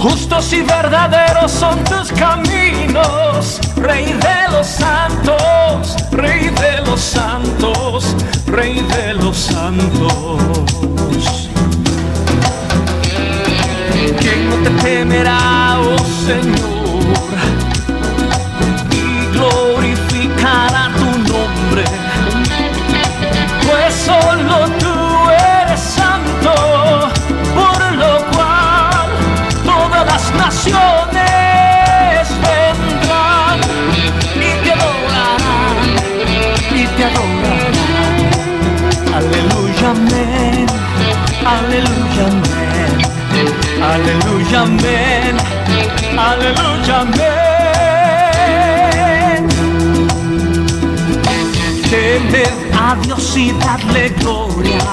Justos 0.00 0.52
y 0.52 0.62
verdaderos 0.62 1.50
son 1.50 1.82
tus 1.82 2.12
caminos, 2.12 3.58
Rey 3.74 4.04
de 4.12 4.52
los 4.52 4.64
santos, 4.64 5.96
Rey 6.12 6.50
de 6.50 6.82
los 6.86 7.00
santos, 7.00 8.14
Rey 8.46 8.80
de 8.80 9.14
los 9.14 9.36
santos. 9.36 10.38
¿Quién 14.20 14.50
no 14.50 14.56
te 14.62 14.70
temerá, 14.84 15.80
oh 15.80 15.98
Señor? 16.26 17.47
Amén, 44.58 45.36
aleluya, 46.18 47.00
amén. 47.00 47.28
Temed 51.88 52.52
a 52.74 52.96
Dios 53.02 53.36
y 53.36 53.52
darle 53.52 54.08
gloria, 54.20 54.84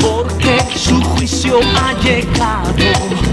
porque 0.00 0.58
su 0.76 1.00
juicio 1.02 1.60
ha 1.76 1.92
llegado. 2.02 3.31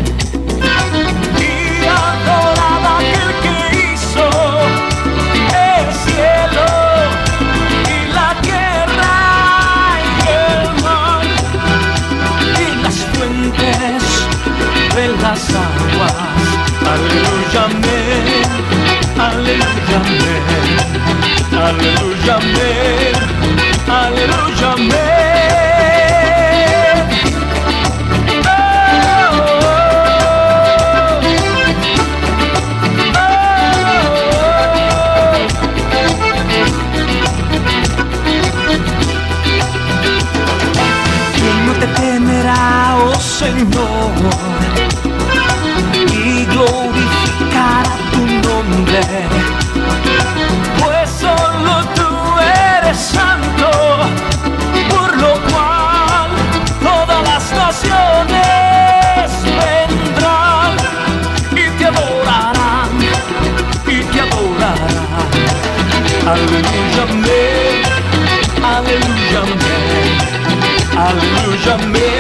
nas 15.30 15.46
águas. 15.54 16.14
Aleluia, 16.92 17.64
me, 17.82 18.00
Aleluia, 19.28 20.00
me, 20.10 20.34
Aleluia, 21.56 22.38
me, 22.56 22.72
Aleluia, 23.88 24.72
me. 24.90 25.06
Oh, 28.44 28.52
oh, 29.38 29.60
oh. 29.66 31.30
Quem 41.36 41.58
não 41.66 41.76
te 41.76 41.88
temerá, 41.88 42.62
oh 42.98 43.14
Senhor? 43.20 44.59
pues 50.84 51.10
solo 51.10 51.86
tú 51.96 52.08
eres 52.78 52.98
santo, 52.98 53.70
por 54.90 55.18
lo 55.18 55.34
cual 55.50 56.30
todas 56.82 57.24
las 57.24 57.52
naciones 57.52 59.32
vendrán 59.46 60.76
y 61.52 61.70
te 61.78 61.86
adorarán, 61.86 62.90
y 63.88 64.02
te 64.04 64.20
adorarán. 64.20 65.30
Aleluya, 66.28 67.04
amén, 67.10 67.84
aleluya, 68.64 69.42
aleluya. 70.98 72.19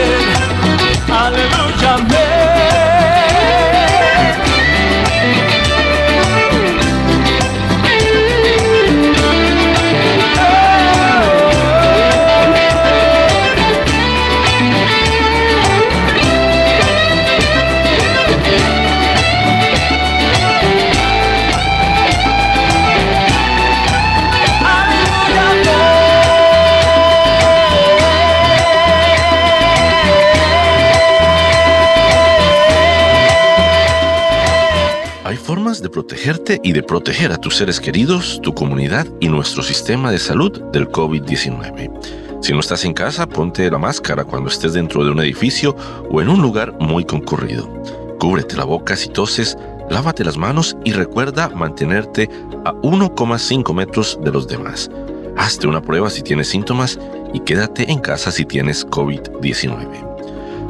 Protegerte 36.10 36.60
y 36.64 36.72
de 36.72 36.82
proteger 36.82 37.32
a 37.32 37.38
tus 37.38 37.57
seres 37.57 37.80
queridos, 37.80 38.39
tu 38.41 38.51
comunidad 38.55 39.05
y 39.20 39.28
nuestro 39.28 39.62
sistema 39.62 40.12
de 40.12 40.18
salud 40.18 40.60
del 40.72 40.89
COVID-19. 40.89 42.41
Si 42.41 42.51
no 42.51 42.62
estás 42.62 42.84
en 42.84 42.95
casa, 42.95 43.28
ponte 43.28 43.70
la 43.70 43.78
máscara 43.78 44.24
cuando 44.24 44.49
estés 44.49 44.74
dentro 44.74 45.05
de 45.05 45.12
un 45.12 45.20
edificio 45.20 45.76
o 46.10 46.20
en 46.20 46.30
un 46.30 46.41
lugar 46.41 46.74
muy 46.80 47.05
concurrido. 47.05 47.72
Cúbrete 48.20 48.57
la 48.57 48.64
boca 48.64 48.95
si 48.95 49.10
toses, 49.10 49.55
lávate 49.91 50.24
las 50.24 50.36
manos 50.36 50.76
y 50.84 50.93
recuerda 50.93 51.49
mantenerte 51.49 52.28
a 52.66 52.74
1,5 52.74 53.72
metros 53.76 54.18
de 54.24 54.32
los 54.32 54.47
demás. 54.47 54.89
Hazte 55.38 55.68
una 55.68 55.80
prueba 55.80 56.10
si 56.10 56.24
tienes 56.24 56.47
síntomas 56.47 56.97
y 57.36 57.39
quédate 57.41 57.91
en 57.91 57.99
casa 57.99 58.32
si 58.32 58.45
tienes 58.45 58.84
COVID-19. 58.88 60.09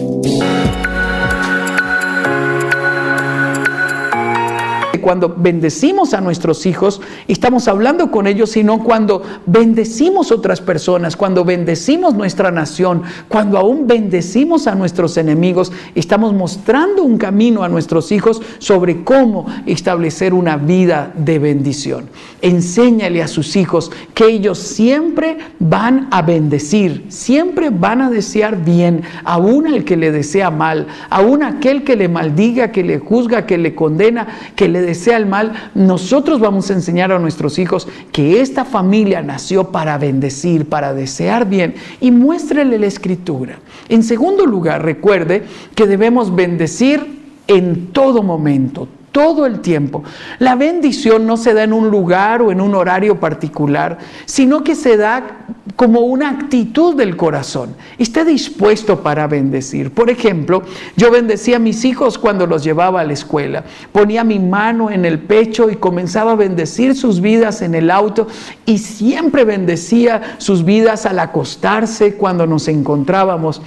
Cuando 5.01 5.35
bendecimos 5.37 6.13
a 6.13 6.21
nuestros 6.21 6.65
hijos, 6.65 7.01
estamos 7.27 7.67
hablando 7.67 8.11
con 8.11 8.27
ellos, 8.27 8.51
sino 8.51 8.83
cuando 8.83 9.23
bendecimos 9.45 10.31
otras 10.31 10.61
personas, 10.61 11.15
cuando 11.15 11.43
bendecimos 11.43 12.13
nuestra 12.13 12.51
nación, 12.51 13.03
cuando 13.27 13.57
aún 13.57 13.87
bendecimos 13.87 14.67
a 14.67 14.75
nuestros 14.75 15.17
enemigos, 15.17 15.71
estamos 15.95 16.33
mostrando 16.33 17.03
un 17.03 17.17
camino 17.17 17.63
a 17.63 17.69
nuestros 17.69 18.11
hijos 18.11 18.41
sobre 18.59 19.03
cómo 19.03 19.45
establecer 19.65 20.33
una 20.33 20.57
vida 20.57 21.11
de 21.15 21.39
bendición. 21.39 22.09
Enséñale 22.41 23.21
a 23.21 23.27
sus 23.27 23.55
hijos 23.55 23.91
que 24.13 24.25
ellos 24.25 24.59
siempre 24.59 25.37
van 25.59 26.07
a 26.11 26.21
bendecir, 26.21 27.05
siempre 27.09 27.69
van 27.69 28.01
a 28.01 28.09
desear 28.09 28.63
bien, 28.63 29.03
aún 29.23 29.67
al 29.67 29.83
que 29.83 29.97
le 29.97 30.11
desea 30.11 30.51
mal, 30.51 30.87
aún 31.09 31.43
aquel 31.43 31.83
que 31.83 31.95
le 31.95 32.07
maldiga, 32.07 32.71
que 32.71 32.83
le 32.83 32.99
juzga, 32.99 33.45
que 33.45 33.57
le 33.57 33.75
condena, 33.75 34.27
que 34.55 34.67
le 34.67 34.81
desea 34.91 35.17
el 35.17 35.25
mal, 35.25 35.53
nosotros 35.73 36.39
vamos 36.39 36.69
a 36.69 36.73
enseñar 36.73 37.11
a 37.11 37.19
nuestros 37.19 37.57
hijos 37.59 37.87
que 38.11 38.41
esta 38.41 38.65
familia 38.65 39.21
nació 39.21 39.71
para 39.71 39.97
bendecir, 39.97 40.67
para 40.67 40.93
desear 40.93 41.47
bien 41.47 41.75
y 42.01 42.11
muéstrele 42.11 42.77
la 42.77 42.87
escritura. 42.87 43.59
En 43.87 44.03
segundo 44.03 44.45
lugar, 44.45 44.83
recuerde 44.83 45.43
que 45.75 45.87
debemos 45.87 46.35
bendecir 46.35 47.21
en 47.47 47.87
todo 47.87 48.21
momento, 48.21 48.87
todo 49.11 49.45
el 49.45 49.59
tiempo. 49.59 50.03
La 50.39 50.55
bendición 50.55 51.25
no 51.27 51.37
se 51.37 51.53
da 51.53 51.63
en 51.63 51.73
un 51.73 51.89
lugar 51.89 52.41
o 52.41 52.51
en 52.51 52.61
un 52.61 52.75
horario 52.75 53.19
particular, 53.19 53.97
sino 54.25 54.63
que 54.63 54.75
se 54.75 54.97
da 54.97 55.45
como 55.75 56.01
una 56.01 56.29
actitud 56.29 56.95
del 56.95 57.15
corazón. 57.17 57.75
Esté 57.97 58.25
dispuesto 58.25 59.01
para 59.01 59.27
bendecir. 59.27 59.91
Por 59.91 60.09
ejemplo, 60.09 60.63
yo 60.95 61.11
bendecía 61.11 61.57
a 61.57 61.59
mis 61.59 61.85
hijos 61.85 62.17
cuando 62.17 62.47
los 62.47 62.63
llevaba 62.63 63.01
a 63.01 63.03
la 63.03 63.13
escuela. 63.13 63.63
Ponía 63.91 64.23
mi 64.23 64.39
mano 64.39 64.91
en 64.91 65.05
el 65.05 65.19
pecho 65.19 65.69
y 65.69 65.75
comenzaba 65.75 66.33
a 66.33 66.35
bendecir 66.35 66.95
sus 66.95 67.21
vidas 67.21 67.61
en 67.61 67.75
el 67.75 67.91
auto 67.91 68.27
y 68.65 68.77
siempre 68.77 69.43
bendecía 69.43 70.35
sus 70.37 70.63
vidas 70.63 71.05
al 71.05 71.19
acostarse 71.19 72.15
cuando 72.15 72.47
nos 72.47 72.67
encontrábamos 72.67 73.61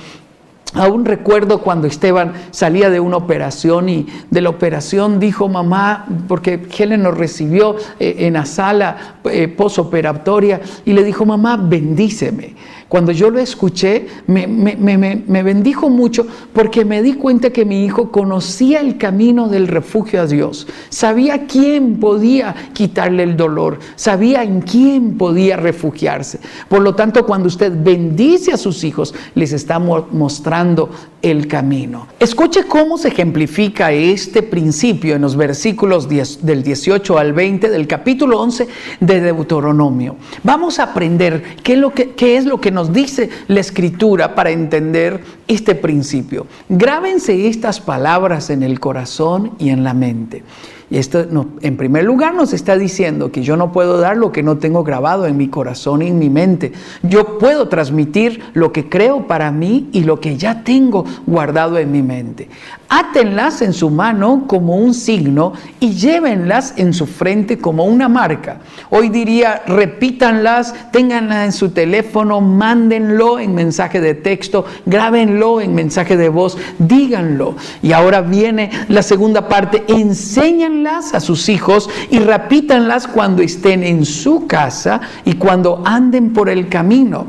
Aún 0.75 1.05
recuerdo 1.05 1.59
cuando 1.59 1.87
Esteban 1.87 2.33
salía 2.51 2.91
de 2.91 2.99
una 2.99 3.17
operación 3.17 3.89
y 3.89 4.07
de 4.31 4.41
la 4.41 4.51
operación 4.51 5.21
dijo 5.21 5.49
mamá, 5.49 6.07
porque 6.27 6.67
Helen 6.77 7.03
nos 7.03 7.17
recibió 7.17 7.77
eh, 8.01 8.17
en 8.19 8.35
la 8.35 8.45
sala 8.45 9.19
eh, 9.25 9.47
posoperatoria 9.47 10.61
y 10.85 10.93
le 10.93 11.05
dijo 11.05 11.25
mamá, 11.25 11.57
bendíceme. 11.57 12.55
Cuando 12.89 13.13
yo 13.13 13.31
lo 13.31 13.39
escuché, 13.39 14.07
me, 14.27 15.43
bendijo 15.43 15.89
mucho 15.91 16.27
porque 16.53 16.85
me 16.85 17.03
di 17.03 17.15
cuenta 17.15 17.51
que 17.51 17.65
mi 17.65 17.85
hijo 17.85 18.11
conocía 18.11 18.81
el 18.81 18.99
camino 18.99 19.49
del 19.49 19.69
refugio 19.69 20.21
a 20.21 20.27
Dios. 20.27 20.67
Sabía 20.91 21.47
quién 21.47 21.97
podía 21.99 22.55
quitarle 22.73 23.23
el 23.23 23.37
dolor, 23.37 23.79
sabía 23.97 24.43
en 24.43 24.61
quién 24.61 25.17
podía 25.17 25.57
refugiarse. 25.57 26.41
Por 26.69 26.83
lo 26.83 26.95
tanto, 26.95 27.25
cuando 27.27 27.49
usted 27.49 27.73
bendice 27.75 28.53
a 28.53 28.57
sus 28.57 28.85
hijos, 28.85 29.15
les 29.35 29.53
está 29.53 29.79
mostrando 29.79 30.91
el 31.25 31.49
camino. 31.49 32.07
Escuche 32.21 32.65
cómo 32.65 32.99
se 32.99 33.09
ejemplifica 33.09 33.93
este 33.93 34.43
principio 34.43 35.15
en 35.15 35.23
los 35.23 35.37
versículos 35.37 36.07
del 36.07 36.63
18 36.63 37.19
al 37.19 37.33
20 37.33 37.71
del 37.71 37.87
capítulo 37.87 38.41
11 38.41 38.69
de 39.01 39.21
Deuteronomio. 39.21 40.17
Vamos 40.43 40.79
a 40.79 40.85
aprender 40.85 41.57
qué 41.63 41.73
es 41.73 41.79
lo 41.79 41.95
que, 41.95 42.11
qué 42.11 42.37
es 42.37 42.45
lo 42.45 42.61
que 42.61 42.71
nos 42.75 42.93
dice 42.93 43.31
la 43.49 43.61
escritura 43.61 44.35
para 44.35 44.51
entender 44.51 45.21
este 45.49 45.75
principio. 45.75 46.47
Grábense 46.69 47.49
estas 47.49 47.81
palabras 47.81 48.51
en 48.51 48.63
el 48.63 48.81
corazón 48.81 49.53
y 49.59 49.71
en 49.71 49.85
la 49.85 49.95
mente. 49.95 50.43
Y 50.91 50.99
esto 50.99 51.27
en 51.63 51.77
primer 51.77 52.05
lugar 52.05 52.35
nos 52.35 52.53
está 52.53 52.77
diciendo 52.77 53.33
que 53.33 53.43
yo 53.43 53.57
no 53.57 53.73
puedo 53.73 53.99
dar 53.99 54.17
lo 54.17 54.33
que 54.33 54.43
no 54.43 54.59
tengo 54.59 54.85
grabado 54.85 55.27
en 55.27 55.37
mi 55.37 55.49
corazón 55.49 56.03
y 56.03 56.09
en 56.09 56.19
mi 56.19 56.29
mente. 56.29 56.73
Yo 57.03 57.39
puedo 57.39 57.69
transmitir 57.69 58.43
lo 58.53 58.71
que 58.71 58.89
creo 58.89 59.27
para 59.27 59.51
mí 59.51 59.89
y 59.93 60.05
lo 60.05 60.21
que 60.21 60.37
ya 60.37 60.63
tengo 60.63 61.05
guardado 61.27 61.79
en 61.79 61.91
mi 61.91 62.03
mente. 62.03 62.49
Átenlas 62.97 63.61
en 63.61 63.73
su 63.73 63.91
mano 63.91 64.45
como 64.47 64.77
un 64.77 64.95
signo 64.95 65.55
y 65.81 65.95
llévenlas 65.95 66.75
en 66.77 66.93
su 66.95 67.07
frente 67.07 67.59
como 67.59 67.87
una 67.87 68.09
marca. 68.09 68.59
Hoy 68.89 69.09
diría, 69.09 69.65
repítanlas, 69.67 70.73
ténganlas 70.93 71.47
en 71.47 71.53
su 71.53 71.71
teléfono, 71.71 72.41
mándenlo 72.41 73.41
en 73.41 73.53
mensaje 73.53 74.01
de 74.01 74.15
texto, 74.15 74.65
grábenlo 74.87 75.61
en 75.61 75.75
mensaje 75.75 76.17
de 76.17 76.29
voz, 76.29 76.57
díganlo. 76.79 77.57
Y 77.83 77.91
ahora 77.91 78.21
viene 78.21 78.71
la 78.87 79.03
segunda 79.03 79.49
parte, 79.49 79.83
enséñanlas 79.89 81.15
a 81.15 81.21
sus 81.21 81.49
hijos 81.49 81.91
y 82.13 82.21
repítanlas 82.21 83.09
cuando 83.09 83.43
estén 83.43 83.83
en 83.83 84.05
su 84.05 84.47
casa 84.47 85.01
y 85.25 85.33
cuando 85.33 85.83
anden 85.85 86.33
por 86.33 86.49
el 86.49 86.69
camino 86.69 87.27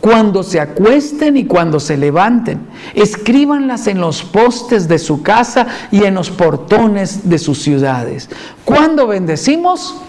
cuando 0.00 0.42
se 0.42 0.60
acuesten 0.60 1.36
y 1.36 1.44
cuando 1.44 1.80
se 1.80 1.96
levanten. 1.96 2.60
Escríbanlas 2.94 3.86
en 3.86 4.00
los 4.00 4.22
postes 4.22 4.88
de 4.88 4.98
su 4.98 5.22
casa 5.22 5.66
y 5.90 6.04
en 6.04 6.14
los 6.14 6.30
portones 6.30 7.28
de 7.28 7.38
sus 7.38 7.62
ciudades. 7.62 8.28
¿Cuándo 8.64 9.06
bendecimos? 9.06 10.00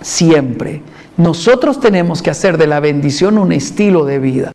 Siempre. 0.00 0.82
Nosotros 1.16 1.80
tenemos 1.80 2.22
que 2.22 2.30
hacer 2.30 2.58
de 2.58 2.68
la 2.68 2.80
bendición 2.80 3.38
un 3.38 3.52
estilo 3.52 4.04
de 4.04 4.18
vida. 4.20 4.52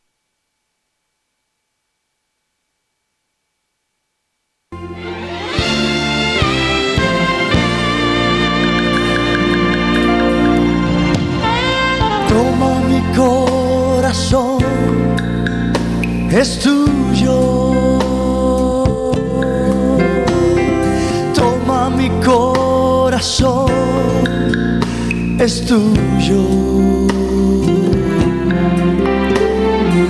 Tuyo. 25.66 26.44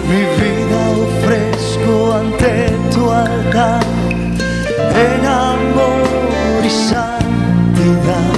Mi 0.09 0.21
vida 0.37 0.81
ofrezco 1.05 2.13
ante 2.13 2.71
tu 2.93 3.09
altar 3.09 3.83
en 5.05 5.25
amor 5.25 6.65
y 6.65 6.69
santidad. 6.69 8.33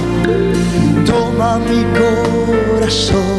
Toma 1.06 1.58
mi 1.58 1.82
corazón, 1.98 3.35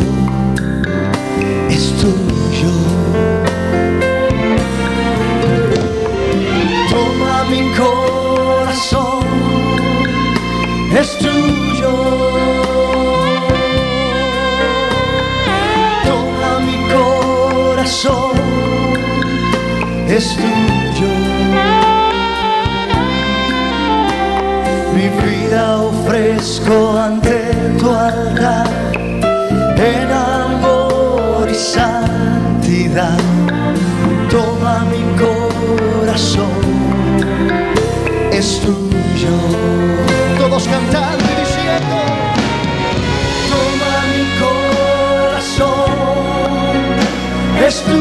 es 20.18 20.36
tuyo. 20.36 21.14
Mi 24.96 25.08
vida 25.24 25.78
ofrezco 25.82 26.98
ante 26.98 27.38
tu 27.80 27.88
altar 27.92 28.68
en 29.78 30.12
amor 30.12 31.48
y 31.52 31.54
santidad. 31.54 33.20
Toma 34.32 34.86
mi 34.94 35.04
corazón, 35.24 36.62
es 38.32 38.60
tuyo. 38.62 39.36
Todos 40.40 40.64
cantando 40.74 41.24
y 41.32 41.36
diciendo, 41.44 41.98
toma 43.52 43.94
mi 44.14 44.24
corazón, 44.44 45.92
es 47.68 47.76
tuyo. 47.84 47.97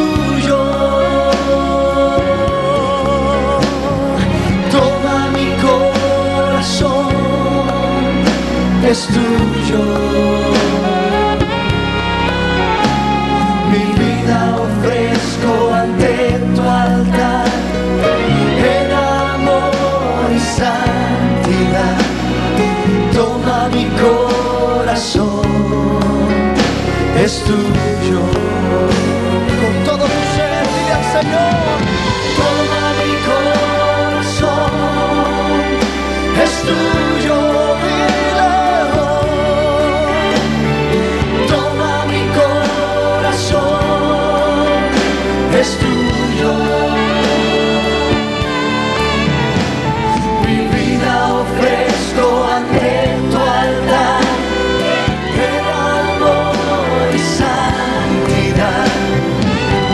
Es 8.90 9.06
tuyo. 9.08 9.84
Mi 13.70 13.84
vida 14.00 14.56
ofrezco 14.66 15.74
ante 15.74 16.38
tu 16.54 16.62
altar 16.62 17.46
en 18.76 18.92
amor 18.92 20.28
y 20.34 20.38
santidad. 20.38 21.98
Toma 23.12 23.68
mi 23.74 23.86
corazón, 24.04 25.46
es 27.24 27.42
tuyo. 27.42 28.22
Con 29.60 29.74
todo 29.84 30.04
tu 30.04 30.20
ser, 30.34 30.64
dile 30.74 30.92
al 30.98 31.04
Señor. 31.14 31.78
Toma 32.38 32.82
mi 33.00 33.12
corazón, 33.30 34.70
es 36.44 36.52
tuyo. 36.62 37.15
Es 45.66 45.78
tuyo. 45.78 46.52
Mi 50.46 50.58
vida 50.76 51.14
ofrezco 51.42 52.26
ante 52.56 52.90
tu 53.30 53.36
altar, 53.36 54.22
en 55.48 55.64
amor 55.90 57.08
y 57.14 57.18
santidad. 57.40 58.88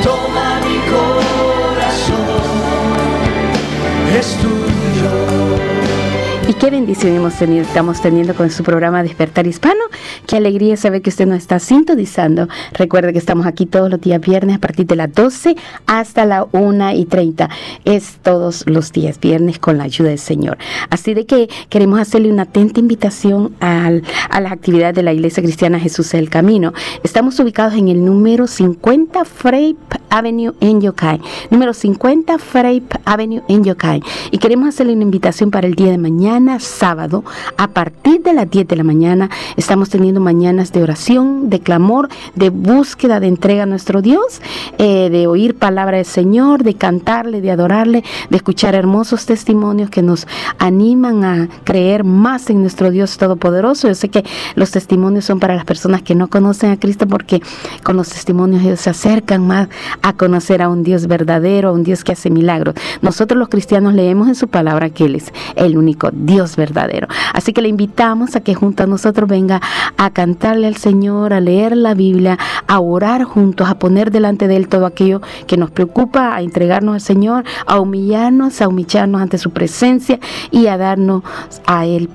Toma 0.02 0.60
mi 0.66 0.78
corazón, 0.94 2.42
es 4.18 4.28
tuyo. 4.42 5.10
Y 6.48 6.54
qué 6.54 6.70
bendición 6.70 7.14
hemos 7.16 7.34
tenido, 7.34 7.62
estamos 7.62 8.02
teniendo 8.02 8.34
con 8.34 8.50
su 8.50 8.62
programa 8.62 9.02
Despertar 9.02 9.46
Hispano. 9.46 9.84
Qué 10.32 10.38
alegría 10.38 10.78
saber 10.78 11.02
que 11.02 11.10
usted 11.10 11.26
nos 11.26 11.36
está 11.36 11.58
sintonizando. 11.58 12.48
Recuerde 12.72 13.12
que 13.12 13.18
estamos 13.18 13.44
aquí 13.44 13.66
todos 13.66 13.90
los 13.90 14.00
días 14.00 14.18
viernes 14.18 14.56
a 14.56 14.60
partir 14.60 14.86
de 14.86 14.96
las 14.96 15.12
12 15.12 15.56
hasta 15.84 16.24
la 16.24 16.46
1 16.52 16.92
y 16.92 17.04
30. 17.04 17.50
Es 17.84 18.16
todos 18.22 18.64
los 18.66 18.92
días 18.92 19.20
viernes 19.20 19.58
con 19.58 19.76
la 19.76 19.84
ayuda 19.84 20.08
del 20.08 20.18
Señor. 20.18 20.56
Así 20.88 21.12
de 21.12 21.26
que 21.26 21.50
queremos 21.68 22.00
hacerle 22.00 22.32
una 22.32 22.44
atenta 22.44 22.80
invitación 22.80 23.52
al- 23.60 24.04
a 24.30 24.40
las 24.40 24.52
actividades 24.52 24.94
de 24.94 25.02
la 25.02 25.12
Iglesia 25.12 25.42
Cristiana 25.42 25.78
Jesús 25.78 26.14
el 26.14 26.30
Camino. 26.30 26.72
Estamos 27.02 27.38
ubicados 27.38 27.74
en 27.74 27.88
el 27.88 28.02
número 28.02 28.46
50 28.46 29.26
Frape 29.26 29.76
Avenue 30.08 30.54
en 30.60 30.80
Yokai. 30.80 31.20
Número 31.50 31.74
50 31.74 32.38
Frape 32.38 32.86
Avenue 33.04 33.42
en 33.48 33.64
Yokai. 33.64 34.00
Y 34.30 34.38
queremos 34.38 34.66
hacerle 34.70 34.94
una 34.94 35.02
invitación 35.02 35.50
para 35.50 35.66
el 35.66 35.74
día 35.74 35.90
de 35.90 35.98
mañana, 35.98 36.58
sábado, 36.58 37.22
a 37.58 37.68
partir 37.68 38.22
de 38.22 38.32
las 38.32 38.50
10 38.50 38.66
de 38.66 38.76
la 38.76 38.84
mañana. 38.84 39.28
Estamos 39.58 39.90
teniendo 39.90 40.21
mañanas 40.22 40.72
de 40.72 40.82
oración, 40.82 41.50
de 41.50 41.60
clamor, 41.60 42.08
de 42.34 42.50
búsqueda, 42.50 43.20
de 43.20 43.26
entrega 43.26 43.64
a 43.64 43.66
nuestro 43.66 44.00
Dios, 44.00 44.40
eh, 44.78 45.10
de 45.10 45.26
oír 45.26 45.56
palabra 45.56 45.98
del 45.98 46.06
Señor, 46.06 46.62
de 46.62 46.74
cantarle, 46.74 47.40
de 47.40 47.50
adorarle, 47.50 48.04
de 48.30 48.36
escuchar 48.36 48.74
hermosos 48.74 49.26
testimonios 49.26 49.90
que 49.90 50.02
nos 50.02 50.26
animan 50.58 51.24
a 51.24 51.48
creer 51.64 52.04
más 52.04 52.48
en 52.50 52.62
nuestro 52.62 52.90
Dios 52.90 53.18
Todopoderoso. 53.18 53.88
Yo 53.88 53.94
sé 53.94 54.08
que 54.08 54.24
los 54.54 54.70
testimonios 54.70 55.24
son 55.24 55.40
para 55.40 55.54
las 55.54 55.64
personas 55.64 56.02
que 56.02 56.14
no 56.14 56.28
conocen 56.28 56.70
a 56.70 56.78
Cristo 56.78 57.06
porque 57.06 57.42
con 57.82 57.96
los 57.96 58.08
testimonios 58.08 58.62
ellos 58.62 58.80
se 58.80 58.90
acercan 58.90 59.46
más 59.46 59.68
a 60.02 60.12
conocer 60.14 60.62
a 60.62 60.68
un 60.68 60.82
Dios 60.82 61.06
verdadero, 61.06 61.70
a 61.70 61.72
un 61.72 61.82
Dios 61.82 62.04
que 62.04 62.12
hace 62.12 62.30
milagros. 62.30 62.74
Nosotros 63.00 63.38
los 63.38 63.48
cristianos 63.48 63.94
leemos 63.94 64.28
en 64.28 64.34
su 64.34 64.48
palabra 64.48 64.90
que 64.90 65.04
Él 65.04 65.16
es 65.16 65.32
el 65.56 65.76
único 65.76 66.10
Dios 66.12 66.56
verdadero. 66.56 67.08
Así 67.32 67.52
que 67.52 67.62
le 67.62 67.68
invitamos 67.68 68.36
a 68.36 68.40
que 68.40 68.54
junto 68.54 68.82
a 68.82 68.86
nosotros 68.86 69.28
venga 69.28 69.60
a 69.96 70.10
cantarle 70.12 70.66
al 70.66 70.76
Señor, 70.76 71.32
a 71.32 71.40
leer 71.40 71.76
la 71.76 71.94
Biblia, 71.94 72.38
a 72.66 72.80
orar 72.80 73.24
juntos, 73.24 73.68
a 73.68 73.78
poner 73.78 74.10
delante 74.10 74.48
de 74.48 74.56
Él 74.56 74.68
todo 74.68 74.86
aquello 74.86 75.20
que 75.46 75.56
nos 75.56 75.70
preocupa, 75.70 76.34
a 76.34 76.42
entregarnos 76.42 76.94
al 76.94 77.00
Señor, 77.00 77.44
a 77.66 77.80
humillarnos, 77.80 78.60
a 78.60 78.68
humillarnos 78.68 79.20
ante 79.20 79.38
su 79.38 79.50
presencia 79.50 80.18
y 80.50 80.66
a 80.66 80.76
darnos 80.76 81.22
a 81.66 81.86
Él 81.86 82.08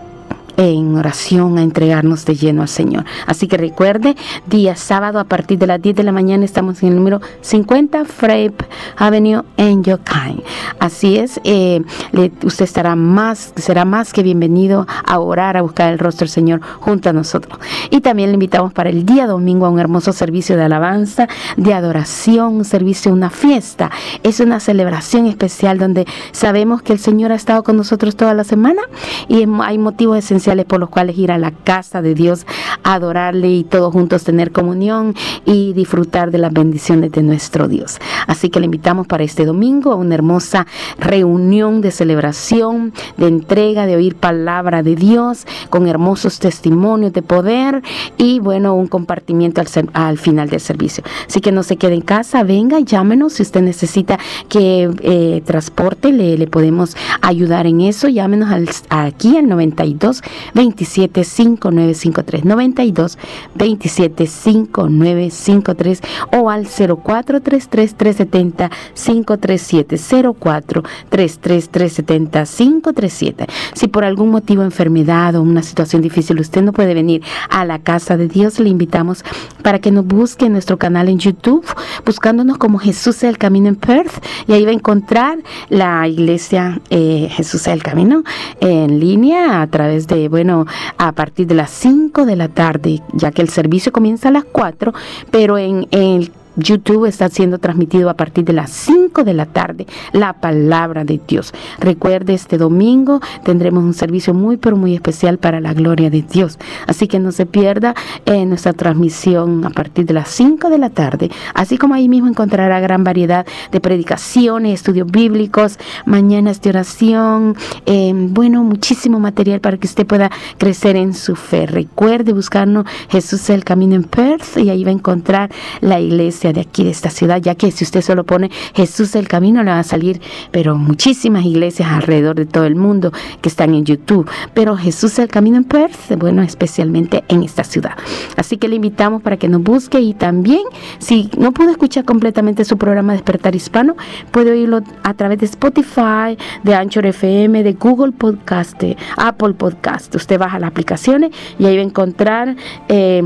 en 0.58 0.96
oración 0.98 1.58
a 1.58 1.62
entregarnos 1.62 2.26
de 2.26 2.36
lleno 2.36 2.64
al 2.64 2.68
Señor. 2.68 3.06
Así 3.28 3.48
que 3.48 3.58
recuerde, 3.58 4.16
día 4.48 4.76
sábado 4.76 5.20
a 5.20 5.24
partir 5.24 5.60
de 5.60 5.68
las 5.68 5.82
10 5.82 5.96
de 5.96 6.04
la 6.04 6.12
mañana 6.12 6.44
estamos 6.46 6.82
en 6.82 6.90
el 6.90 6.96
número 6.96 7.22
50 7.42 8.06
Frape 8.06 8.56
Avenue 8.98 9.44
en 9.56 9.84
Yokai. 9.84 10.44
Así 10.80 11.18
es, 11.18 11.40
eh, 11.44 11.82
le- 12.12 12.32
usted 12.44 12.66
estará 12.66 12.96
más, 12.96 13.54
será 13.56 13.86
más 13.86 14.12
que 14.14 14.24
bienvenido 14.24 14.88
a 15.06 15.20
orar, 15.20 15.58
a 15.58 15.62
buscar 15.62 15.94
el 15.94 16.00
rostro 16.00 16.26
del 16.26 16.32
Señor 16.32 16.62
junto 16.80 17.10
a 17.10 17.14
nosotros. 17.14 17.60
Y 17.92 18.02
también 18.02 18.30
le 18.30 18.34
invitamos 18.34 18.74
para 18.74 18.90
el 18.90 19.06
día 19.06 19.28
domingo 19.28 19.66
a 19.68 19.70
un 19.70 19.80
hermoso 19.80 20.12
servicio 20.12 20.58
de 20.58 20.64
alabanza, 20.64 21.28
de 21.56 21.74
adoración, 21.74 22.56
un 22.56 22.66
servicio, 22.66 23.14
una 23.14 23.30
fiesta. 23.30 23.92
Es 24.24 24.40
una 24.40 24.60
celebración 24.60 25.28
especial 25.28 25.78
donde 25.78 26.08
sabemos 26.32 26.82
que 26.82 26.94
el 26.94 27.00
Señor 27.00 27.32
ha 27.32 27.36
estado 27.36 27.62
con 27.64 27.78
nosotros 27.78 28.16
toda 28.16 28.34
la 28.34 28.44
semana 28.44 28.82
y 29.28 29.46
hay 29.62 29.78
motivos 29.78 30.18
esenciales 30.18 30.47
por 30.66 30.80
los 30.80 30.90
cuales 30.90 31.18
ir 31.18 31.32
a 31.32 31.38
la 31.38 31.52
casa 31.52 32.02
de 32.02 32.14
Dios, 32.14 32.46
adorarle 32.84 33.50
y 33.50 33.64
todos 33.64 33.92
juntos 33.92 34.24
tener 34.24 34.52
comunión 34.52 35.14
y 35.46 35.74
disfrutar 35.74 36.32
de 36.32 36.38
las 36.38 36.54
bendiciones 36.54 37.12
de 37.12 37.22
nuestro 37.22 37.68
Dios. 37.68 38.00
Así 38.28 38.50
que 38.50 38.60
le 38.60 38.66
invitamos 38.66 39.08
para 39.08 39.24
este 39.24 39.46
domingo 39.46 39.92
a 39.92 39.96
una 39.96 40.16
hermosa 40.16 40.68
reunión 41.00 41.82
de 41.82 41.92
celebración, 41.92 42.94
de 43.18 43.28
entrega, 43.28 43.86
de 43.86 43.96
oír 43.96 44.16
palabra 44.16 44.84
de 44.84 44.96
Dios, 44.96 45.46
con 45.70 45.88
hermosos 45.88 46.40
testimonios 46.40 47.14
de 47.14 47.22
poder 47.22 47.82
y 48.18 48.40
bueno, 48.40 48.74
un 48.76 48.88
compartimiento 48.88 49.62
al, 49.94 50.18
final 50.18 50.50
del 50.50 50.60
servicio. 50.60 51.04
Así 51.28 51.42
que 51.42 51.52
no 51.52 51.64
se 51.64 51.78
quede 51.78 51.96
en 51.96 52.02
casa, 52.02 52.44
venga, 52.44 52.80
llámenos 52.80 53.34
si 53.34 53.44
usted 53.44 53.62
necesita 53.62 54.18
que 54.50 54.90
eh, 55.02 55.42
transporte, 55.46 56.12
le, 56.12 56.48
podemos 56.48 56.96
ayudar 57.22 57.68
en 57.68 57.82
eso, 57.82 58.08
llámenos 58.08 58.50
aquí 58.90 59.38
al 59.38 59.48
92 59.48 60.22
27 60.54 61.24
5953 61.24 62.46
92 62.46 63.18
27 63.56 64.28
5953 64.28 66.02
o 66.34 66.50
al 66.50 66.66
0433 66.66 67.68
370 67.96 68.70
537 68.94 69.98
04 70.40 70.84
33 71.10 71.70
370 71.70 72.46
537 72.46 73.48
si 73.74 73.88
por 73.88 74.04
algún 74.04 74.30
motivo 74.30 74.64
enfermedad 74.64 75.36
o 75.36 75.42
una 75.42 75.64
situación 75.64 76.02
difícil 76.02 76.40
usted 76.40 76.62
no 76.62 76.74
puede 76.74 76.94
venir 76.94 77.24
a 77.50 77.66
la 77.66 77.80
casa 77.80 78.18
de 78.18 78.28
Dios 78.28 78.60
le 78.60 78.70
invitamos 78.70 79.24
para 79.62 79.80
que 79.80 79.92
nos 79.92 80.06
busque 80.06 80.46
en 80.46 80.54
nuestro 80.54 80.78
canal 80.78 81.10
en 81.10 81.20
YouTube 81.20 81.66
buscándonos 82.06 82.58
como 82.58 82.80
Jesús 82.80 83.18
es 83.18 83.24
el 83.24 83.38
Camino 83.38 83.68
en 83.68 83.76
Perth 83.76 84.24
y 84.48 84.54
ahí 84.54 84.64
va 84.64 84.72
a 84.72 84.74
encontrar 84.74 85.40
la 85.70 86.08
iglesia 86.08 86.82
eh, 86.90 87.30
Jesús 87.32 87.62
es 87.62 87.68
el 87.68 87.84
Camino 87.84 88.24
en 88.60 89.00
línea 89.00 89.62
a 89.62 89.68
través 89.68 90.08
de, 90.08 90.27
bueno, 90.28 90.66
a 90.98 91.12
partir 91.14 91.48
de 91.48 91.56
las 91.56 91.72
5 91.72 92.26
de 92.26 92.36
la 92.36 92.50
tarde, 92.50 93.02
ya 93.14 93.32
que 93.32 93.42
el 93.42 93.50
servicio 93.50 93.92
comienza 93.92 94.30
a 94.30 94.32
las 94.32 94.46
4, 94.46 94.94
pero 95.32 95.58
en 95.58 95.88
el 95.92 96.32
YouTube 96.58 97.06
está 97.06 97.30
siendo 97.30 97.60
transmitido 97.60 98.10
a 98.10 98.16
partir 98.16 98.44
de 98.44 98.54
las 98.54 98.72
5 98.72 99.24
de 99.24 99.34
la 99.34 99.46
tarde 99.46 99.88
la 100.12 100.34
palabra 100.34 101.06
de 101.06 101.22
Dios. 101.26 101.54
Recuerde, 101.80 102.34
este 102.34 102.58
domingo 102.58 103.22
tendremos 103.44 103.84
un 103.84 103.94
servicio 103.94 104.34
muy, 104.34 104.58
pero 104.58 104.76
muy 104.76 104.96
especial 104.96 105.38
para 105.38 105.62
la 105.62 105.74
gloria 105.74 106.10
de 106.10 106.24
Dios. 106.24 106.58
Así 106.88 107.08
que 107.08 107.20
no 107.20 107.32
se 107.32 107.46
pierda 107.46 107.94
eh, 108.26 108.46
nuestra 108.46 108.74
transmisión 108.74 109.66
a 109.66 109.70
partir 109.70 110.06
de 110.06 110.14
las 110.14 110.30
5 110.30 110.70
de 110.70 110.78
la 110.78 110.90
tarde. 110.90 111.30
Así 111.54 111.78
como 111.78 111.94
ahí 111.94 112.10
mismo 112.10 112.28
encontrará 112.28 112.80
gran 112.80 113.04
variedad 113.04 113.46
de 113.72 113.80
predicaciones, 113.80 114.74
estudios 114.74 115.10
bíblicos, 115.10 115.78
mañanas 116.06 116.62
de 116.62 116.70
oración, 116.72 117.56
eh, 117.86 118.12
bueno, 118.16 118.64
muchísimo 118.64 119.20
material 119.20 119.62
para 119.62 119.78
que 119.78 119.88
usted 119.88 120.06
pueda 120.06 120.32
crecer 120.58 120.96
en 120.96 121.14
su 121.14 121.36
fe. 121.36 121.66
Recuerde 121.68 122.34
buscarnos 122.34 122.86
Jesús 123.10 123.50
el 123.50 123.64
Camino 123.64 123.96
en 123.96 124.04
Perth 124.04 124.58
y 124.58 124.70
ahí 124.70 124.84
va 124.84 124.90
a 124.90 124.94
encontrar 124.94 125.52
la 125.82 126.00
iglesia 126.00 126.47
de 126.54 126.62
aquí, 126.62 126.84
de 126.84 126.92
esta 126.92 127.10
ciudad, 127.10 127.42
ya 127.42 127.56
que 127.56 127.72
si 127.72 127.84
usted 127.84 128.02
solo 128.02 128.24
pone 128.24 128.50
Jesús 128.74 129.16
el 129.16 129.28
Camino, 129.28 129.64
le 129.64 129.72
va 129.72 129.80
a 129.80 129.84
salir, 129.84 130.22
pero 130.52 130.76
muchísimas 130.76 131.46
iglesias 131.46 131.90
alrededor 131.92 132.36
de 132.36 132.46
todo 132.46 132.66
el 132.66 132.76
mundo 132.76 133.12
que 133.42 133.50
están 133.50 133.74
en 133.74 133.86
YouTube. 133.86 134.30
Pero 134.54 134.78
Jesús 134.78 135.18
el 135.20 135.28
Camino 135.28 135.58
en 135.58 135.64
Perth, 135.64 136.18
bueno, 136.18 136.42
especialmente 136.42 137.24
en 137.28 137.44
esta 137.44 137.64
ciudad. 137.64 137.94
Así 138.36 138.58
que 138.58 138.68
le 138.68 138.76
invitamos 138.76 139.22
para 139.22 139.38
que 139.38 139.48
nos 139.48 139.62
busque 139.64 140.00
y 140.00 140.14
también, 140.14 140.62
si 141.00 141.30
no 141.38 141.52
pudo 141.52 141.72
escuchar 141.72 142.06
completamente 142.06 142.66
su 142.66 142.78
programa 142.78 143.14
Despertar 143.14 143.56
Hispano, 143.56 143.96
puede 144.32 144.52
oírlo 144.52 144.82
a 145.04 145.14
través 145.14 145.40
de 145.40 145.46
Spotify, 145.46 146.38
de 146.64 146.76
Anchor 146.76 147.06
FM, 147.06 147.64
de 147.64 147.74
Google 147.74 148.12
Podcast, 148.12 148.80
de 148.80 148.98
Apple 149.18 149.54
Podcast. 149.54 150.14
Usted 150.16 150.40
baja 150.40 150.60
las 150.60 150.70
aplicaciones 150.70 151.32
y 151.60 151.66
ahí 151.66 151.76
va 151.76 151.82
a 151.82 151.86
encontrar 151.86 152.56
eh, 152.88 153.24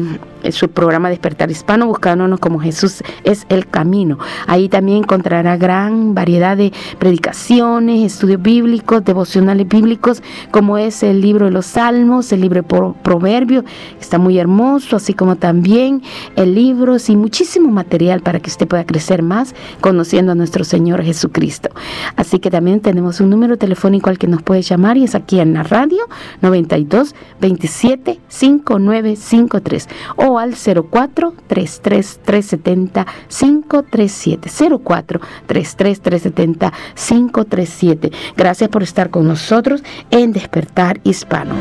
su 0.51 0.69
programa 0.69 1.09
Despertar 1.09 1.51
Hispano, 1.51 1.87
buscándonos 1.87 2.39
como 2.39 2.59
Jesús 2.59 3.03
es 3.23 3.45
el 3.49 3.67
camino. 3.67 4.17
Ahí 4.47 4.69
también 4.69 4.99
encontrará 4.99 5.57
gran 5.57 6.15
variedad 6.15 6.57
de 6.57 6.71
predicaciones, 6.99 8.13
estudios 8.13 8.41
bíblicos, 8.41 9.03
devocionales 9.03 9.67
bíblicos, 9.67 10.23
como 10.51 10.77
es 10.77 11.03
el 11.03 11.21
libro 11.21 11.45
de 11.45 11.51
los 11.51 11.65
Salmos, 11.65 12.31
el 12.31 12.41
libro 12.41 12.61
de 12.61 12.91
Proverbios, 13.03 13.65
está 13.99 14.17
muy 14.17 14.37
hermoso, 14.37 14.95
así 14.95 15.13
como 15.13 15.35
también 15.35 16.01
el 16.35 16.55
libro 16.55 16.97
y 17.07 17.15
muchísimo 17.15 17.71
material 17.71 18.21
para 18.21 18.39
que 18.39 18.49
usted 18.49 18.67
pueda 18.67 18.85
crecer 18.85 19.21
más 19.23 19.55
conociendo 19.81 20.31
a 20.31 20.35
nuestro 20.35 20.63
Señor 20.63 21.03
Jesucristo. 21.03 21.69
Así 22.15 22.39
que 22.39 22.49
también 22.49 22.81
tenemos 22.81 23.19
un 23.21 23.29
número 23.29 23.57
telefónico 23.57 24.09
al 24.09 24.17
que 24.17 24.27
nos 24.27 24.41
puede 24.41 24.61
llamar 24.61 24.97
y 24.97 25.03
es 25.03 25.15
aquí 25.15 25.39
en 25.39 25.53
la 25.53 25.63
radio 25.63 25.99
92 26.41 27.15
27 27.39 28.19
5953 28.27 29.89
o 30.17 30.30
al 30.39 30.55
04 30.55 31.33
33 31.47 32.19
370 32.23 33.05
537 33.27 34.49
04 34.83 35.21
33 35.45 36.01
370 36.01 36.73
537. 36.95 38.11
Gracias 38.35 38.69
por 38.69 38.83
estar 38.83 39.09
con 39.09 39.27
nosotros 39.27 39.83
en 40.09 40.33
Despertar 40.33 40.99
Hispano. 41.03 41.55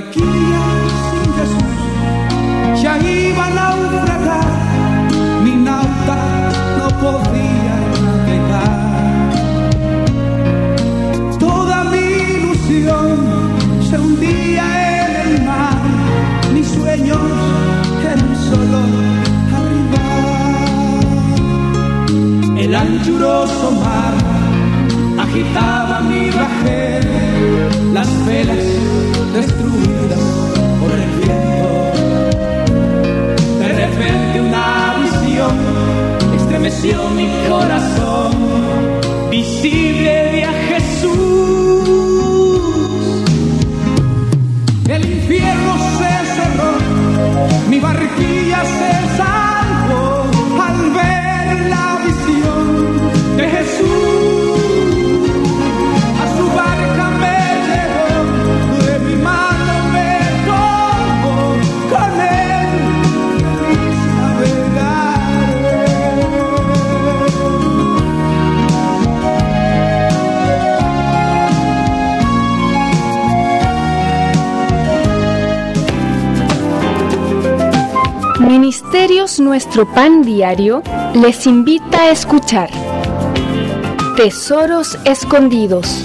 jerarquía 0.00 0.64
sin 1.10 1.28
Jesús 1.34 1.74
ya 2.82 2.98
iba 2.98 3.44
a 3.46 3.50
naufragar, 3.50 4.46
mi 5.44 5.54
nauta 5.56 6.18
no 6.78 6.88
podía 7.04 7.76
navegar. 8.04 8.78
Toda 11.38 11.84
mi 11.84 12.04
ilusión 12.36 13.18
se 13.88 13.98
hundía 13.98 14.66
en 15.04 15.12
el 15.26 15.32
mar, 15.44 15.80
mis 16.54 16.68
sueños 16.68 17.18
en 18.12 18.20
solo 18.48 18.80
arribar. 19.58 20.60
El 22.56 22.74
anchuroso 22.74 23.72
mar 23.72 24.29
agitaba 25.30 26.00
mi 26.00 26.28
bajé 26.30 27.00
las 27.92 28.26
velas 28.26 28.64
destruidas 29.32 30.18
por 30.80 30.90
el 30.90 31.10
viento. 31.20 31.70
De 33.60 33.68
repente 33.68 34.40
una 34.40 34.96
visión 35.00 35.54
estremeció 36.34 37.10
mi 37.10 37.28
corazón, 37.48 38.32
visible 39.30 40.12
de 40.32 40.44
a 40.44 40.52
Jesús. 40.68 41.10
El 44.88 45.04
infierno 45.04 45.72
se 45.98 46.12
cerró, 46.34 46.72
mi 47.68 47.78
barquilla 47.78 48.64
se 48.64 49.16
salió. 49.16 49.29
Nuestro 79.38 79.86
Pan 79.94 80.22
Diario 80.22 80.82
les 81.14 81.46
invita 81.46 82.02
a 82.02 82.10
escuchar 82.10 82.68
Tesoros 84.16 84.98
Escondidos. 85.04 86.04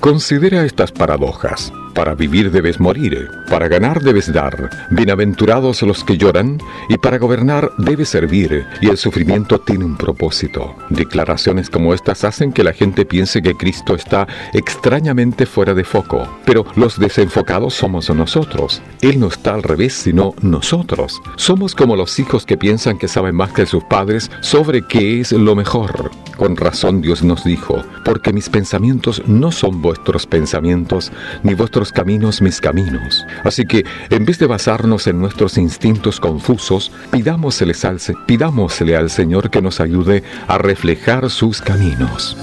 Considera 0.00 0.64
estas 0.64 0.92
paradojas. 0.92 1.72
Para 1.94 2.14
vivir 2.14 2.50
debes 2.50 2.78
morir, 2.78 3.30
para 3.52 3.68
ganar 3.68 4.00
debes 4.00 4.32
dar, 4.32 4.70
bienaventurados 4.88 5.82
los 5.82 6.04
que 6.04 6.16
lloran, 6.16 6.56
y 6.88 6.96
para 6.96 7.18
gobernar 7.18 7.70
debes 7.76 8.08
servir, 8.08 8.64
y 8.80 8.88
el 8.88 8.96
sufrimiento 8.96 9.60
tiene 9.60 9.84
un 9.84 9.98
propósito. 9.98 10.74
Declaraciones 10.88 11.68
como 11.68 11.92
estas 11.92 12.24
hacen 12.24 12.50
que 12.50 12.64
la 12.64 12.72
gente 12.72 13.04
piense 13.04 13.42
que 13.42 13.54
Cristo 13.54 13.94
está 13.94 14.26
extrañamente 14.54 15.44
fuera 15.44 15.74
de 15.74 15.84
foco, 15.84 16.26
pero 16.46 16.64
los 16.76 16.98
desenfocados 16.98 17.74
somos 17.74 18.08
nosotros. 18.08 18.80
Él 19.02 19.20
no 19.20 19.26
está 19.26 19.52
al 19.52 19.62
revés, 19.62 19.92
sino 19.92 20.34
nosotros. 20.40 21.20
Somos 21.36 21.74
como 21.74 21.94
los 21.94 22.18
hijos 22.18 22.46
que 22.46 22.56
piensan 22.56 22.96
que 22.96 23.06
saben 23.06 23.34
más 23.34 23.52
que 23.52 23.66
sus 23.66 23.84
padres 23.84 24.30
sobre 24.40 24.80
qué 24.80 25.20
es 25.20 25.30
lo 25.30 25.54
mejor. 25.54 26.10
Con 26.38 26.56
razón 26.56 27.02
Dios 27.02 27.22
nos 27.22 27.44
dijo, 27.44 27.84
porque 28.04 28.32
mis 28.32 28.48
pensamientos 28.48 29.22
no 29.26 29.52
son 29.52 29.82
vuestros 29.82 30.26
pensamientos, 30.26 31.12
ni 31.42 31.52
vuestros 31.52 31.92
caminos 31.92 32.40
mis 32.40 32.60
caminos. 32.60 33.26
Así 33.44 33.64
que, 33.64 33.84
en 34.10 34.24
vez 34.24 34.38
de 34.38 34.46
basarnos 34.46 35.06
en 35.06 35.20
nuestros 35.20 35.58
instintos 35.58 36.20
confusos, 36.20 36.92
pidámosle 37.10 37.74
al, 37.82 37.98
pidámosle 38.26 38.96
al 38.96 39.10
Señor 39.10 39.50
que 39.50 39.62
nos 39.62 39.80
ayude 39.80 40.22
a 40.46 40.58
reflejar 40.58 41.30
sus 41.30 41.60
caminos. 41.60 42.36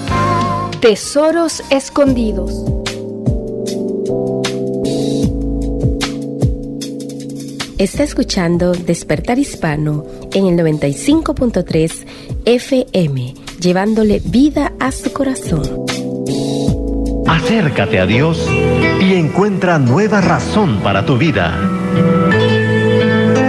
Tesoros 0.81 1.63
escondidos. 1.69 2.53
Está 7.77 8.03
escuchando 8.03 8.73
Despertar 8.73 9.39
Hispano 9.39 10.05
en 10.33 10.47
el 10.47 10.55
95.3 10.57 12.05
FM, 12.43 13.33
llevándole 13.61 14.21
vida 14.25 14.73
a 14.81 14.91
su 14.91 15.13
corazón. 15.13 15.85
Acércate 17.25 17.99
a 17.99 18.05
Dios 18.05 18.45
y 18.99 19.13
encuentra 19.13 19.79
nueva 19.79 20.21
razón 20.21 20.79
para 20.81 21.05
tu 21.05 21.17
vida. 21.17 21.57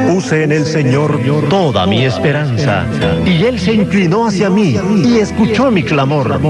Puse 0.09 0.45
en 0.45 0.53
el 0.53 0.65
Señor 0.65 1.19
toda 1.49 1.87
mi 1.87 2.05
esperanza 2.05 2.85
y 3.25 3.45
Él 3.45 3.59
se 3.59 3.75
inclinó 3.75 4.27
hacia 4.27 4.51
mí 4.51 4.77
y 5.05 5.19
escuchó 5.19 5.71
mi 5.71 5.83
clamor. 5.83 6.41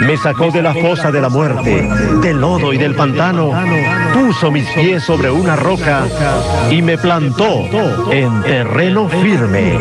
Me 0.00 0.16
sacó 0.16 0.50
de 0.50 0.62
la 0.62 0.74
fosa 0.74 1.12
de 1.12 1.20
la 1.20 1.28
muerte, 1.28 1.88
del 2.22 2.40
lodo 2.40 2.72
y 2.72 2.78
del 2.78 2.94
pantano, 2.94 3.52
puso 4.14 4.50
mis 4.50 4.68
pies 4.70 5.02
sobre 5.02 5.30
una 5.30 5.56
roca 5.56 6.04
y 6.70 6.80
me 6.80 6.96
plantó 6.96 7.68
en 8.10 8.42
terreno 8.42 9.08
firme. 9.08 9.78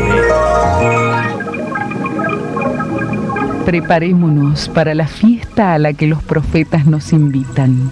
Preparémonos 3.65 4.67
para 4.69 4.93
la 4.93 5.07
fiesta 5.07 5.73
a 5.73 5.79
la 5.79 5.93
que 5.93 6.07
los 6.07 6.21
profetas 6.21 6.85
nos 6.85 7.13
invitan. 7.13 7.91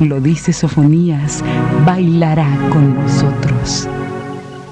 Lo 0.00 0.18
dice 0.18 0.54
Sofonías, 0.54 1.44
bailará 1.84 2.48
con 2.70 2.94
nosotros. 2.94 3.86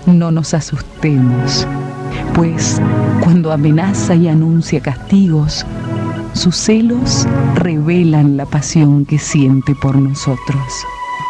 No 0.06 0.30
nos 0.30 0.54
asustemos, 0.54 1.66
pues 2.34 2.80
cuando 3.22 3.52
amenaza 3.52 4.14
y 4.14 4.26
anuncia 4.26 4.80
castigos, 4.80 5.66
sus 6.32 6.56
celos 6.56 7.26
revelan 7.56 8.38
la 8.38 8.46
pasión 8.46 9.04
que 9.04 9.18
siente 9.18 9.74
por 9.74 9.96
nosotros. 9.96 10.64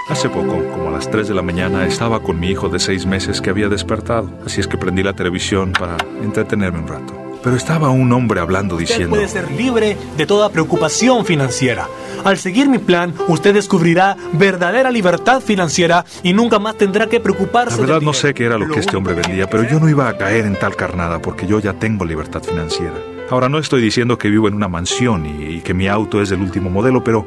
Hace 0.09 0.29
poco, 0.29 0.57
como 0.73 0.89
a 0.89 0.93
las 0.93 1.11
3 1.11 1.27
de 1.27 1.35
la 1.35 1.43
mañana, 1.43 1.85
estaba 1.85 2.21
con 2.21 2.39
mi 2.39 2.51
hijo 2.51 2.69
de 2.69 2.79
6 2.79 3.05
meses 3.05 3.41
que 3.41 3.51
había 3.51 3.69
despertado, 3.69 4.31
así 4.47 4.61
es 4.61 4.69
que 4.69 4.79
prendí 4.79 5.03
la 5.03 5.15
televisión 5.15 5.73
para 5.73 5.97
entretenerme 6.23 6.79
un 6.79 6.87
rato. 6.87 7.28
Pero 7.43 7.57
estaba 7.57 7.91
un 7.91 8.13
hombre 8.13 8.41
hablando 8.41 8.77
Usted 8.77 8.89
diciendo, 8.89 9.17
puede 9.17 9.29
ser 9.29 9.51
libre 9.53 9.97
de 10.17 10.27
toda 10.27 10.51
preocupación 10.51 11.25
financiera. 11.25 11.87
Al 12.25 12.37
seguir 12.39 12.69
mi 12.69 12.79
plan, 12.79 13.15
usted 13.29 13.55
descubrirá 13.55 14.17
verdadera 14.33 14.91
libertad 14.91 15.41
financiera 15.41 16.05
y 16.23 16.33
nunca 16.33 16.59
más 16.59 16.77
tendrá 16.77 17.07
que 17.07 17.21
preocuparse. 17.21 17.77
la 17.77 17.81
verdad 17.83 18.01
no 18.01 18.13
sé 18.13 18.35
qué 18.35 18.45
era 18.45 18.59
lo 18.59 18.69
que 18.69 18.81
este 18.81 18.97
hombre 18.97 19.15
vendía, 19.15 19.49
pero 19.49 19.63
yo 19.63 19.79
no 19.79 19.89
iba 19.89 20.09
a 20.09 20.17
caer 20.17 20.47
en 20.47 20.57
tal 20.57 20.75
carnada 20.75 21.21
porque 21.21 21.47
yo 21.47 21.61
ya 21.61 21.75
tengo 21.75 22.05
libertad 22.05 22.43
financiera. 22.43 22.95
Ahora 23.31 23.49
no 23.49 23.59
estoy 23.59 23.83
diciendo 23.83 24.17
que 24.17 24.31
vivo 24.31 24.49
en 24.49 24.55
una 24.55 24.69
mansión 24.69 25.27
y, 25.27 25.57
y 25.57 25.61
que 25.61 25.75
mi 25.75 25.87
auto 25.87 26.23
es 26.23 26.31
del 26.31 26.41
último 26.41 26.71
modelo, 26.71 27.05
pero 27.05 27.27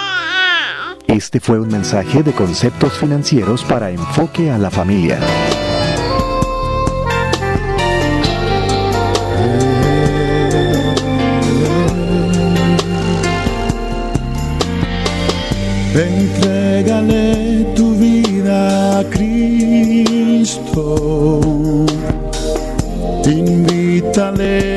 Este 1.11 1.39
fue 1.41 1.59
un 1.59 1.67
mensaje 1.67 2.23
de 2.23 2.31
conceptos 2.31 2.93
financieros 2.97 3.65
para 3.65 3.89
enfoque 3.89 4.49
a 4.49 4.57
la 4.57 4.71
familia. 4.71 5.19
Entrégale 15.93 17.73
tu 17.75 17.93
vida 17.95 18.99
a 18.99 19.03
Cristo. 19.09 20.61
Invítale 23.25 24.70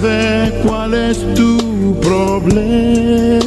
sabe 0.00 0.52
cuál 0.66 0.94
es 0.94 1.18
tu 1.34 1.94
problema 2.00 3.40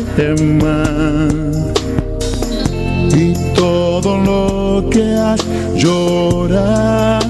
y 3.16 3.34
todo 3.56 4.18
lo 4.18 4.90
que 4.90 5.14
has 5.14 5.40
llorado. 5.76 7.22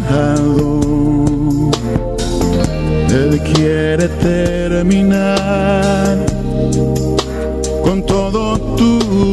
Él 3.09 3.39
quiere 3.53 4.07
terminar 4.07 6.25
con 7.83 8.05
todo 8.05 8.57
tu 8.75 9.32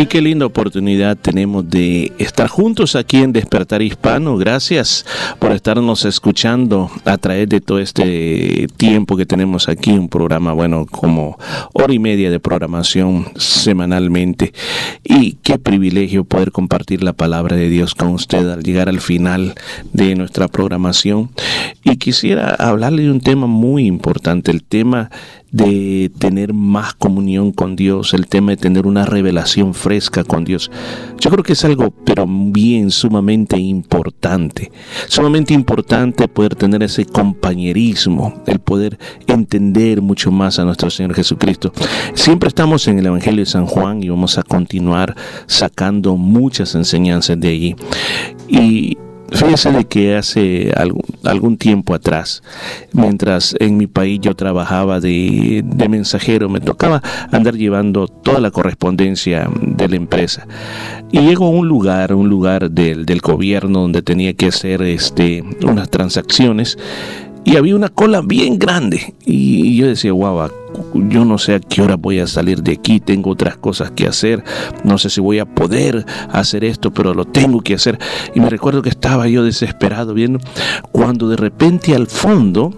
Y 0.00 0.06
qué 0.06 0.22
linda 0.22 0.46
oportunidad 0.46 1.14
tenemos 1.18 1.68
de 1.68 2.10
estar 2.16 2.48
juntos 2.48 2.96
aquí 2.96 3.18
en 3.18 3.34
Despertar 3.34 3.82
Hispano. 3.82 4.38
Gracias 4.38 5.04
por 5.38 5.52
estarnos 5.52 6.06
escuchando 6.06 6.90
a 7.04 7.18
través 7.18 7.50
de 7.50 7.60
todo 7.60 7.80
este 7.80 8.66
tiempo 8.78 9.18
que 9.18 9.26
tenemos 9.26 9.68
aquí, 9.68 9.90
un 9.90 10.08
programa, 10.08 10.54
bueno, 10.54 10.86
como 10.90 11.38
hora 11.74 11.92
y 11.92 11.98
media 11.98 12.30
de 12.30 12.40
programación 12.40 13.26
semanalmente. 13.36 14.54
Y 15.04 15.32
qué 15.42 15.58
privilegio 15.58 16.24
poder 16.24 16.50
compartir 16.50 17.04
la 17.04 17.12
palabra 17.12 17.54
de 17.54 17.68
Dios 17.68 17.94
con 17.94 18.08
usted 18.08 18.48
al 18.48 18.62
llegar 18.62 18.88
al 18.88 19.02
final 19.02 19.54
de 19.92 20.14
nuestra 20.14 20.48
programación. 20.48 21.28
Y 21.84 21.98
quisiera 21.98 22.54
hablarle 22.54 23.02
de 23.02 23.10
un 23.10 23.20
tema 23.20 23.46
muy 23.46 23.84
importante, 23.84 24.50
el 24.50 24.62
tema 24.62 25.10
de 25.52 26.10
tener 26.18 26.54
más 26.54 26.94
comunión 26.94 27.52
con 27.52 27.76
Dios, 27.76 28.14
el 28.14 28.26
tema 28.26 28.52
de 28.52 28.56
tener 28.56 28.86
una 28.86 29.04
revelación 29.04 29.74
fresca 29.74 30.24
con 30.24 30.44
Dios. 30.44 30.70
Yo 31.18 31.30
creo 31.30 31.42
que 31.42 31.54
es 31.54 31.64
algo, 31.64 31.90
pero 31.90 32.26
bien 32.28 32.90
sumamente 32.90 33.58
importante. 33.58 34.70
Sumamente 35.08 35.54
importante 35.54 36.28
poder 36.28 36.54
tener 36.54 36.82
ese 36.82 37.04
compañerismo, 37.04 38.42
el 38.46 38.60
poder 38.60 38.98
entender 39.26 40.02
mucho 40.02 40.30
más 40.30 40.58
a 40.58 40.64
nuestro 40.64 40.90
Señor 40.90 41.14
Jesucristo. 41.14 41.72
Siempre 42.14 42.48
estamos 42.48 42.86
en 42.88 42.98
el 42.98 43.06
Evangelio 43.06 43.40
de 43.40 43.50
San 43.50 43.66
Juan 43.66 44.02
y 44.02 44.08
vamos 44.08 44.38
a 44.38 44.42
continuar 44.42 45.16
sacando 45.46 46.16
muchas 46.16 46.74
enseñanzas 46.74 47.38
de 47.40 47.48
allí. 47.48 47.76
Y 48.48 48.98
Fíjese 49.32 49.70
de 49.72 49.84
que 49.86 50.16
hace 50.16 50.72
algún, 51.24 51.56
tiempo 51.56 51.94
atrás, 51.94 52.42
mientras 52.92 53.54
en 53.58 53.76
mi 53.76 53.86
país 53.86 54.20
yo 54.20 54.34
trabajaba 54.34 55.00
de, 55.00 55.62
de 55.64 55.88
mensajero, 55.88 56.48
me 56.48 56.60
tocaba 56.60 57.02
andar 57.30 57.54
llevando 57.54 58.08
toda 58.08 58.40
la 58.40 58.50
correspondencia 58.50 59.48
de 59.60 59.88
la 59.88 59.96
empresa. 59.96 60.46
Y 61.12 61.20
llego 61.20 61.46
a 61.46 61.50
un 61.50 61.68
lugar, 61.68 62.14
un 62.14 62.28
lugar 62.28 62.70
del, 62.70 63.06
del 63.06 63.20
gobierno 63.20 63.80
donde 63.80 64.02
tenía 64.02 64.34
que 64.34 64.46
hacer 64.46 64.82
este, 64.82 65.44
unas 65.62 65.90
transacciones 65.90 66.78
y 67.50 67.56
había 67.56 67.74
una 67.74 67.88
cola 67.88 68.20
bien 68.20 68.60
grande. 68.60 69.14
Y 69.24 69.76
yo 69.76 69.88
decía, 69.88 70.12
guau, 70.12 70.48
yo 71.08 71.24
no 71.24 71.36
sé 71.36 71.56
a 71.56 71.60
qué 71.60 71.82
hora 71.82 71.96
voy 71.96 72.20
a 72.20 72.28
salir 72.28 72.62
de 72.62 72.74
aquí, 72.74 73.00
tengo 73.00 73.30
otras 73.30 73.56
cosas 73.56 73.90
que 73.90 74.06
hacer, 74.06 74.44
no 74.84 74.98
sé 74.98 75.10
si 75.10 75.20
voy 75.20 75.40
a 75.40 75.46
poder 75.46 76.06
hacer 76.30 76.62
esto, 76.62 76.92
pero 76.92 77.12
lo 77.12 77.24
tengo 77.24 77.60
que 77.60 77.74
hacer. 77.74 77.98
Y 78.36 78.40
me 78.40 78.48
recuerdo 78.48 78.82
que 78.82 78.88
estaba 78.88 79.26
yo 79.26 79.42
desesperado 79.42 80.14
viendo 80.14 80.38
cuando 80.92 81.28
de 81.28 81.36
repente 81.36 81.96
al 81.96 82.06
fondo 82.06 82.72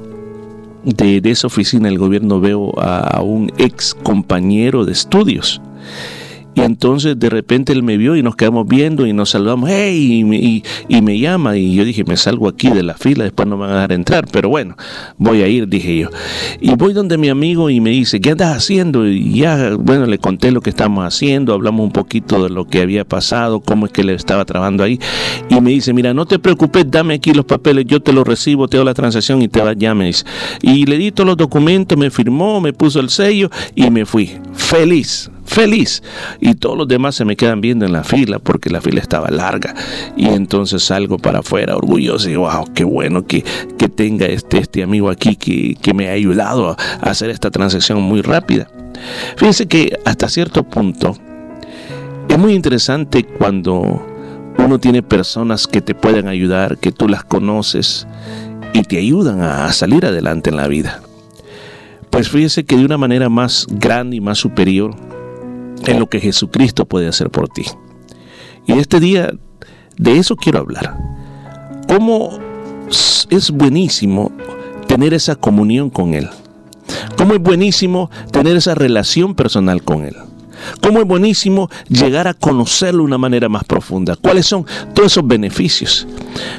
de, 0.84 1.20
esa 1.22 1.48
oficina 1.48 1.88
del 1.88 1.98
gobierno 1.98 2.40
veo 2.40 2.72
a, 2.80 3.18
a 3.18 3.20
un 3.20 3.52
ex 3.58 3.92
compañero 3.92 4.86
de 4.86 4.92
estudios. 4.92 5.60
Y 6.54 6.60
entonces 6.60 7.18
de 7.18 7.30
repente 7.30 7.72
él 7.72 7.82
me 7.82 7.96
vio 7.96 8.14
y 8.16 8.22
nos 8.22 8.36
quedamos 8.36 8.66
viendo 8.68 9.06
y 9.06 9.12
nos 9.12 9.30
saludamos, 9.30 9.70
hey, 9.72 10.18
y, 10.20 10.24
me- 10.24 10.36
y- 10.36 10.62
me 11.02 11.18
llama 11.18 11.56
y 11.56 11.74
yo 11.74 11.84
dije, 11.84 12.04
me 12.04 12.16
salgo 12.16 12.48
aquí 12.48 12.68
de 12.70 12.82
la 12.82 12.94
fila, 12.94 13.24
después 13.24 13.48
no 13.48 13.56
me 13.56 13.62
van 13.62 13.70
a 13.70 13.74
dejar 13.76 13.92
entrar, 13.92 14.26
pero 14.30 14.48
bueno, 14.48 14.76
voy 15.18 15.42
a 15.42 15.48
ir, 15.48 15.66
dije 15.68 15.98
yo. 15.98 16.10
Y 16.60 16.74
voy 16.76 16.92
donde 16.92 17.18
mi 17.18 17.28
amigo 17.28 17.70
y 17.70 17.80
me 17.80 17.90
dice, 17.90 18.20
¿qué 18.20 18.30
andas 18.30 18.56
haciendo? 18.56 19.06
Y 19.08 19.34
ya, 19.40 19.74
bueno, 19.78 20.06
le 20.06 20.18
conté 20.18 20.52
lo 20.52 20.60
que 20.60 20.70
estamos 20.70 21.04
haciendo, 21.04 21.54
hablamos 21.54 21.84
un 21.84 21.92
poquito 21.92 22.42
de 22.42 22.50
lo 22.50 22.66
que 22.66 22.80
había 22.80 23.04
pasado, 23.04 23.60
cómo 23.60 23.86
es 23.86 23.92
que 23.92 24.04
le 24.04 24.14
estaba 24.14 24.44
trabajando 24.44 24.84
ahí. 24.84 24.98
Y 25.48 25.60
me 25.60 25.70
dice, 25.70 25.92
mira, 25.92 26.12
no 26.14 26.26
te 26.26 26.38
preocupes, 26.38 26.84
dame 26.88 27.14
aquí 27.14 27.32
los 27.32 27.44
papeles, 27.46 27.84
yo 27.86 28.00
te 28.00 28.12
los 28.12 28.26
recibo, 28.26 28.68
te 28.68 28.76
doy 28.76 28.86
la 28.86 28.94
transacción 28.94 29.42
y 29.42 29.48
te 29.48 29.60
vas 29.60 29.76
dice. 29.76 30.24
Y 30.60 30.86
le 30.86 30.98
di 30.98 31.10
todos 31.12 31.26
los 31.26 31.36
documentos, 31.36 31.98
me 31.98 32.10
firmó, 32.10 32.60
me 32.60 32.72
puso 32.72 33.00
el 33.00 33.08
sello 33.10 33.50
y 33.74 33.90
me 33.90 34.04
fui. 34.06 34.30
Feliz, 34.52 35.30
feliz. 35.44 36.02
Y 36.40 36.54
todos 36.54 36.76
los 36.76 36.88
demás 36.88 37.14
se 37.14 37.24
me 37.24 37.36
quedan 37.36 37.60
viendo 37.60 37.84
en 37.84 37.92
la 37.92 38.04
fila 38.04 38.38
porque 38.38 38.70
la 38.70 38.80
fila 38.80 39.00
estaba 39.00 39.30
larga. 39.30 39.74
Y 40.16 40.26
entonces 40.26 40.82
salgo 40.82 41.18
para 41.18 41.40
afuera 41.40 41.76
orgulloso 41.76 42.30
y 42.30 42.36
wow, 42.36 42.72
qué 42.74 42.84
bueno 42.84 43.26
que, 43.26 43.44
que 43.78 43.88
tenga 43.88 44.26
este, 44.26 44.58
este 44.58 44.82
amigo 44.82 45.10
aquí 45.10 45.36
que, 45.36 45.76
que 45.80 45.94
me 45.94 46.08
ha 46.08 46.12
ayudado 46.12 46.70
a, 46.70 46.76
hacer 47.00 47.30
esta 47.30 47.50
transacción 47.50 48.02
muy 48.02 48.22
rápida. 48.22 48.68
Fíjense 49.36 49.66
que 49.66 49.98
hasta 50.04 50.28
cierto 50.28 50.62
punto 50.62 51.16
Es 52.28 52.38
muy 52.38 52.54
interesante 52.54 53.24
cuando 53.24 54.06
uno 54.58 54.78
tiene 54.78 55.02
personas 55.02 55.66
que 55.66 55.80
te 55.80 55.94
pueden 55.94 56.28
ayudar, 56.28 56.78
que 56.78 56.92
tú 56.92 57.08
las 57.08 57.24
conoces 57.24 58.06
y 58.72 58.82
te 58.82 58.98
ayudan 58.98 59.40
a 59.42 59.72
salir 59.72 60.06
adelante 60.06 60.50
en 60.50 60.56
la 60.56 60.68
vida. 60.68 61.02
Pues 62.10 62.28
fíjese 62.28 62.64
que 62.64 62.76
de 62.76 62.84
una 62.84 62.98
manera 62.98 63.28
más 63.28 63.66
grande 63.70 64.16
y 64.16 64.20
más 64.20 64.38
superior 64.38 64.94
en 65.86 65.98
lo 65.98 66.08
que 66.08 66.20
Jesucristo 66.20 66.86
puede 66.86 67.08
hacer 67.08 67.30
por 67.30 67.48
ti. 67.48 67.64
Y 68.66 68.72
este 68.72 69.00
día 69.00 69.32
de 69.96 70.18
eso 70.18 70.36
quiero 70.36 70.60
hablar. 70.60 70.96
Cómo 71.88 72.38
es 73.30 73.50
buenísimo 73.50 74.32
tener 74.86 75.14
esa 75.14 75.34
comunión 75.34 75.90
con 75.90 76.14
Él. 76.14 76.28
Cómo 77.16 77.34
es 77.34 77.40
buenísimo 77.40 78.10
tener 78.30 78.56
esa 78.56 78.74
relación 78.74 79.34
personal 79.34 79.82
con 79.82 80.04
Él. 80.04 80.16
Cómo 80.80 81.00
es 81.00 81.06
buenísimo 81.06 81.68
llegar 81.88 82.28
a 82.28 82.34
conocerlo 82.34 82.98
de 82.98 83.06
una 83.06 83.18
manera 83.18 83.48
más 83.48 83.64
profunda. 83.64 84.16
¿Cuáles 84.16 84.46
son 84.46 84.64
todos 84.94 85.12
esos 85.12 85.26
beneficios? 85.26 86.06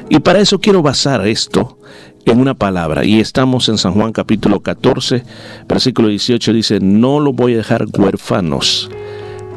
Y 0.10 0.20
para 0.20 0.40
eso 0.40 0.60
quiero 0.60 0.82
basar 0.82 1.26
esto 1.28 1.78
en 2.26 2.40
una 2.40 2.54
palabra. 2.54 3.06
Y 3.06 3.20
estamos 3.20 3.70
en 3.70 3.78
San 3.78 3.94
Juan 3.94 4.12
capítulo 4.12 4.62
14, 4.62 5.24
versículo 5.68 6.08
18. 6.10 6.54
Dice, 6.54 6.80
no 6.80 7.20
lo 7.20 7.34
voy 7.34 7.54
a 7.54 7.58
dejar 7.58 7.86
huérfanos, 7.98 8.90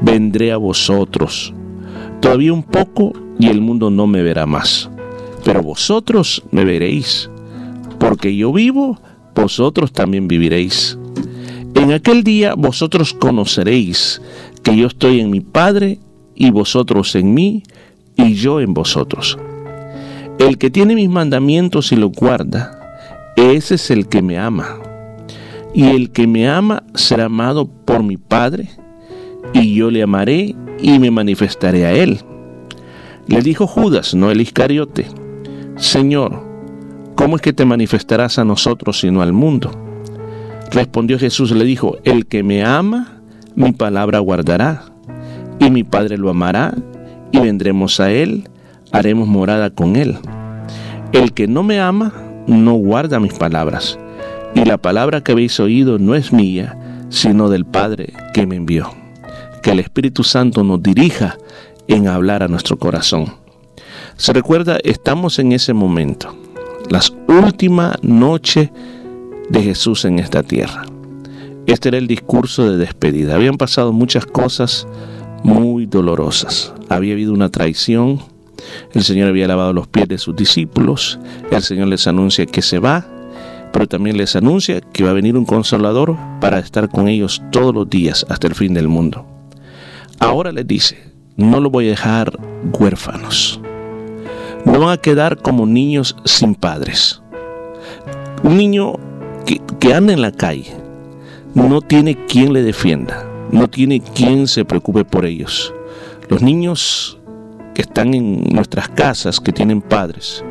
vendré 0.01 0.53
a 0.53 0.57
vosotros. 0.57 1.53
Todavía 2.21 2.53
un 2.53 2.63
poco 2.63 3.13
y 3.39 3.49
el 3.49 3.61
mundo 3.61 3.91
no 3.91 4.07
me 4.07 4.23
verá 4.23 4.47
más. 4.47 4.91
Pero 5.45 5.63
vosotros 5.63 6.43
me 6.51 6.65
veréis. 6.65 7.31
Porque 7.99 8.37
yo 8.37 8.53
vivo, 8.53 8.99
vosotros 9.35 9.93
también 9.93 10.29
viviréis. 10.29 10.99
En 11.75 11.93
aquel 11.93 12.25
día 12.25 12.55
vosotros 12.55 13.13
conoceréis 13.13 14.21
que 14.63 14.77
yo 14.77 14.87
estoy 14.87 15.21
en 15.21 15.31
mi 15.31 15.41
Padre 15.41 16.01
y 16.35 16.51
vosotros 16.51 17.15
en 17.15 17.35
mí 17.35 17.63
y 18.17 18.35
yo 18.35 18.61
en 18.61 18.75
vosotros. 18.75 19.39
El 20.39 20.59
que 20.59 20.71
tiene 20.71 20.95
mis 20.95 21.09
mandamientos 21.09 21.93
y 21.93 21.97
los 21.97 22.13
guarda, 22.13 22.79
ese 23.37 23.77
es 23.77 23.91
el 23.91 24.09
que 24.09 24.23
me 24.23 24.39
ama. 24.39 24.79
Y 25.75 25.85
el 25.85 26.11
que 26.11 26.27
me 26.27 26.49
ama 26.49 26.83
será 26.95 27.27
amado 27.27 27.67
por 27.67 28.03
mi 28.03 28.17
Padre, 28.17 28.71
y 29.53 29.75
yo 29.75 29.91
le 29.91 30.03
amaré 30.03 30.55
y 30.81 30.99
me 30.99 31.11
manifestaré 31.11 31.87
a 31.87 31.93
él. 31.93 32.21
Le 33.27 33.43
dijo 33.43 33.67
Judas, 33.67 34.15
no 34.15 34.31
el 34.31 34.41
Iscariote, 34.41 35.07
Señor, 35.77 36.43
¿cómo 37.15 37.37
es 37.37 37.43
que 37.43 37.53
te 37.53 37.65
manifestarás 37.65 38.39
a 38.39 38.45
nosotros 38.45 39.01
sino 39.01 39.23
al 39.23 39.33
mundo? 39.33 39.71
Respondió 40.71 41.19
Jesús, 41.19 41.51
le 41.53 41.65
dijo, 41.65 41.97
el 42.05 42.27
que 42.27 42.43
me 42.43 42.65
ama, 42.65 43.21
mi 43.55 43.73
palabra 43.73 44.19
guardará, 44.21 44.85
y 45.59 45.71
mi 45.71 45.85
Padre 45.85 46.19
lo 46.19 46.31
amará, 46.31 46.75
y 47.33 47.39
vendremos 47.41 48.01
a 48.01 48.11
él 48.11 48.49
haremos 48.93 49.29
morada 49.29 49.71
con 49.71 49.97
él. 49.97 50.17
El 51.13 51.33
que 51.33 51.47
no 51.47 51.63
me 51.63 51.81
ama, 51.81 52.13
no 52.47 52.75
guarda 52.75 53.21
mis 53.21 53.35
palabras. 53.35 53.99
Y 54.55 54.65
la 54.65 54.79
palabra 54.79 55.23
que 55.23 55.33
habéis 55.33 55.61
oído 55.61 55.99
no 55.99 56.15
es 56.15 56.33
mía, 56.33 56.79
sino 57.09 57.49
del 57.49 57.65
Padre 57.65 58.13
que 58.33 58.47
me 58.47 58.57
envió. 58.57 58.91
Que 59.67 59.73
el 59.73 59.81
Espíritu 59.81 60.23
Santo 60.23 60.63
nos 60.63 60.81
dirija 60.81 61.39
en 61.89 62.07
hablar 62.07 62.45
a 62.45 62.47
nuestro 62.47 62.79
corazón. 62.79 63.35
Se 64.17 64.33
recuerda, 64.33 64.79
estamos 64.85 65.41
en 65.41 65.51
ese 65.51 65.73
momento, 65.73 66.37
las 66.89 67.13
últimas 67.27 68.01
noches 68.01 68.71
de 69.49 69.63
Jesús 69.65 70.05
en 70.05 70.21
esta 70.21 70.45
tierra. 70.45 70.85
Este 71.67 71.89
era 71.89 71.99
el 71.99 72.07
discurso 72.07 72.71
de 72.71 72.77
despedida. 72.77 73.35
Habían 73.35 73.57
pasado 73.57 73.93
muchas 73.93 74.25
cosas 74.25 74.87
muy 75.43 75.87
dolorosas. 75.87 76.73
Había 76.89 77.15
habido 77.15 77.33
una 77.33 77.49
traición, 77.49 78.21
el 78.93 79.03
Señor 79.03 79.31
había 79.31 79.49
lavado 79.49 79.73
los 79.73 79.89
pies 79.89 80.07
de 80.07 80.19
sus 80.19 80.37
discípulos. 80.37 81.19
El 81.51 81.63
Señor 81.63 81.89
les 81.89 82.07
anuncia 82.07 82.47
que 82.47 82.63
se 82.63 82.79
va, 82.79 83.05
pero 83.73 83.89
también 83.89 84.17
les 84.17 84.37
anuncia 84.37 84.81
que 84.81 85.03
va 85.03 85.11
a 85.11 85.15
venir 85.15 85.37
un 85.37 85.45
consolador 85.45 86.17
para 86.41 86.61
estar 86.61 86.89
con 86.89 87.09
ellos 87.09 87.43
todos 87.51 87.75
los 87.75 87.91
días 87.91 88.25
hasta 88.29 88.47
el 88.47 88.55
fin 88.55 88.73
del 88.73 88.87
mundo. 88.87 89.27
Ahora 90.19 90.53
les 90.53 90.67
dice, 90.67 90.97
no 91.37 91.61
lo 91.61 91.71
voy 91.71 91.87
a 91.87 91.91
dejar 91.91 92.39
huérfanos. 92.79 93.61
No 94.65 94.81
van 94.81 94.91
a 94.91 94.97
quedar 94.97 95.39
como 95.39 95.67
niños 95.67 96.17
sin 96.25 96.55
padres. 96.55 97.23
Un 98.43 98.57
niño 98.57 98.95
que, 99.45 99.61
que 99.79 99.95
anda 99.95 100.13
en 100.13 100.23
la 100.23 100.33
calle 100.33 100.75
no 101.55 101.81
tiene 101.81 102.17
quien 102.27 102.53
le 102.53 102.63
defienda, 102.63 103.25
no 103.51 103.69
tiene 103.69 104.01
quien 104.01 104.47
se 104.49 104.65
preocupe 104.65 105.05
por 105.05 105.25
ellos. 105.25 105.73
Los 106.29 106.43
niños 106.43 107.19
que 107.75 107.83
están 107.83 108.15
en 108.15 108.43
nuestras 108.45 108.89
casas, 108.89 109.41
que 109.41 109.53
tienen 109.53 109.81
padres, 109.81 110.45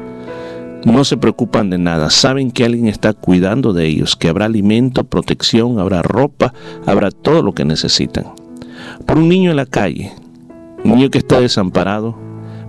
no 0.86 1.04
se 1.04 1.18
preocupan 1.18 1.72
de 1.72 1.80
nada, 1.80 2.12
saben 2.12 2.52
que 2.52 2.64
alguien 2.64 2.88
está 2.88 3.14
cuidando 3.14 3.74
de 3.74 3.88
ellos, 3.88 4.16
que 4.16 4.30
habrá 4.30 4.46
alimento, 4.46 5.04
protección, 5.04 5.80
habrá 5.80 6.04
ropa, 6.04 6.54
habrá 6.86 7.10
todo 7.10 7.42
lo 7.42 7.54
que 7.54 7.66
necesitan. 7.66 8.26
Por 9.06 9.18
un 9.18 9.30
niño 9.30 9.52
en 9.52 9.58
la 9.58 9.66
calle, 9.66 10.14
un 10.84 10.96
niño 10.96 11.10
que 11.10 11.18
está 11.18 11.40
desamparado, 11.40 12.18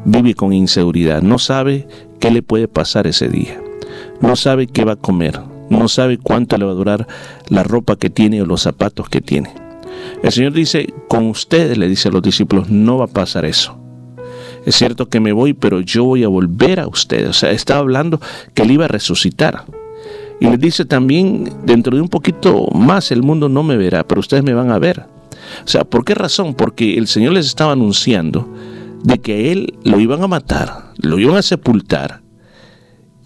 vive 0.05 0.35
con 0.35 0.53
inseguridad, 0.53 1.23
no 1.23 1.39
sabe 1.39 1.87
qué 2.21 2.31
le 2.31 2.43
puede 2.43 2.69
pasar 2.69 3.07
ese 3.07 3.29
día, 3.29 3.61
no 4.21 4.37
sabe 4.37 4.67
qué 4.67 4.85
va 4.85 4.93
a 4.93 4.97
comer, 4.97 5.41
no 5.71 5.89
sabe 5.89 6.19
cuánto 6.19 6.57
le 6.59 6.65
va 6.65 6.73
a 6.73 6.77
durar 6.77 7.07
la 7.49 7.63
ropa 7.63 7.97
que 7.97 8.11
tiene 8.11 8.43
o 8.43 8.47
los 8.47 8.63
zapatos 8.63 9.09
que 9.09 9.21
tiene. 9.21 9.53
El 10.23 10.33
Señor 10.33 10.53
dice, 10.53 10.93
con 11.09 11.27
ustedes, 11.27 11.77
le 11.79 11.89
dice 11.89 12.09
a 12.09 12.13
los 12.13 12.23
discípulos, 12.23 12.71
no 12.71 12.99
va 12.99 13.07
a 13.07 13.09
pasar 13.09 13.45
eso 13.45 13.79
es 14.67 14.75
cierto 14.75 15.09
que 15.09 15.21
me 15.21 15.33
voy, 15.33 15.55
pero 15.55 15.81
yo 15.81 16.05
voy 16.05 16.25
a 16.25 16.29
volver 16.29 16.81
a 16.81 16.89
ustedes. 16.89 17.29
O 17.29 17.33
sea, 17.33 17.53
estaba 17.53 17.81
hablando 17.81 18.21
que 18.53 18.63
él 18.63 18.73
iba 18.73 18.85
a 18.85 18.89
resucitar. 18.89 19.65
Y 20.41 20.49
le 20.49 20.59
dice 20.59 20.85
también, 20.85 21.49
dentro 21.65 21.97
de 21.97 22.03
un 22.03 22.09
poquito 22.09 22.67
más 22.75 23.13
el 23.13 23.23
mundo 23.23 23.49
no 23.49 23.63
me 23.63 23.77
verá, 23.77 24.05
pero 24.07 24.21
ustedes 24.21 24.43
me 24.43 24.55
van 24.55 24.73
a 24.73 24.79
ver. 24.81 25.07
O 25.65 25.69
sea, 25.69 25.85
¿por 25.85 26.05
qué 26.05 26.15
razón? 26.15 26.55
Porque 26.55 26.97
el 26.99 27.07
Señor 27.07 27.33
les 27.33 27.47
estaba 27.47 27.73
anunciando 27.73 28.53
de 29.03 29.19
que 29.19 29.53
Él 29.53 29.75
lo 29.85 30.01
iban 30.01 30.23
a 30.23 30.29
matar, 30.29 30.93
lo 30.99 31.19
iban 31.19 31.37
a 31.37 31.43
sepultar, 31.43 32.23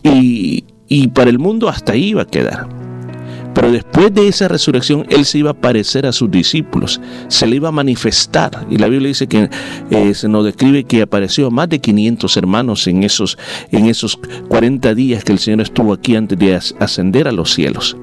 y, 0.03 0.65
y 0.89 1.09
para 1.09 1.31
el 1.31 1.39
mundo 1.39 1.69
hasta 1.69 1.93
ahí 1.93 2.09
iba 2.09 2.23
a 2.23 2.27
quedar. 2.27 2.69
Pero 3.55 3.73
después 3.73 4.15
de 4.15 4.29
esa 4.29 4.49
resurrección, 4.49 5.07
Él 5.11 5.25
se 5.25 5.39
iba 5.39 5.51
a 5.51 5.53
aparecer 5.53 6.07
a 6.07 6.13
sus 6.13 6.31
discípulos, 6.31 7.01
se 7.29 7.47
le 7.47 7.57
iba 7.57 7.69
a 7.69 7.73
manifestar. 7.73 8.67
Y 8.71 8.79
la 8.79 8.89
Biblia 8.89 9.09
dice 9.09 9.27
que 9.27 9.51
eh, 9.91 10.15
se 10.15 10.29
nos 10.29 10.45
describe 10.45 10.85
que 10.85 11.03
apareció 11.03 11.49
a 11.49 11.51
más 11.51 11.69
de 11.69 11.81
500 11.81 12.37
hermanos 12.37 12.87
en 12.87 13.03
esos, 13.03 13.39
en 13.71 13.87
esos 13.87 14.19
40 14.49 14.95
días 14.95 15.25
que 15.25 15.33
el 15.33 15.39
Señor 15.39 15.63
estuvo 15.63 15.93
aquí 15.93 16.15
antes 16.17 16.39
de 16.39 16.55
ascender 16.55 17.27
a 17.27 17.33
los 17.33 17.53
cielos. 17.53 17.97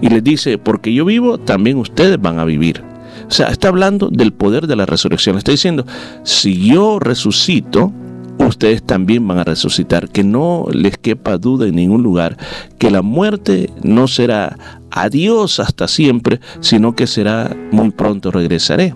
Y 0.00 0.08
les 0.08 0.22
dice, 0.22 0.58
porque 0.58 0.92
yo 0.92 1.04
vivo, 1.04 1.38
también 1.38 1.78
ustedes 1.78 2.20
van 2.20 2.38
a 2.38 2.44
vivir. 2.44 2.91
O 3.32 3.34
sea, 3.34 3.46
está 3.46 3.68
hablando 3.68 4.10
del 4.10 4.34
poder 4.34 4.66
de 4.66 4.76
la 4.76 4.84
resurrección. 4.84 5.38
Está 5.38 5.52
diciendo, 5.52 5.86
si 6.22 6.68
yo 6.68 6.98
resucito, 6.98 7.90
ustedes 8.38 8.82
también 8.82 9.26
van 9.26 9.38
a 9.38 9.44
resucitar, 9.44 10.10
que 10.10 10.22
no 10.22 10.66
les 10.70 10.98
quepa 10.98 11.38
duda 11.38 11.66
en 11.66 11.76
ningún 11.76 12.02
lugar, 12.02 12.36
que 12.76 12.90
la 12.90 13.00
muerte 13.00 13.70
no 13.82 14.06
será 14.06 14.58
adiós 14.90 15.60
hasta 15.60 15.88
siempre, 15.88 16.40
sino 16.60 16.94
que 16.94 17.06
será 17.06 17.56
muy 17.70 17.90
pronto 17.90 18.30
regresaré. 18.30 18.94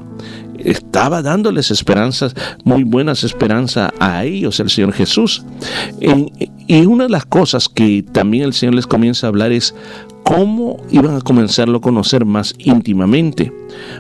Estaba 0.65 1.23
dándoles 1.23 1.71
esperanzas, 1.71 2.35
muy 2.65 2.85
buenas 2.85 3.25
esperanzas 3.25 3.91
a 3.99 4.25
ellos, 4.25 4.61
el 4.61 4.71
Señor 4.71 4.93
Jesús. 4.93 5.45
y 6.69 6.87
una 6.87 7.05
de 7.05 7.11
las 7.11 7.27
cosas 7.27 7.69
que 7.69 8.03
también 8.03 8.45
el 8.45 8.53
Señor 8.53 8.75
les 8.75 8.87
comienza 8.87 9.27
a 9.27 9.29
hablar 9.29 9.53
es 9.53 9.75
cómo 10.23 10.79
iban 10.91 11.15
a 11.15 11.21
comenzarlo 11.21 11.79
a 11.79 11.81
conocer 11.81 12.25
más 12.25 12.55
íntimamente, 12.59 13.53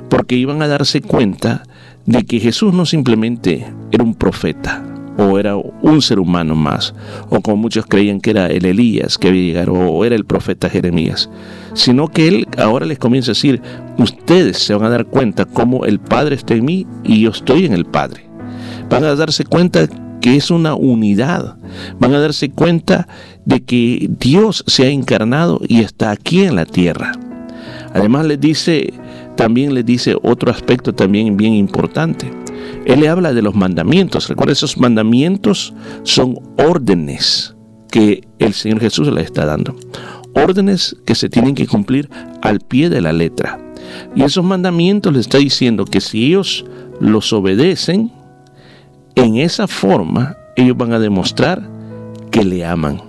porque 0.08 0.34
iban 0.34 0.60
a 0.62 0.68
darse 0.68 1.00
cuenta 1.00 1.62
de 2.04 2.24
que 2.24 2.40
Jesús 2.40 2.72
no 2.72 2.86
simplemente 2.86 3.66
era 3.92 4.02
un 4.02 4.14
profeta, 4.14 4.84
o 5.16 5.38
era 5.38 5.56
un 5.56 6.02
ser 6.02 6.18
humano 6.18 6.54
más, 6.54 6.94
o 7.28 7.40
como 7.40 7.56
muchos 7.56 7.86
creían 7.86 8.20
que 8.20 8.30
era 8.30 8.46
el 8.46 8.64
Elías 8.64 9.18
que 9.18 9.28
había 9.28 9.42
llegado, 9.42 9.72
o 9.72 10.04
era 10.04 10.14
el 10.14 10.24
profeta 10.24 10.68
Jeremías, 10.68 11.30
sino 11.74 12.08
que 12.08 12.28
él 12.28 12.48
ahora 12.58 12.86
les 12.86 12.98
comienza 12.98 13.30
a 13.30 13.34
decir, 13.34 13.60
ustedes 13.98 14.58
se 14.58 14.74
van 14.74 14.84
a 14.84 14.90
dar 14.90 15.06
cuenta 15.06 15.44
cómo 15.44 15.84
el 15.84 15.98
Padre 15.98 16.36
está 16.36 16.54
en 16.54 16.64
mí 16.64 16.86
y 17.04 17.20
yo 17.20 17.30
estoy 17.30 17.64
en 17.66 17.72
el 17.72 17.84
Padre. 17.84 18.26
Van 18.88 19.04
a 19.04 19.14
darse 19.14 19.44
cuenta 19.44 19.88
que 20.20 20.36
es 20.36 20.50
una 20.50 20.74
unidad, 20.74 21.56
van 21.98 22.14
a 22.14 22.20
darse 22.20 22.50
cuenta 22.50 23.08
de 23.44 23.62
que 23.62 24.08
Dios 24.18 24.64
se 24.66 24.84
ha 24.84 24.90
encarnado 24.90 25.60
y 25.66 25.80
está 25.80 26.10
aquí 26.10 26.44
en 26.44 26.56
la 26.56 26.66
tierra. 26.66 27.12
Además 27.94 28.26
les 28.26 28.40
dice, 28.40 28.92
también 29.36 29.74
les 29.74 29.86
dice 29.86 30.16
otro 30.22 30.50
aspecto 30.50 30.94
también 30.94 31.36
bien 31.36 31.54
importante 31.54 32.30
él 32.84 33.00
le 33.00 33.08
habla 33.08 33.32
de 33.32 33.42
los 33.42 33.54
mandamientos. 33.54 34.28
Recuerda, 34.28 34.52
esos 34.52 34.78
mandamientos 34.78 35.74
son 36.02 36.38
órdenes 36.56 37.54
que 37.90 38.26
el 38.38 38.54
Señor 38.54 38.80
Jesús 38.80 39.08
le 39.08 39.22
está 39.22 39.46
dando. 39.46 39.76
Órdenes 40.34 40.96
que 41.04 41.14
se 41.14 41.28
tienen 41.28 41.54
que 41.54 41.66
cumplir 41.66 42.10
al 42.42 42.60
pie 42.60 42.90
de 42.90 43.00
la 43.00 43.12
letra. 43.12 43.58
Y 44.14 44.22
esos 44.22 44.44
mandamientos 44.44 45.12
le 45.12 45.20
está 45.20 45.38
diciendo 45.38 45.84
que 45.84 46.00
si 46.00 46.26
ellos 46.26 46.64
los 47.00 47.32
obedecen, 47.32 48.12
en 49.14 49.36
esa 49.36 49.66
forma 49.66 50.36
ellos 50.56 50.76
van 50.76 50.92
a 50.92 50.98
demostrar 50.98 51.68
que 52.30 52.44
le 52.44 52.64
aman. 52.64 53.00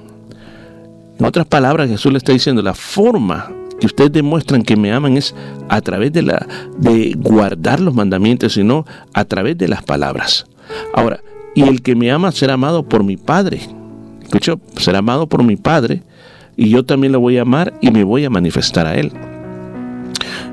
En 1.19 1.25
otras 1.25 1.47
palabras, 1.47 1.89
Jesús 1.89 2.11
le 2.11 2.19
está 2.19 2.31
diciendo, 2.31 2.61
la 2.61 2.73
forma 2.73 3.51
que 3.79 3.85
ustedes 3.85 4.11
demuestran 4.11 4.63
que 4.63 4.75
me 4.75 4.91
aman 4.91 5.17
es 5.17 5.35
a 5.69 5.81
través 5.81 6.11
de, 6.13 6.23
la, 6.23 6.47
de 6.77 7.13
guardar 7.17 7.79
los 7.79 7.93
mandamientos, 7.93 8.53
sino 8.53 8.85
a 9.13 9.25
través 9.25 9.57
de 9.57 9.67
las 9.67 9.83
palabras. 9.83 10.45
Ahora, 10.93 11.21
y 11.55 11.63
el 11.63 11.81
que 11.81 11.95
me 11.95 12.11
ama 12.11 12.31
será 12.31 12.53
amado 12.53 12.83
por 12.83 13.03
mi 13.03 13.17
Padre. 13.17 13.61
Escucho, 14.21 14.59
será 14.77 14.99
amado 14.99 15.27
por 15.27 15.43
mi 15.43 15.55
Padre 15.55 16.03
y 16.55 16.69
yo 16.69 16.83
también 16.83 17.13
lo 17.13 17.19
voy 17.19 17.37
a 17.37 17.43
amar 17.43 17.73
y 17.81 17.91
me 17.91 18.03
voy 18.03 18.25
a 18.25 18.29
manifestar 18.29 18.87
a 18.87 18.95
Él. 18.95 19.11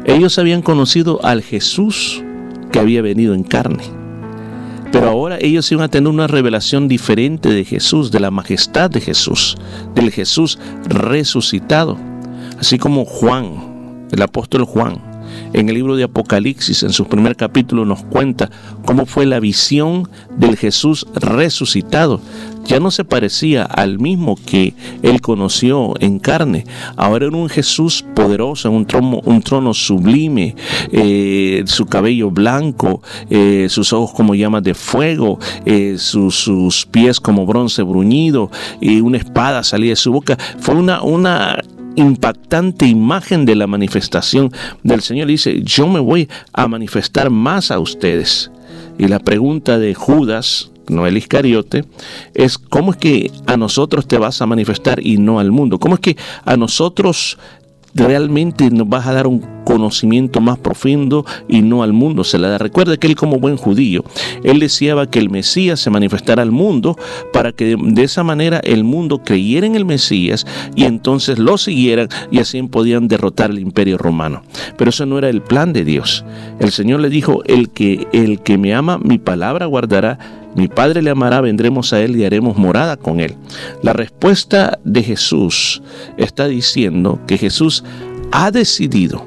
Ellos 0.05 0.39
habían 0.39 0.63
conocido 0.63 1.25
al 1.25 1.43
Jesús 1.43 2.23
que 2.71 2.79
había 2.79 3.03
venido 3.03 3.35
en 3.35 3.43
carne. 3.43 3.85
Pero 4.93 5.09
ahora 5.09 5.39
ellos 5.41 5.73
iban 5.73 5.85
a 5.85 5.89
tener 5.89 6.09
una 6.09 6.27
revelación 6.27 6.89
diferente 6.89 7.49
de 7.49 7.65
Jesús, 7.65 8.13
de 8.13 8.21
la 8.21 8.31
majestad 8.31 8.91
de 8.91 9.01
Jesús, 9.01 9.57
del 9.95 10.11
Jesús 10.13 10.59
resucitado. 10.87 11.99
Así 12.59 12.79
como 12.79 13.05
Juan, 13.05 14.07
el 14.11 14.23
apóstol 14.23 14.65
Juan, 14.65 15.15
en 15.53 15.69
el 15.69 15.75
libro 15.77 15.97
de 15.97 16.05
Apocalipsis, 16.05 16.83
en 16.83 16.93
su 16.93 17.07
primer 17.07 17.37
capítulo, 17.37 17.85
nos 17.85 18.03
cuenta 18.05 18.51
cómo 18.85 19.07
fue 19.07 19.27
la 19.27 19.41
visión 19.41 20.09
del 20.37 20.57
Jesús 20.57 21.07
resucitado. 21.15 22.21
Ya 22.67 22.81
no 22.81 22.91
se 22.91 23.05
parecía 23.05 23.65
al 23.65 23.99
mismo 23.99 24.37
que 24.37 24.73
él 25.03 25.21
conoció 25.21 25.93
en 26.01 26.19
carne. 26.19 26.65
Ahora 26.97 27.27
era 27.27 27.37
un 27.37 27.51
Jesús 27.51 28.05
poderoso, 28.15 28.71
un 28.71 28.87
trono, 28.87 29.21
un 29.25 29.43
trono 29.43 29.75
sublime, 29.75 30.57
eh, 30.91 31.63
su 31.67 31.87
cabello 31.87 32.31
blanco, 32.31 33.03
eh, 33.29 33.67
sus 33.69 33.93
ojos 33.93 34.13
como 34.13 34.35
llamas 34.35 34.63
de 34.63 34.75
fuego, 34.75 35.39
eh, 35.67 35.97
sus 35.99 36.89
pies 36.91 37.21
como 37.21 37.45
bronce 37.45 37.83
bruñido, 37.83 38.51
y 38.81 39.01
una 39.01 39.19
espada 39.19 39.63
salía 39.63 39.91
de 39.91 39.97
su 39.97 40.11
boca. 40.11 40.39
Fue 40.59 40.75
una, 40.75 41.03
una 41.03 41.63
impactante 41.97 42.87
imagen 42.87 43.45
de 43.45 43.55
la 43.55 43.67
manifestación 43.67 44.53
del 44.83 45.01
Señor. 45.01 45.29
Dice, 45.29 45.63
yo 45.63 45.87
me 45.87 46.01
voy 46.01 46.29
a 46.53 46.69
manifestar 46.69 47.31
más 47.31 47.71
a 47.71 47.79
ustedes. 47.79 48.51
Y 48.99 49.09
la 49.09 49.19
pregunta 49.19 49.79
de 49.79 49.95
Judas, 49.95 50.71
no 50.89 51.07
el 51.07 51.17
Iscariote, 51.17 51.85
es 52.35 52.59
cómo 52.59 52.93
es 52.93 52.97
que 52.97 53.31
a 53.47 53.57
nosotros 53.57 54.07
te 54.07 54.19
vas 54.19 54.41
a 54.41 54.47
manifestar 54.47 55.05
y 55.05 55.19
no 55.19 55.41
al 55.41 55.51
mundo. 55.51 55.79
¿Cómo 55.79 55.95
es 55.95 56.01
que 56.01 56.17
a 56.45 56.57
nosotros 56.57 57.39
realmente 57.95 58.71
nos 58.71 58.89
vas 58.89 59.07
a 59.07 59.13
dar 59.13 59.27
un 59.27 59.55
conocimiento 59.65 60.41
más 60.41 60.59
profundo 60.59 61.25
y 61.49 61.63
no 61.63 61.83
al 61.83 61.93
mundo 61.93 62.23
se 62.25 62.39
la 62.39 62.49
da. 62.49 62.59
Recuerde 62.59 62.99
que 62.99 63.07
él 63.07 63.17
como 63.17 63.39
buen 63.39 63.57
judío, 63.57 64.05
él 64.43 64.61
deseaba 64.61 65.11
que 65.11 65.19
el 65.19 65.31
Mesías 65.31 65.81
se 65.81 65.91
manifestara 65.91 66.43
al 66.43 66.51
mundo 66.51 66.97
para 67.33 67.53
que 67.53 67.77
de, 67.77 68.03
esa 68.03 68.23
manera 68.23 68.59
el 68.59 68.85
mundo 68.85 69.23
creyera 69.25 69.67
en 69.67 69.75
el 69.75 69.85
Mesías 69.85 70.47
y 70.75 70.85
entonces 70.85 71.39
lo 71.39 71.57
siguieran 71.57 72.09
y 72.31 72.39
así 72.39 72.63
podían 72.65 73.09
derrotar 73.09 73.51
el 73.51 73.59
imperio 73.59 73.99
romano. 73.99 74.43
Pero 74.77 74.91
eso 74.91 75.07
no 75.07 75.19
era 75.19 75.29
el 75.29 75.43
plan 75.43 75.73
de 75.73 75.85
Dios. 75.85 76.25
El 76.61 76.71
Señor 76.71 77.01
le 77.01 77.09
dijo, 77.09 77.43
el 77.47 77.71
que, 77.71 78.07
el 78.13 78.41
que 78.41 78.59
me 78.59 78.75
ama, 78.75 78.99
mi 78.99 79.19
palabra 79.19 79.67
guardará 79.67 80.19
mi 80.55 80.69
Padre 80.69 81.03
le 81.03 81.11
amará, 81.11 81.41
vendremos 81.41 81.93
a 81.93 82.01
Él 82.01 82.17
y 82.17 82.25
haremos 82.25 82.57
morada 82.57 82.97
con 82.97 83.21
Él. 83.21 83.35
La 83.83 83.93
respuesta 83.93 84.79
de 84.85 85.03
Jesús 85.03 85.83
está 86.17 86.47
diciendo 86.47 87.21
que 87.27 87.39
Jesús 87.39 87.85
ha 88.31 88.51
decidido 88.51 89.27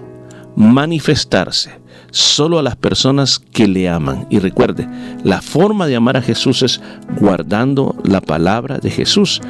manifestarse 0.55 1.79
solo 2.11 2.59
a 2.59 2.63
las 2.63 2.75
personas 2.75 3.39
que 3.39 3.67
le 3.67 3.89
aman. 3.89 4.25
Y 4.29 4.39
recuerde, 4.39 4.87
la 5.23 5.41
forma 5.41 5.85
de 5.87 5.97
amar 5.97 6.17
a 6.17 6.21
Jesús 6.21 6.63
es 6.63 6.81
guardando 7.19 7.95
la 8.03 8.21
palabra 8.21 8.79
de 8.79 8.89
Jesús. 8.89 9.41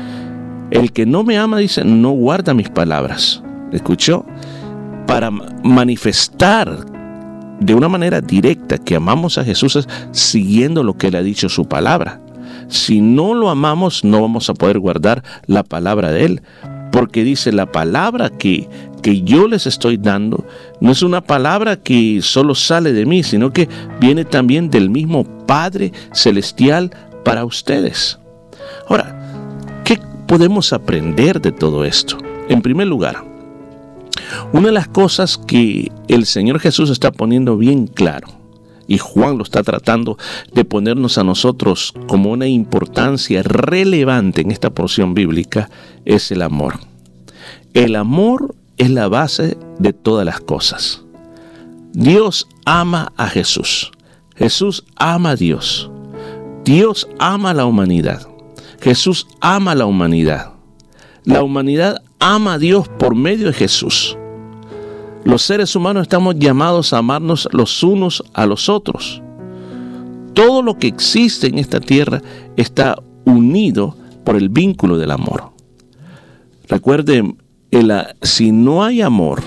El 0.72 0.92
que 0.92 1.06
no 1.06 1.24
me 1.24 1.38
ama 1.38 1.60
dice, 1.60 1.86
no 1.86 2.12
guarda 2.12 2.54
mis 2.54 2.70
palabras. 2.70 3.42
¿Escuchó? 3.72 4.26
Para 5.06 5.32
manifestar 5.32 6.97
de 7.60 7.74
una 7.74 7.90
manera 7.90 8.22
directa 8.22 8.78
que 8.78 8.96
amamos 8.96 9.38
a 9.38 9.44
Jesús 9.44 9.76
es 9.76 9.88
siguiendo 10.12 10.84
lo 10.84 10.98
que 10.98 11.08
Él 11.08 11.16
ha 11.16 11.24
dicho 11.24 11.50
su 11.50 11.68
palabra. 11.68 12.22
Si 12.68 13.02
no 13.02 13.34
lo 13.34 13.50
amamos, 13.50 14.04
no 14.04 14.22
vamos 14.22 14.50
a 14.50 14.54
poder 14.54 14.80
guardar 14.80 15.24
la 15.46 15.64
palabra 15.64 16.12
de 16.12 16.26
Él. 16.26 16.42
Porque 16.92 17.24
dice, 17.24 17.52
la 17.52 17.72
palabra 17.72 18.30
que, 18.30 18.68
que 19.02 19.22
yo 19.22 19.48
les 19.48 19.68
estoy 19.68 19.98
dando 19.98 20.46
no 20.80 20.92
es 20.92 21.02
una 21.02 21.22
palabra 21.22 21.78
que 21.78 22.20
solo 22.22 22.56
sale 22.56 22.94
de 22.94 23.06
mí, 23.06 23.24
sino 23.24 23.52
que 23.52 23.70
viene 24.00 24.26
también 24.26 24.70
del 24.70 24.90
mismo 24.90 25.24
Padre 25.46 25.92
Celestial 26.14 26.92
para 27.24 27.46
ustedes. 27.46 28.20
Ahora, 28.88 29.82
¿qué 29.84 30.00
podemos 30.28 30.74
aprender 30.74 31.42
de 31.42 31.52
todo 31.52 31.84
esto? 31.86 32.18
En 32.50 32.62
primer 32.62 32.88
lugar, 32.88 33.24
una 34.54 34.68
de 34.68 34.74
las 34.74 34.88
cosas 34.88 35.38
que 35.38 35.92
el 36.08 36.26
Señor 36.26 36.60
Jesús 36.60 36.90
está 36.90 37.12
poniendo 37.12 37.58
bien 37.58 37.88
claro, 37.88 38.28
y 38.88 38.98
Juan 38.98 39.38
lo 39.38 39.44
está 39.44 39.64
tratando 39.64 40.18
de 40.54 40.66
ponernos 40.66 41.18
a 41.18 41.24
nosotros 41.24 41.94
como 42.08 42.32
una 42.32 42.48
importancia 42.48 43.44
relevante 43.44 44.42
en 44.42 44.52
esta 44.52 44.70
porción 44.70 45.14
bíblica, 45.14 45.70
es 46.06 46.32
el 46.32 46.42
amor. 46.42 46.80
El 47.74 47.96
amor 47.96 48.56
es 48.78 48.90
la 48.90 49.08
base 49.08 49.58
de 49.78 49.94
todas 49.94 50.26
las 50.26 50.40
cosas. 50.40 51.04
Dios 51.94 52.48
ama 52.66 53.12
a 53.18 53.28
Jesús. 53.28 53.92
Jesús 54.36 54.86
ama 54.96 55.32
a 55.32 55.36
Dios. 55.36 55.92
Dios 56.64 57.08
ama 57.20 57.52
a 57.52 57.54
la 57.54 57.66
humanidad. 57.66 58.28
Jesús 58.80 59.28
ama 59.42 59.72
a 59.72 59.76
la 59.76 59.86
humanidad. 59.86 60.54
La 61.24 61.44
humanidad 61.44 62.02
ama 62.20 62.54
a 62.54 62.58
Dios 62.58 62.88
por 63.00 63.16
medio 63.16 63.48
de 63.48 63.54
Jesús. 63.54 64.18
Los 65.24 65.42
seres 65.42 65.76
humanos 65.76 66.04
estamos 66.04 66.36
llamados 66.38 66.94
a 66.94 67.00
amarnos 67.00 67.50
los 67.52 67.84
unos 67.84 68.24
a 68.34 68.46
los 68.46 68.70
otros. 68.70 69.22
Todo 70.34 70.62
lo 70.62 70.78
que 70.78 70.88
existe 70.88 71.48
en 71.48 71.58
esta 71.58 71.80
tierra 71.80 72.22
está 72.56 72.98
unido 73.26 73.98
por 74.24 74.36
el 74.36 74.50
vínculo 74.50 74.98
del 74.98 75.12
amor. 75.12 75.52
Recuerden, 76.68 77.42
si 78.22 78.52
no 78.52 78.84
hay 78.84 79.02
amor, 79.02 79.42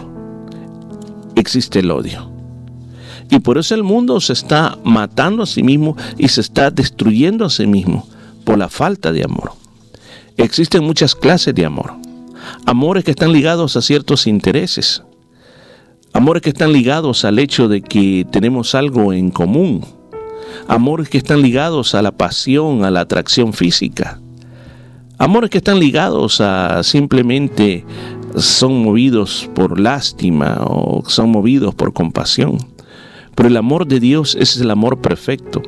existe 1.35 1.81
el 1.81 1.91
odio. 1.91 2.31
Y 3.31 3.39
por 3.39 3.59
eso 3.59 3.75
el 3.75 3.85
mundo 3.85 4.21
se 4.21 4.33
está 4.33 4.77
matando 4.83 5.45
a 5.45 5.47
sí 5.47 5.63
mismo 5.63 5.97
y 6.19 6.29
se 6.29 6.41
está 6.41 6.71
destruyendo 6.71 7.45
a 7.45 7.51
sí 7.51 7.67
mismo 7.67 8.07
por 8.45 8.59
la 8.59 8.69
falta 8.69 9.13
de 9.13 9.25
amor. 9.25 9.53
Existen 10.37 10.83
muchas 10.83 11.15
clases 11.15 11.55
de 11.55 11.65
amor. 11.65 11.93
Amores 12.67 13.05
que 13.05 13.11
están 13.11 13.33
ligados 13.33 13.77
a 13.77 13.83
ciertos 13.83 14.27
intereses. 14.27 15.03
Amores 16.13 16.43
que 16.43 16.51
están 16.51 16.73
ligados 16.73 17.25
al 17.25 17.39
hecho 17.39 17.69
de 17.69 17.83
que 17.83 18.27
tenemos 18.31 18.75
algo 18.75 19.13
en 19.13 19.31
común. 19.31 19.85
Amores 20.67 21.09
que 21.09 21.19
están 21.19 21.43
ligados 21.43 21.95
a 21.95 22.03
la 22.03 22.13
pasión, 22.13 22.85
a 22.85 22.91
la 22.91 23.01
atracción 23.01 23.53
física. 23.53 24.21
Amores 25.19 25.51
que 25.51 25.59
están 25.59 25.79
ligados 25.79 26.41
a 26.41 26.83
simplemente 26.83 27.85
son 28.37 28.83
movidos 28.83 29.49
por 29.55 29.79
lástima 29.79 30.59
o 30.65 31.03
son 31.07 31.31
movidos 31.31 31.75
por 31.75 31.93
compasión. 31.93 32.59
Pero 33.35 33.49
el 33.49 33.57
amor 33.57 33.87
de 33.87 34.01
Dios 34.01 34.35
es 34.35 34.57
el 34.61 34.71
amor 34.71 35.01
perfecto. 35.01 35.63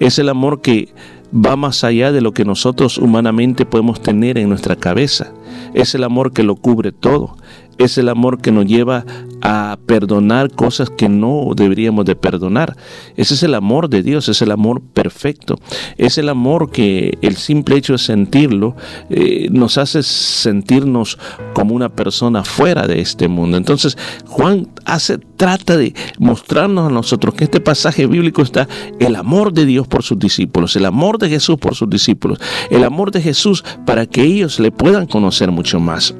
Es 0.00 0.18
el 0.18 0.28
amor 0.28 0.60
que 0.60 0.92
va 1.34 1.56
más 1.56 1.84
allá 1.84 2.12
de 2.12 2.20
lo 2.20 2.32
que 2.32 2.44
nosotros 2.44 2.98
humanamente 2.98 3.66
podemos 3.66 4.00
tener 4.00 4.38
en 4.38 4.48
nuestra 4.48 4.76
cabeza. 4.76 5.32
Es 5.76 5.94
el 5.94 6.04
amor 6.04 6.32
que 6.32 6.42
lo 6.42 6.56
cubre 6.56 6.90
todo 6.90 7.36
es 7.78 7.98
el 7.98 8.08
amor 8.08 8.40
que 8.40 8.52
nos 8.52 8.66
lleva 8.66 9.04
a 9.42 9.78
perdonar 9.86 10.50
cosas 10.50 10.90
que 10.90 11.08
no 11.08 11.52
deberíamos 11.54 12.04
de 12.04 12.16
perdonar. 12.16 12.76
Ese 13.16 13.34
es 13.34 13.42
el 13.42 13.54
amor 13.54 13.88
de 13.88 14.02
Dios, 14.02 14.28
es 14.28 14.42
el 14.42 14.50
amor 14.50 14.80
perfecto. 14.80 15.58
Es 15.98 16.18
el 16.18 16.28
amor 16.28 16.70
que 16.70 17.18
el 17.22 17.36
simple 17.36 17.76
hecho 17.76 17.92
de 17.92 17.98
sentirlo 17.98 18.76
eh, 19.10 19.48
nos 19.50 19.78
hace 19.78 20.02
sentirnos 20.02 21.18
como 21.54 21.74
una 21.74 21.90
persona 21.90 22.44
fuera 22.44 22.86
de 22.86 23.00
este 23.00 23.28
mundo. 23.28 23.56
Entonces 23.56 23.96
Juan 24.26 24.68
hace, 24.84 25.18
trata 25.18 25.76
de 25.76 25.94
mostrarnos 26.18 26.88
a 26.88 26.92
nosotros 26.92 27.34
que 27.34 27.44
este 27.44 27.60
pasaje 27.60 28.06
bíblico 28.06 28.42
está 28.42 28.68
el 28.98 29.16
amor 29.16 29.52
de 29.52 29.66
Dios 29.66 29.86
por 29.86 30.02
sus 30.02 30.18
discípulos, 30.18 30.76
el 30.76 30.86
amor 30.86 31.18
de 31.18 31.28
Jesús 31.28 31.58
por 31.58 31.74
sus 31.74 31.90
discípulos, 31.90 32.38
el 32.70 32.84
amor 32.84 33.10
de 33.10 33.20
Jesús 33.20 33.64
para 33.84 34.06
que 34.06 34.22
ellos 34.22 34.58
le 34.60 34.72
puedan 34.72 35.06
conocer 35.06 35.50
mucho 35.50 35.78
más. 35.78 36.14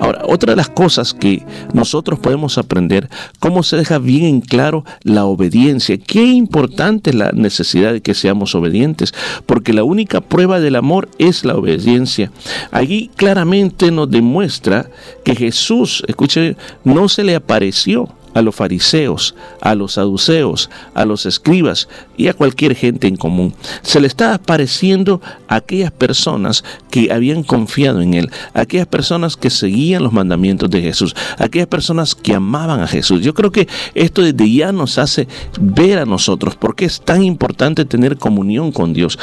Ahora, 0.00 0.22
otra 0.26 0.52
de 0.52 0.56
las 0.56 0.68
cosas 0.68 1.01
que 1.12 1.44
nosotros 1.72 2.18
podemos 2.18 2.58
aprender, 2.58 3.10
cómo 3.40 3.62
se 3.62 3.76
deja 3.76 3.98
bien 3.98 4.24
en 4.24 4.40
claro 4.40 4.84
la 5.02 5.24
obediencia. 5.24 5.98
Qué 5.98 6.24
importante 6.24 7.10
es 7.10 7.16
la 7.16 7.32
necesidad 7.32 7.92
de 7.92 8.00
que 8.00 8.14
seamos 8.14 8.54
obedientes, 8.54 9.12
porque 9.46 9.72
la 9.72 9.84
única 9.84 10.20
prueba 10.20 10.60
del 10.60 10.76
amor 10.76 11.08
es 11.18 11.44
la 11.44 11.56
obediencia. 11.56 12.30
Allí 12.70 13.10
claramente 13.16 13.90
nos 13.90 14.10
demuestra 14.10 14.88
que 15.24 15.34
Jesús, 15.34 16.04
escuche, 16.06 16.56
no 16.84 17.08
se 17.08 17.24
le 17.24 17.34
apareció 17.34 18.08
a 18.34 18.42
los 18.42 18.54
fariseos, 18.54 19.34
a 19.60 19.74
los 19.74 19.92
saduceos, 19.94 20.70
a 20.94 21.04
los 21.04 21.26
escribas 21.26 21.88
y 22.16 22.28
a 22.28 22.34
cualquier 22.34 22.74
gente 22.74 23.06
en 23.06 23.16
común. 23.16 23.54
Se 23.82 24.00
le 24.00 24.06
está 24.06 24.34
apareciendo 24.34 25.20
a 25.48 25.56
aquellas 25.56 25.92
personas 25.92 26.64
que 26.90 27.12
habían 27.12 27.42
confiado 27.42 28.00
en 28.00 28.14
Él, 28.14 28.30
a 28.54 28.62
aquellas 28.62 28.86
personas 28.86 29.36
que 29.36 29.50
seguían 29.50 30.02
los 30.02 30.12
mandamientos 30.12 30.70
de 30.70 30.82
Jesús, 30.82 31.14
a 31.38 31.44
aquellas 31.44 31.68
personas 31.68 32.14
que 32.14 32.34
amaban 32.34 32.80
a 32.80 32.86
Jesús. 32.86 33.22
Yo 33.22 33.34
creo 33.34 33.52
que 33.52 33.68
esto 33.94 34.22
desde 34.22 34.52
ya 34.52 34.72
nos 34.72 34.98
hace 34.98 35.28
ver 35.60 35.98
a 35.98 36.06
nosotros 36.06 36.56
por 36.56 36.74
qué 36.74 36.84
es 36.84 37.00
tan 37.00 37.22
importante 37.22 37.84
tener 37.84 38.16
comunión 38.16 38.72
con 38.72 38.92
Dios 38.92 39.18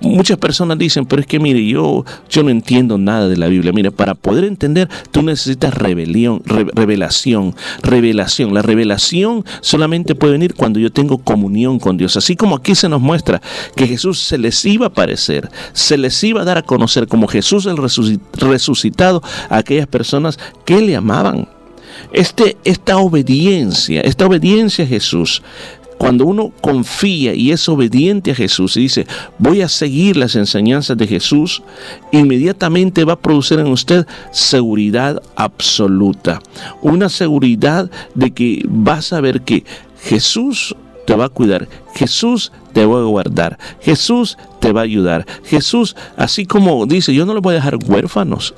muchas 0.00 0.38
personas 0.38 0.78
dicen, 0.78 1.06
pero 1.06 1.20
es 1.20 1.26
que 1.26 1.38
mire, 1.38 1.64
yo, 1.66 2.04
yo 2.28 2.42
no 2.42 2.50
entiendo 2.50 2.98
nada 2.98 3.28
de 3.28 3.36
la 3.36 3.48
Biblia. 3.48 3.72
Mire, 3.72 3.90
para 3.90 4.14
poder 4.14 4.44
entender, 4.44 4.88
tú 5.10 5.22
necesitas 5.22 5.74
rebelión, 5.74 6.42
revelación, 6.44 7.54
revelación. 7.82 8.54
La 8.54 8.62
revelación 8.62 9.44
solamente 9.60 10.14
puede 10.14 10.32
venir 10.32 10.54
cuando 10.54 10.78
yo 10.78 10.90
tengo 10.90 11.18
comunión 11.18 11.78
con 11.78 11.96
Dios. 11.96 12.16
Así 12.16 12.36
como 12.36 12.56
aquí 12.56 12.74
se 12.74 12.88
nos 12.88 13.00
muestra 13.00 13.40
que 13.76 13.86
Jesús 13.86 14.18
se 14.18 14.38
les 14.38 14.64
iba 14.64 14.86
a 14.86 14.88
aparecer, 14.88 15.50
se 15.72 15.98
les 15.98 16.22
iba 16.24 16.42
a 16.42 16.44
dar 16.44 16.58
a 16.58 16.62
conocer 16.62 17.06
como 17.06 17.28
Jesús 17.28 17.66
el 17.66 17.76
resucitado 17.76 19.22
a 19.48 19.58
aquellas 19.58 19.86
personas 19.86 20.38
que 20.64 20.80
le 20.80 20.96
amaban. 20.96 21.48
Este, 22.12 22.56
esta 22.64 22.98
obediencia, 22.98 24.00
esta 24.00 24.26
obediencia 24.26 24.84
a 24.84 24.88
Jesús 24.88 25.42
cuando 26.00 26.24
uno 26.24 26.50
confía 26.62 27.34
y 27.34 27.52
es 27.52 27.68
obediente 27.68 28.30
a 28.30 28.34
Jesús 28.34 28.74
y 28.78 28.80
dice, 28.80 29.06
voy 29.36 29.60
a 29.60 29.68
seguir 29.68 30.16
las 30.16 30.34
enseñanzas 30.34 30.96
de 30.96 31.06
Jesús, 31.06 31.62
inmediatamente 32.10 33.04
va 33.04 33.12
a 33.12 33.20
producir 33.20 33.58
en 33.58 33.66
usted 33.66 34.06
seguridad 34.32 35.22
absoluta. 35.36 36.40
Una 36.80 37.10
seguridad 37.10 37.90
de 38.14 38.30
que 38.30 38.64
vas 38.66 39.12
a 39.12 39.20
ver 39.20 39.42
que 39.42 39.64
Jesús 40.02 40.74
te 41.06 41.14
va 41.14 41.26
a 41.26 41.28
cuidar, 41.28 41.68
Jesús 41.94 42.50
te 42.72 42.86
va 42.86 43.00
a 43.00 43.04
guardar, 43.04 43.58
Jesús 43.82 44.38
te 44.58 44.72
va 44.72 44.80
a 44.80 44.84
ayudar. 44.84 45.26
Jesús, 45.44 45.96
así 46.16 46.46
como 46.46 46.86
dice, 46.86 47.12
yo 47.12 47.26
no 47.26 47.34
le 47.34 47.40
voy 47.40 47.52
a 47.52 47.56
dejar 47.56 47.76
huérfanos. 47.76 48.54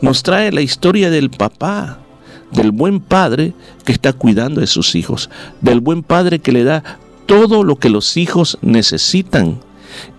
Nos 0.00 0.22
trae 0.22 0.52
la 0.52 0.60
historia 0.60 1.10
del 1.10 1.30
papá 1.30 2.05
del 2.52 2.70
buen 2.70 3.00
padre 3.00 3.52
que 3.84 3.92
está 3.92 4.12
cuidando 4.12 4.60
de 4.60 4.66
sus 4.66 4.94
hijos, 4.94 5.30
del 5.60 5.80
buen 5.80 6.02
padre 6.02 6.38
que 6.38 6.52
le 6.52 6.64
da 6.64 6.82
todo 7.26 7.64
lo 7.64 7.76
que 7.76 7.90
los 7.90 8.16
hijos 8.16 8.58
necesitan. 8.62 9.60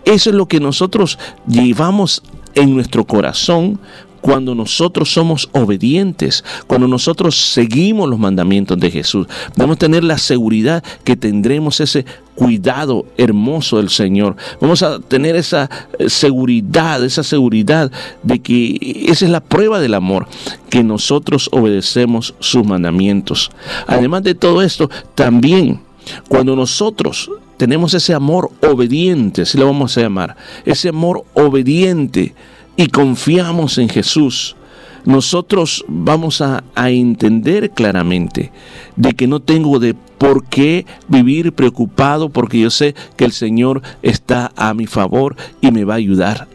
Eso 0.06 0.30
es 0.30 0.36
lo 0.36 0.48
que 0.48 0.60
nosotros 0.60 1.18
llevamos 1.48 2.24
en 2.56 2.74
nuestro 2.74 3.06
corazón 3.06 3.80
cuando 4.22 4.56
nosotros 4.56 5.11
somos 5.11 5.49
obedientes, 5.52 6.44
cuando 6.68 6.88
nosotros 6.88 7.35
seguimos 7.35 8.10
los 8.10 8.19
mandamientos 8.19 8.80
de 8.80 8.91
Jesús. 8.91 9.27
Debemos 9.56 9.77
tener 9.77 10.03
la 10.03 10.18
seguridad 10.18 10.84
que 11.03 11.15
tendremos 11.15 11.80
ese 11.80 12.06
cuidado 12.35 13.06
hermoso 13.18 13.77
del 13.77 13.89
Señor. 13.89 14.35
Vamos 14.61 14.84
a 14.84 14.99
tener 14.99 15.35
esa 15.35 15.69
eh, 15.98 16.10
seguridad, 16.10 17.03
esa 17.03 17.23
seguridad 17.23 17.91
de 18.22 18.39
que 18.39 19.06
esa 19.07 19.26
es 19.26 19.31
la 19.31 19.41
prueba 19.41 19.80
del 19.80 19.95
amor, 19.95 20.27
que 20.69 20.84
nosotros 20.84 21.49
obedecemos 21.52 22.35
sus 22.39 22.65
mandamientos. 22.65 23.49
Además 23.88 24.23
de 24.23 24.35
todo 24.35 24.61
esto, 24.61 24.89
también 25.15 25.81
cuando 26.27 26.56
nosotros 26.56 27.30
tenemos 27.57 27.94
ese 27.94 28.14
amor 28.14 28.52
obediente, 28.61 29.45
si 29.45 29.57
lo 29.57 29.65
vamos 29.65 29.98
a 29.98 30.02
llamar, 30.02 30.38
ese 30.65 30.89
amor 30.89 31.26
obediente, 31.34 32.34
y 32.78 32.88
confiamos 32.88 33.80
en 33.80 33.90
Jesús, 33.90 34.56
nosotros 35.04 35.84
vamos 35.88 36.41
a, 36.41 36.64
entender 36.76 37.72
claramente 37.72 38.52
de 38.95 39.14
que 39.14 39.28
no 39.28 39.40
tengo 39.40 39.80
de 39.80 39.94
por 39.94 40.45
qué 40.45 40.86
vivir 41.08 41.54
preocupado 41.54 42.30
porque 42.30 42.60
yo 42.60 42.70
sé 42.70 42.94
que 43.16 43.26
el 43.26 43.32
Señor 43.32 43.82
está 44.04 44.52
a 44.56 44.74
mi 44.74 44.86
favor 44.86 45.36
y 45.60 45.72
me 45.72 45.86
va 45.86 45.95
a 45.95 45.98
ayudar. 45.98 46.48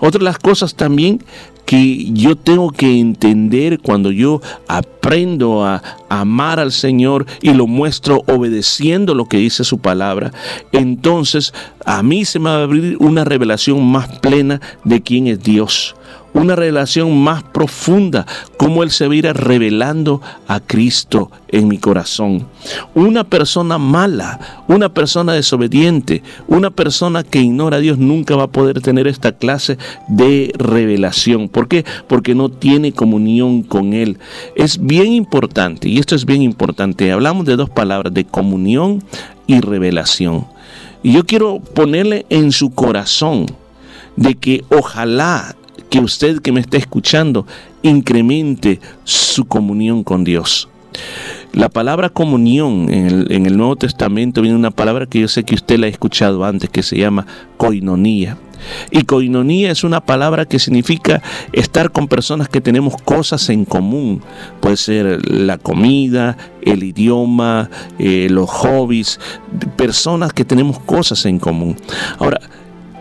Otra 0.00 0.18
de 0.18 0.24
las 0.24 0.38
cosas 0.38 0.74
también 0.74 1.22
que 1.72 2.12
yo 2.12 2.36
tengo 2.36 2.70
que 2.70 3.00
entender 3.00 3.78
cuando 3.78 4.10
yo 4.10 4.42
aprendo 4.68 5.64
a 5.64 5.82
amar 6.10 6.60
al 6.60 6.70
Señor 6.70 7.24
y 7.40 7.54
lo 7.54 7.66
muestro 7.66 8.22
obedeciendo 8.26 9.14
lo 9.14 9.24
que 9.24 9.38
dice 9.38 9.64
su 9.64 9.78
palabra, 9.78 10.32
entonces 10.72 11.54
a 11.86 12.02
mí 12.02 12.26
se 12.26 12.40
me 12.40 12.50
va 12.50 12.56
a 12.56 12.62
abrir 12.64 12.98
una 13.00 13.24
revelación 13.24 13.90
más 13.90 14.18
plena 14.18 14.60
de 14.84 15.00
quién 15.00 15.28
es 15.28 15.42
Dios 15.42 15.96
una 16.34 16.56
relación 16.56 17.16
más 17.22 17.42
profunda, 17.42 18.26
como 18.56 18.82
Él 18.82 18.90
se 18.90 19.06
va 19.06 19.32
revelando 19.32 20.20
a 20.48 20.60
Cristo 20.60 21.30
en 21.48 21.68
mi 21.68 21.78
corazón. 21.78 22.46
Una 22.94 23.24
persona 23.24 23.78
mala, 23.78 24.40
una 24.68 24.88
persona 24.88 25.34
desobediente, 25.34 26.22
una 26.48 26.70
persona 26.70 27.22
que 27.22 27.40
ignora 27.40 27.76
a 27.76 27.80
Dios 27.80 27.98
nunca 27.98 28.36
va 28.36 28.44
a 28.44 28.50
poder 28.50 28.80
tener 28.80 29.06
esta 29.06 29.32
clase 29.32 29.76
de 30.08 30.52
revelación. 30.56 31.48
¿Por 31.48 31.68
qué? 31.68 31.84
Porque 32.08 32.34
no 32.34 32.48
tiene 32.48 32.92
comunión 32.92 33.62
con 33.62 33.92
Él. 33.92 34.18
Es 34.56 34.84
bien 34.84 35.12
importante, 35.12 35.88
y 35.88 35.98
esto 35.98 36.14
es 36.14 36.24
bien 36.24 36.42
importante, 36.42 37.12
hablamos 37.12 37.44
de 37.46 37.56
dos 37.56 37.70
palabras, 37.70 38.14
de 38.14 38.24
comunión 38.24 39.04
y 39.46 39.60
revelación. 39.60 40.46
Y 41.02 41.12
yo 41.12 41.26
quiero 41.26 41.60
ponerle 41.60 42.26
en 42.30 42.52
su 42.52 42.70
corazón 42.70 43.46
de 44.16 44.34
que 44.36 44.64
ojalá 44.70 45.56
que 45.92 46.00
usted 46.00 46.40
que 46.40 46.52
me 46.52 46.60
está 46.60 46.78
escuchando 46.78 47.46
incremente 47.82 48.80
su 49.04 49.44
comunión 49.44 50.04
con 50.04 50.24
Dios. 50.24 50.70
La 51.52 51.68
palabra 51.68 52.08
comunión 52.08 52.90
en 52.90 53.44
el, 53.46 53.56
Nuevo 53.58 53.76
Testamento 53.76 54.40
viene 54.40 54.56
una 54.56 54.70
palabra 54.70 55.04
que 55.04 55.20
yo 55.20 55.28
sé 55.28 55.44
que 55.44 55.54
usted 55.54 55.78
la 55.78 55.88
ha 55.88 55.90
escuchado 55.90 56.46
antes, 56.46 56.70
que 56.70 56.82
se 56.82 56.96
llama 56.96 57.26
coinonía. 57.58 58.38
Y 58.90 59.02
coinonía 59.02 59.70
es 59.70 59.84
una 59.84 60.00
palabra 60.00 60.46
que 60.46 60.58
significa 60.58 61.20
estar 61.52 61.92
con 61.92 62.08
personas 62.08 62.48
que 62.48 62.62
tenemos 62.62 62.96
cosas 62.96 63.50
en 63.50 63.66
común. 63.66 64.22
Puede 64.60 64.78
ser 64.78 65.30
la 65.30 65.58
comida, 65.58 66.38
el 66.62 66.84
idioma, 66.84 67.68
eh, 67.98 68.28
los 68.30 68.48
hobbies, 68.48 69.20
personas 69.76 70.32
que 70.32 70.46
tenemos 70.46 70.78
cosas 70.78 71.26
en 71.26 71.38
común. 71.38 71.76
Ahora, 72.18 72.40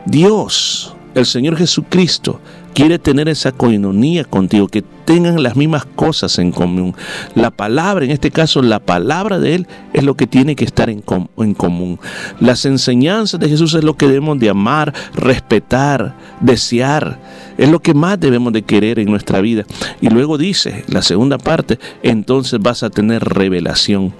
Dios, 0.05 0.93
el 1.15 1.25
Señor 1.25 1.55
Jesucristo, 1.55 2.41
quiere 2.73 2.99
tener 2.99 3.29
esa 3.29 3.51
coinonía 3.51 4.23
contigo, 4.23 4.67
que 4.67 4.83
tengan 5.05 5.41
las 5.43 5.55
mismas 5.55 5.85
cosas 5.85 6.39
en 6.39 6.51
común. 6.51 6.95
La 7.35 7.51
palabra, 7.51 8.05
en 8.05 8.11
este 8.11 8.31
caso, 8.31 8.61
la 8.61 8.79
palabra 8.79 9.39
de 9.39 9.55
Él 9.55 9.67
es 9.93 10.03
lo 10.03 10.15
que 10.15 10.27
tiene 10.27 10.55
que 10.55 10.65
estar 10.65 10.89
en, 10.89 11.03
en 11.37 11.53
común. 11.53 11.99
Las 12.39 12.65
enseñanzas 12.65 13.39
de 13.39 13.49
Jesús 13.49 13.73
es 13.73 13.83
lo 13.83 13.95
que 13.95 14.07
debemos 14.07 14.39
de 14.39 14.49
amar, 14.49 14.93
respetar, 15.13 16.15
desear. 16.39 17.19
Es 17.57 17.69
lo 17.69 17.79
que 17.79 17.93
más 17.93 18.19
debemos 18.19 18.53
de 18.53 18.61
querer 18.61 18.99
en 18.99 19.09
nuestra 19.09 19.41
vida. 19.41 19.65
Y 19.99 20.09
luego 20.09 20.37
dice, 20.37 20.83
la 20.87 21.01
segunda 21.01 21.37
parte, 21.37 21.79
entonces 22.03 22.59
vas 22.59 22.83
a 22.83 22.89
tener 22.89 23.23
revelación. 23.23 24.13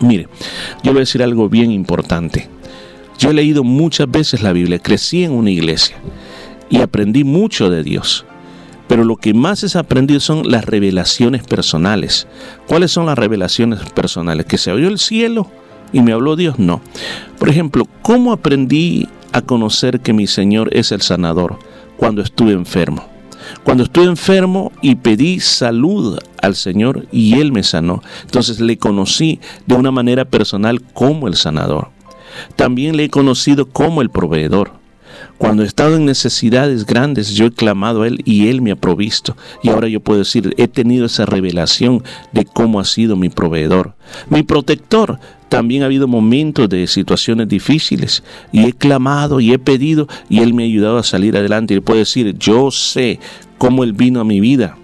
Mire, 0.00 0.28
yo 0.82 0.92
voy 0.92 0.98
a 0.98 1.00
decir 1.00 1.22
algo 1.22 1.48
bien 1.48 1.70
importante. 1.70 2.48
Yo 3.16 3.30
he 3.30 3.34
leído 3.34 3.62
muchas 3.62 4.10
veces 4.10 4.42
la 4.42 4.52
Biblia, 4.52 4.80
crecí 4.80 5.22
en 5.22 5.32
una 5.32 5.50
iglesia 5.50 5.96
y 6.74 6.80
aprendí 6.80 7.22
mucho 7.22 7.70
de 7.70 7.84
Dios. 7.84 8.26
Pero 8.88 9.04
lo 9.04 9.14
que 9.14 9.32
más 9.32 9.62
he 9.62 9.78
aprendido 9.78 10.18
son 10.18 10.50
las 10.50 10.64
revelaciones 10.64 11.44
personales. 11.44 12.26
¿Cuáles 12.66 12.90
son 12.90 13.06
las 13.06 13.16
revelaciones 13.16 13.78
personales? 13.90 14.46
¿Que 14.46 14.58
se 14.58 14.72
oyó 14.72 14.88
el 14.88 14.98
cielo 14.98 15.48
y 15.92 16.02
me 16.02 16.12
habló 16.12 16.34
Dios? 16.34 16.58
No. 16.58 16.80
Por 17.38 17.48
ejemplo, 17.48 17.86
¿cómo 18.02 18.32
aprendí 18.32 19.08
a 19.30 19.40
conocer 19.40 20.00
que 20.00 20.12
mi 20.12 20.26
Señor 20.26 20.68
es 20.72 20.90
el 20.90 21.00
sanador 21.00 21.60
cuando 21.96 22.22
estuve 22.22 22.50
enfermo? 22.50 23.06
Cuando 23.62 23.84
estuve 23.84 24.06
enfermo 24.06 24.72
y 24.82 24.96
pedí 24.96 25.38
salud 25.38 26.18
al 26.42 26.56
Señor 26.56 27.06
y 27.12 27.38
Él 27.38 27.52
me 27.52 27.62
sanó. 27.62 28.02
Entonces 28.22 28.58
le 28.58 28.78
conocí 28.78 29.38
de 29.66 29.76
una 29.76 29.92
manera 29.92 30.24
personal 30.24 30.82
como 30.82 31.28
el 31.28 31.36
sanador. 31.36 31.90
También 32.56 32.96
le 32.96 33.04
he 33.04 33.10
conocido 33.10 33.68
como 33.68 34.02
el 34.02 34.10
proveedor. 34.10 34.83
Cuando 35.38 35.62
he 35.62 35.66
estado 35.66 35.96
en 35.96 36.04
necesidades 36.04 36.86
grandes, 36.86 37.30
yo 37.30 37.46
he 37.46 37.50
clamado 37.50 38.02
a 38.02 38.06
Él 38.06 38.22
y 38.24 38.48
Él 38.48 38.62
me 38.62 38.70
ha 38.70 38.76
provisto. 38.76 39.36
Y 39.62 39.70
ahora 39.70 39.88
yo 39.88 40.00
puedo 40.00 40.20
decir, 40.20 40.54
he 40.58 40.68
tenido 40.68 41.06
esa 41.06 41.26
revelación 41.26 42.02
de 42.32 42.44
cómo 42.44 42.78
ha 42.78 42.84
sido 42.84 43.16
mi 43.16 43.28
proveedor. 43.28 43.94
Mi 44.30 44.42
protector, 44.42 45.18
también 45.48 45.82
ha 45.82 45.86
habido 45.86 46.08
momentos 46.08 46.68
de 46.68 46.86
situaciones 46.88 47.48
difíciles 47.48 48.24
y 48.50 48.64
he 48.64 48.72
clamado 48.72 49.38
y 49.38 49.52
he 49.52 49.58
pedido 49.58 50.08
y 50.28 50.40
Él 50.40 50.52
me 50.52 50.64
ha 50.64 50.66
ayudado 50.66 50.98
a 50.98 51.04
salir 51.04 51.36
adelante. 51.36 51.74
Y 51.74 51.80
puedo 51.80 52.00
decir, 52.00 52.36
yo 52.38 52.70
sé 52.70 53.20
cómo 53.58 53.84
Él 53.84 53.92
vino 53.92 54.20
a 54.20 54.24
mi 54.24 54.40
vida 54.40 54.76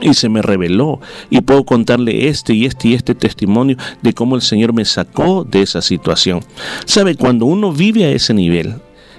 y 0.00 0.14
se 0.14 0.28
me 0.28 0.42
reveló 0.42 1.00
y 1.30 1.40
puedo 1.40 1.64
contarle 1.64 2.28
este 2.28 2.54
y 2.54 2.66
este 2.66 2.88
y 2.88 2.94
este 2.94 3.14
testimonio 3.14 3.76
de 4.02 4.12
cómo 4.12 4.36
el 4.36 4.42
Señor 4.42 4.72
me 4.72 4.84
sacó 4.84 5.44
de 5.44 5.62
esa 5.62 5.82
situación. 5.82 6.40
Sabe, 6.84 7.16
cuando 7.16 7.46
uno 7.46 7.72
vive 7.72 8.04
a 8.04 8.10
ese 8.10 8.34
nivel, 8.34 8.74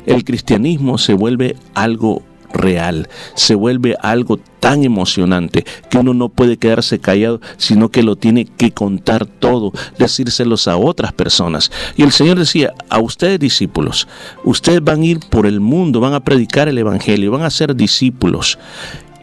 el 0.05 0.23
cristianismo 0.23 0.97
se 0.97 1.13
vuelve 1.13 1.55
algo 1.73 2.23
real, 2.51 3.07
se 3.35 3.55
vuelve 3.55 3.95
algo 4.01 4.39
tan 4.59 4.83
emocionante 4.83 5.65
que 5.89 5.97
uno 5.97 6.13
no 6.13 6.29
puede 6.29 6.57
quedarse 6.57 6.99
callado, 6.99 7.41
sino 7.57 7.89
que 7.89 8.03
lo 8.03 8.15
tiene 8.15 8.45
que 8.45 8.71
contar 8.71 9.25
todo, 9.25 9.71
decírselos 9.97 10.67
a 10.67 10.77
otras 10.77 11.13
personas. 11.13 11.71
Y 11.95 12.03
el 12.03 12.11
Señor 12.11 12.37
decía, 12.39 12.73
a 12.89 12.99
ustedes 12.99 13.39
discípulos, 13.39 14.07
ustedes 14.43 14.83
van 14.83 15.01
a 15.01 15.05
ir 15.05 15.19
por 15.29 15.45
el 15.45 15.59
mundo, 15.59 15.99
van 15.99 16.13
a 16.13 16.23
predicar 16.23 16.67
el 16.67 16.77
Evangelio, 16.77 17.31
van 17.31 17.43
a 17.43 17.49
ser 17.49 17.75
discípulos, 17.75 18.57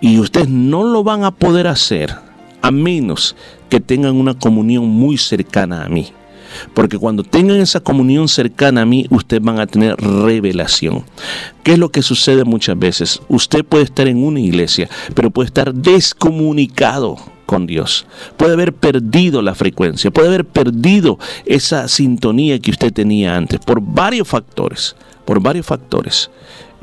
y 0.00 0.18
ustedes 0.18 0.48
no 0.48 0.84
lo 0.84 1.02
van 1.02 1.24
a 1.24 1.30
poder 1.30 1.66
hacer 1.66 2.14
a 2.62 2.70
menos 2.70 3.36
que 3.68 3.80
tengan 3.80 4.16
una 4.16 4.34
comunión 4.34 4.88
muy 4.88 5.18
cercana 5.18 5.84
a 5.84 5.88
mí. 5.88 6.12
Porque 6.74 6.98
cuando 6.98 7.22
tengan 7.22 7.58
esa 7.58 7.80
comunión 7.80 8.28
cercana 8.28 8.82
a 8.82 8.86
mí, 8.86 9.06
ustedes 9.10 9.42
van 9.42 9.58
a 9.58 9.66
tener 9.66 9.96
revelación. 9.96 11.04
¿Qué 11.62 11.72
es 11.72 11.78
lo 11.78 11.90
que 11.90 12.02
sucede 12.02 12.44
muchas 12.44 12.78
veces? 12.78 13.20
Usted 13.28 13.64
puede 13.64 13.84
estar 13.84 14.06
en 14.06 14.22
una 14.22 14.40
iglesia, 14.40 14.88
pero 15.14 15.30
puede 15.30 15.46
estar 15.46 15.74
descomunicado 15.74 17.16
con 17.46 17.66
Dios. 17.66 18.06
Puede 18.36 18.52
haber 18.52 18.74
perdido 18.74 19.40
la 19.40 19.54
frecuencia, 19.54 20.10
puede 20.10 20.28
haber 20.28 20.44
perdido 20.44 21.18
esa 21.46 21.88
sintonía 21.88 22.58
que 22.58 22.72
usted 22.72 22.92
tenía 22.92 23.36
antes 23.36 23.60
por 23.60 23.80
varios 23.80 24.28
factores, 24.28 24.96
por 25.24 25.40
varios 25.40 25.64
factores. 25.64 26.30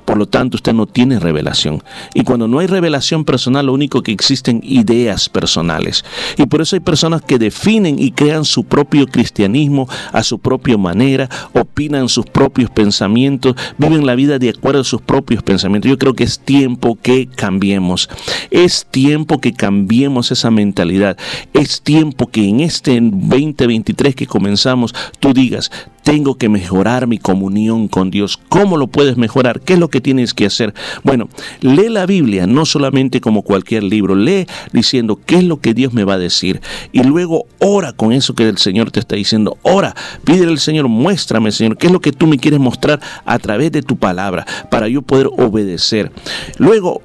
Por 0.06 0.18
lo 0.18 0.28
tanto, 0.28 0.58
usted 0.58 0.74
no 0.74 0.86
tiene 0.86 1.20
revelación. 1.20 1.84
Y 2.14 2.24
cuando 2.24 2.48
no 2.48 2.60
hay 2.60 2.68
revelación 2.68 3.26
personal, 3.26 3.68
lo 3.68 3.74
único 3.74 4.04
que 4.04 4.12
existen 4.12 4.62
ideas 4.64 5.30
personales. 5.30 6.04
Y 6.38 6.46
por 6.46 6.62
eso 6.62 6.76
hay 6.76 6.82
personas 6.82 7.22
que 7.22 7.40
definen 7.40 8.00
y 8.00 8.12
crean 8.12 8.46
su 8.46 8.64
propio 8.64 9.08
cristianismo 9.08 9.88
a 10.12 10.24
su 10.24 10.40
propia 10.40 10.78
manera, 10.78 11.30
opinan 11.54 12.10
sus 12.10 12.26
propios 12.26 12.70
pensamientos, 12.70 13.56
viven 13.78 14.06
la 14.06 14.16
vida 14.16 14.40
de 14.40 14.50
acuerdo 14.50 14.82
a 14.82 14.84
sus 14.84 15.02
propios 15.02 15.44
pensamientos. 15.44 15.90
Yo 15.90 15.98
creo 15.98 16.14
que 16.14 16.24
es 16.24 16.40
tiempo 16.40 16.98
que 17.02 17.28
cambiemos. 17.28 18.10
Es 18.52 18.86
tiempo 18.90 19.40
que 19.40 19.54
cambiemos 19.54 20.32
esa 20.32 20.52
mentalidad. 20.52 21.18
Es 21.54 21.82
tiempo 21.82 22.28
que 22.28 22.48
en 22.48 22.60
este 22.60 23.00
2023 23.02 24.16
que 24.16 24.28
comenzamos, 24.28 24.94
tú 25.20 25.34
digas, 25.34 25.72
tengo 26.04 26.36
que 26.36 26.50
mejorar 26.50 27.08
mi 27.08 27.18
comunión 27.18 27.88
con 27.88 28.12
Dios. 28.12 28.38
¿Cómo 28.50 28.78
lo 28.78 28.88
puedes 28.88 29.18
mejorar? 29.18 29.62
¿Qué 29.62 29.74
es 29.74 29.80
lo 29.80 29.90
que 29.90 30.02
tienes 30.02 30.34
que 30.34 30.46
hacer? 30.46 30.74
Bueno, 31.04 31.30
lee 31.62 31.90
la 31.90 32.06
Biblia, 32.06 32.46
no 32.46 32.66
solamente 32.66 33.22
como 33.22 33.42
cualquier 33.42 33.84
libro, 33.84 34.16
lee 34.16 34.46
diciendo 34.72 35.20
qué 35.26 35.38
es 35.38 35.44
lo 35.44 35.60
que 35.60 35.74
Dios 35.74 35.94
me 35.94 36.04
va 36.04 36.16
a 36.16 36.20
decir. 36.20 36.62
Y 36.92 37.04
luego 37.04 37.46
ora 37.60 37.94
con 37.94 38.12
eso 38.12 38.36
que 38.36 38.48
el 38.48 38.58
Señor 38.58 38.92
te 38.92 39.00
está 39.00 39.16
diciendo. 39.16 39.58
Ora, 39.64 39.96
pídele 40.24 40.52
al 40.52 40.60
Señor, 40.60 40.88
muéstrame, 40.88 41.52
Señor, 41.52 41.78
qué 41.78 41.88
es 41.88 41.94
lo 41.94 42.02
que 42.02 42.12
tú 42.12 42.28
me 42.28 42.38
quieres 42.38 42.60
mostrar 42.60 43.00
a 43.26 43.40
través 43.40 43.72
de 43.72 43.82
tu 43.82 43.98
palabra 43.98 44.46
para 44.70 44.88
yo 44.88 45.02
poder 45.02 45.28
obedecer. 45.38 46.12
Luego, 46.58 47.02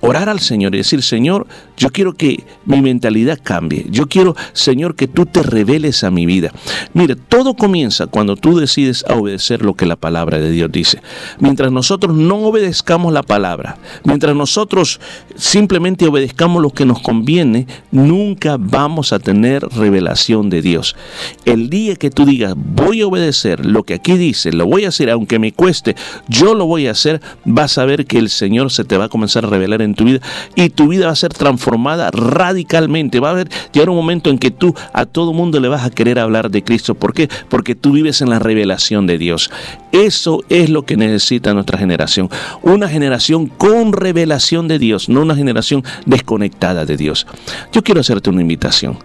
orar 0.00 0.28
al 0.28 0.40
Señor 0.40 0.74
y 0.74 0.78
decir, 0.78 1.02
Señor, 1.02 1.46
yo 1.76 1.90
quiero 1.90 2.14
que 2.14 2.44
mi 2.64 2.80
mentalidad 2.80 3.38
cambie. 3.42 3.86
Yo 3.90 4.08
quiero, 4.08 4.34
Señor, 4.52 4.94
que 4.94 5.08
tú 5.08 5.26
te 5.26 5.42
reveles 5.42 6.04
a 6.04 6.10
mi 6.10 6.26
vida. 6.26 6.52
Mire, 6.94 7.16
todo 7.16 7.54
comienza 7.54 8.06
cuando 8.06 8.36
tú 8.36 8.58
decides 8.58 9.04
a 9.08 9.14
obedecer 9.14 9.62
lo 9.62 9.74
que 9.74 9.86
la 9.86 9.96
palabra 9.96 10.38
de 10.38 10.50
Dios 10.50 10.70
dice. 10.72 11.00
Mientras 11.38 11.70
nosotros 11.72 12.16
no 12.16 12.36
obedezcamos 12.36 13.12
la 13.12 13.22
palabra, 13.22 13.78
mientras 14.04 14.34
nosotros 14.34 15.00
simplemente 15.36 16.06
obedezcamos 16.06 16.62
lo 16.62 16.70
que 16.70 16.86
nos 16.86 17.00
conviene, 17.00 17.66
nunca 17.90 18.56
vamos 18.58 19.12
a 19.12 19.18
tener 19.18 19.62
revelación 19.68 20.50
de 20.50 20.62
Dios. 20.62 20.96
El 21.44 21.70
día 21.70 21.96
que 21.96 22.10
tú 22.10 22.24
digas, 22.24 22.54
voy 22.56 23.02
a 23.02 23.06
obedecer 23.06 23.66
lo 23.66 23.82
que 23.82 23.94
aquí 23.94 24.16
dice, 24.16 24.52
lo 24.52 24.66
voy 24.66 24.84
a 24.84 24.88
hacer 24.88 25.10
aunque 25.10 25.38
me 25.38 25.52
cueste, 25.52 25.96
yo 26.28 26.54
lo 26.54 26.66
voy 26.66 26.86
a 26.86 26.92
hacer, 26.92 27.20
vas 27.44 27.78
a 27.78 27.84
ver 27.84 28.06
que 28.06 28.18
el 28.18 28.30
Señor 28.30 28.70
se 28.70 28.84
te 28.84 28.96
va 28.96 29.04
a 29.04 29.08
comenzar 29.08 29.44
a 29.44 29.48
revelar 29.48 29.82
en 29.82 29.94
tu 29.94 30.04
vida 30.04 30.20
y 30.54 30.70
tu 30.70 30.88
vida 30.88 31.06
va 31.06 31.12
a 31.12 31.16
ser 31.16 31.32
transformada 31.66 32.10
radicalmente. 32.12 33.18
Va 33.18 33.28
a 33.28 33.32
haber 33.32 33.48
llegar 33.72 33.90
un 33.90 33.96
momento 33.96 34.30
en 34.30 34.38
que 34.38 34.50
tú 34.50 34.74
a 34.92 35.04
todo 35.04 35.32
mundo 35.32 35.58
le 35.58 35.68
vas 35.68 35.84
a 35.84 35.90
querer 35.90 36.18
hablar 36.18 36.50
de 36.50 36.62
Cristo. 36.62 36.94
¿Por 36.94 37.12
qué? 37.12 37.28
Porque 37.48 37.74
tú 37.74 37.92
vives 37.92 38.20
en 38.20 38.30
la 38.30 38.38
revelación 38.38 39.06
de 39.06 39.18
Dios. 39.18 39.50
Eso 39.90 40.44
es 40.48 40.70
lo 40.70 40.82
que 40.82 40.96
necesita 40.96 41.54
nuestra 41.54 41.78
generación. 41.78 42.30
Una 42.62 42.88
generación 42.88 43.46
con 43.46 43.92
revelación 43.92 44.68
de 44.68 44.78
Dios, 44.78 45.08
no 45.08 45.22
una 45.22 45.34
generación 45.34 45.82
desconectada 46.04 46.84
de 46.84 46.96
Dios. 46.96 47.26
Yo 47.72 47.82
quiero 47.82 48.00
hacerte 48.00 48.30
una 48.30 48.42
invitación. 48.42 48.98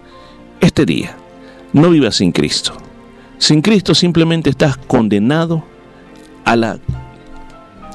Este 0.59 0.85
día, 0.85 1.15
no 1.73 1.89
vivas 1.89 2.15
sin 2.15 2.31
Cristo. 2.31 2.73
Sin 3.39 3.63
Cristo 3.63 3.95
simplemente 3.95 4.51
estás 4.51 4.77
condenado 4.77 5.63
a 6.45 6.55
la 6.55 6.77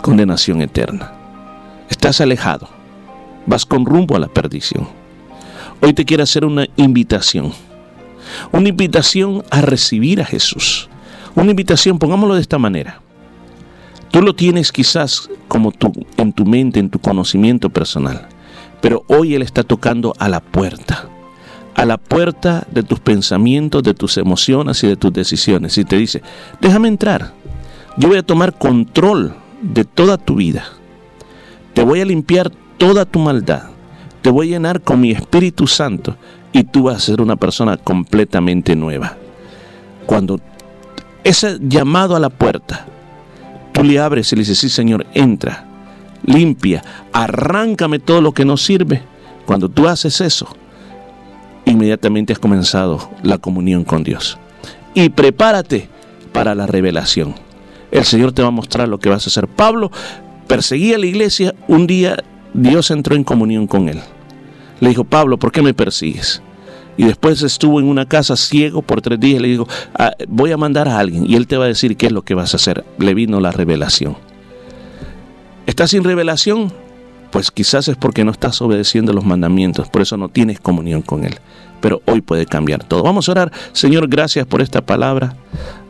condenación 0.03 0.61
eterna. 0.61 1.13
Estás 1.89 2.21
alejado 2.21 2.76
vas 3.47 3.65
con 3.65 3.87
rumbo 3.87 4.17
a 4.17 4.19
la 4.19 4.29
perdición. 4.29 4.89
Hoy 5.81 5.93
te 5.93 6.05
quiero 6.05 6.23
hacer 6.23 6.45
una 6.45 6.67
invitación. 6.77 7.53
Una 8.53 8.69
invitación 8.69 9.45
a 9.51 9.61
recibir 9.61 10.21
a 10.21 10.25
Jesús. 10.25 10.89
Una 11.35 11.51
invitación, 11.51 11.99
pongámoslo 11.99 12.35
de 12.35 12.41
esta 12.41 12.59
manera. 12.59 13.01
Tú 14.11 14.23
lo 14.23 14.35
tienes 14.35 14.73
quizás 14.73 15.29
como 15.49 15.73
tú, 15.73 15.93
en 16.17 16.33
tu 16.33 16.45
mente, 16.45 16.81
en 16.81 16.91
tu 16.91 16.99
conocimiento 16.99 17.71
personal. 17.71 18.29
Pero 18.81 19.05
hoy 19.09 19.35
Él 19.35 19.43
está 19.43 19.63
tocando 19.63 20.15
a 20.19 20.29
la 20.29 20.41
puerta. 20.41 21.09
A 21.75 21.85
la 21.85 21.99
puerta 21.99 22.67
de 22.71 22.83
tus 22.83 23.01
pensamientos, 23.01 23.83
de 23.83 23.93
tus 23.93 24.17
emociones 24.17 24.83
y 24.83 24.87
de 24.87 24.97
tus 24.97 25.13
decisiones. 25.13 25.77
Y 25.77 25.85
te 25.85 25.97
dice, 25.97 26.23
déjame 26.61 26.89
entrar. 26.89 27.35
Yo 27.99 28.09
voy 28.09 28.19
a 28.19 28.23
tomar 28.23 28.57
control 28.57 29.35
de 29.61 29.85
toda 29.85 30.17
tu 30.17 30.37
vida. 30.37 30.65
Te 31.75 31.83
voy 31.83 32.01
a 32.01 32.07
limpiar 32.07 32.51
toda 32.79 33.05
tu 33.05 33.19
maldad. 33.19 33.65
Te 34.23 34.31
voy 34.31 34.49
a 34.49 34.51
llenar 34.57 34.81
con 34.81 35.01
mi 35.01 35.13
Espíritu 35.13 35.67
Santo 35.67 36.17
y 36.53 36.65
tú 36.65 36.85
vas 36.85 36.97
a 36.97 37.01
ser 37.01 37.21
una 37.21 37.37
persona 37.37 37.77
completamente 37.77 38.75
nueva. 38.75 39.17
Cuando 40.07 40.41
ese 41.25 41.59
llamado 41.61 42.17
a 42.17 42.21
la 42.21 42.31
puerta, 42.31 42.87
tú 43.73 43.83
le 43.83 43.99
abres 43.99 44.33
y 44.33 44.37
le 44.37 44.41
dices, 44.41 44.59
sí 44.59 44.69
Señor, 44.69 45.07
entra, 45.15 45.67
limpia, 46.25 46.83
arráncame 47.13 47.99
todo 47.99 48.21
lo 48.21 48.33
que 48.33 48.45
no 48.45 48.57
sirve. 48.57 49.03
Cuando 49.45 49.69
tú 49.69 49.87
haces 49.87 50.21
eso, 50.21 50.49
inmediatamente 51.65 52.33
has 52.33 52.39
comenzado 52.39 53.11
la 53.23 53.39
comunión 53.39 53.85
con 53.85 54.03
Dios. 54.03 54.39
Y 54.95 55.11
prepárate 55.11 55.89
para 56.33 56.55
la 56.55 56.67
revelación. 56.67 57.35
El 57.91 58.05
Señor 58.05 58.33
te 58.33 58.43
va 58.43 58.49
a 58.49 58.53
mostrar 58.53 58.89
lo 58.89 58.99
que 58.99 59.09
vas 59.09 59.27
a 59.27 59.31
hacer. 59.31 59.47
Pablo 59.47 59.91
perseguía 60.47 60.97
a 60.97 60.99
la 60.99 61.07
iglesia, 61.07 61.55
un 61.69 61.87
día 61.87 62.17
Dios 62.57 62.91
entró 62.91 63.15
en 63.15 63.23
comunión 63.23 63.67
con 63.67 63.89
él. 63.89 64.01
Le 64.81 64.89
dijo, 64.89 65.05
Pablo, 65.05 65.39
¿por 65.39 65.53
qué 65.53 65.61
me 65.61 65.75
persigues? 65.75 66.43
Y 66.97 67.05
después 67.05 67.43
estuvo 67.43 67.81
en 67.81 67.87
una 67.87 68.07
casa 68.07 68.35
ciego 68.37 68.81
por 68.81 69.03
tres 69.03 69.21
días. 69.21 69.43
Le 69.43 69.49
dijo, 69.49 69.69
ah, 69.95 70.13
voy 70.27 70.53
a 70.53 70.57
mandar 70.57 70.89
a 70.89 70.99
alguien 70.99 71.27
y 71.29 71.37
él 71.37 71.47
te 71.47 71.59
va 71.59 71.67
a 71.67 71.69
decir 71.69 71.97
qué 71.99 72.07
es 72.07 72.13
lo 72.13 72.23
que 72.23 72.35
vas 72.35 72.55
a 72.55 72.57
hacer. 72.57 72.85
Le 72.99 73.13
vino 73.13 73.41
la 73.41 73.53
revelación. 73.53 74.17
¿Estás 75.67 75.91
sin 75.91 76.03
revelación? 76.03 76.73
Pues 77.31 77.51
quizás 77.51 77.89
es 77.89 77.97
porque 77.97 78.25
no 78.25 78.31
estás 78.31 78.63
obedeciendo 78.63 79.13
los 79.13 79.27
mandamientos, 79.27 79.89
por 79.91 80.01
eso 80.01 80.17
no 80.17 80.31
tienes 80.31 80.59
comunión 80.59 81.03
con 81.03 81.25
Él. 81.25 81.35
Pero 81.83 82.01
hoy 82.07 82.23
puede 82.23 82.47
cambiar 82.47 82.85
todo. 82.85 83.03
Vamos 83.03 83.29
a 83.29 83.33
orar. 83.33 83.53
Señor, 83.73 84.09
gracias 84.09 84.47
por 84.47 84.63
esta 84.63 84.81
palabra. 84.81 85.37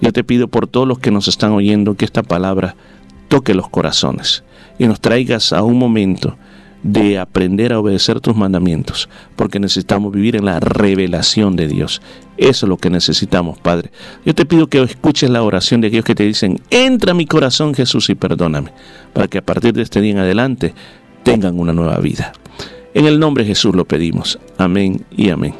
Yo 0.00 0.12
te 0.12 0.24
pido 0.24 0.48
por 0.48 0.66
todos 0.66 0.88
los 0.88 0.98
que 0.98 1.12
nos 1.12 1.28
están 1.28 1.52
oyendo 1.52 1.94
que 1.94 2.04
esta 2.04 2.24
palabra 2.24 2.74
toque 3.28 3.54
los 3.54 3.68
corazones 3.68 4.42
y 4.78 4.86
nos 4.86 5.00
traigas 5.00 5.52
a 5.52 5.62
un 5.62 5.78
momento 5.78 6.36
de 6.86 7.18
aprender 7.18 7.72
a 7.72 7.80
obedecer 7.80 8.20
tus 8.20 8.36
mandamientos, 8.36 9.08
porque 9.34 9.58
necesitamos 9.58 10.12
vivir 10.12 10.36
en 10.36 10.44
la 10.44 10.60
revelación 10.60 11.56
de 11.56 11.66
Dios. 11.66 12.00
Eso 12.36 12.66
es 12.66 12.68
lo 12.68 12.76
que 12.76 12.90
necesitamos, 12.90 13.58
Padre. 13.58 13.90
Yo 14.24 14.34
te 14.34 14.46
pido 14.46 14.68
que 14.68 14.80
escuches 14.80 15.28
la 15.28 15.42
oración 15.42 15.80
de 15.80 15.88
aquellos 15.88 16.04
que 16.04 16.14
te 16.14 16.22
dicen, 16.22 16.60
entra 16.70 17.10
a 17.10 17.14
mi 17.14 17.26
corazón 17.26 17.74
Jesús 17.74 18.08
y 18.08 18.14
perdóname, 18.14 18.70
para 19.12 19.26
que 19.26 19.38
a 19.38 19.42
partir 19.42 19.72
de 19.72 19.82
este 19.82 20.00
día 20.00 20.12
en 20.12 20.18
adelante 20.18 20.74
tengan 21.24 21.58
una 21.58 21.72
nueva 21.72 21.98
vida. 21.98 22.32
En 22.94 23.06
el 23.06 23.18
nombre 23.18 23.42
de 23.42 23.48
Jesús 23.48 23.74
lo 23.74 23.84
pedimos. 23.84 24.38
Amén 24.56 25.04
y 25.10 25.30
amén. 25.30 25.54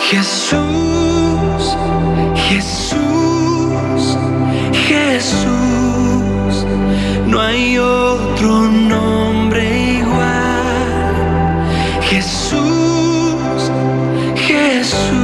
Jesús, 0.00 0.58
Jesús, 2.34 4.18
Jesús, 4.72 5.63
no 7.34 7.40
hay 7.40 7.78
otro 7.78 8.68
nombre 8.68 9.62
igual. 9.98 10.62
Jesús, 12.02 13.70
Jesús, 14.36 15.23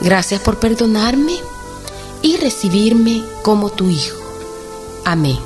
Gracias 0.00 0.40
por 0.40 0.58
perdonarme 0.58 1.36
y 2.22 2.36
recibirme 2.36 3.24
como 3.42 3.70
tu 3.70 3.88
hijo. 3.90 4.16
Amén. 5.04 5.38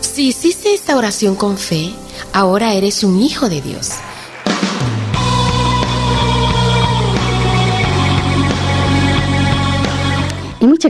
Si 0.00 0.28
hiciste 0.28 0.74
esta 0.74 0.96
oración 0.96 1.36
con 1.36 1.58
fe, 1.58 1.94
ahora 2.32 2.74
eres 2.74 3.04
un 3.04 3.20
hijo 3.20 3.48
de 3.48 3.60
Dios. 3.60 3.90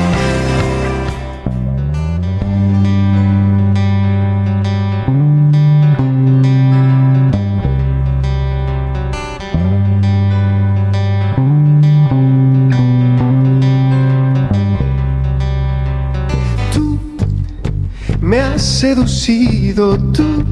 Tú, 19.97 20.43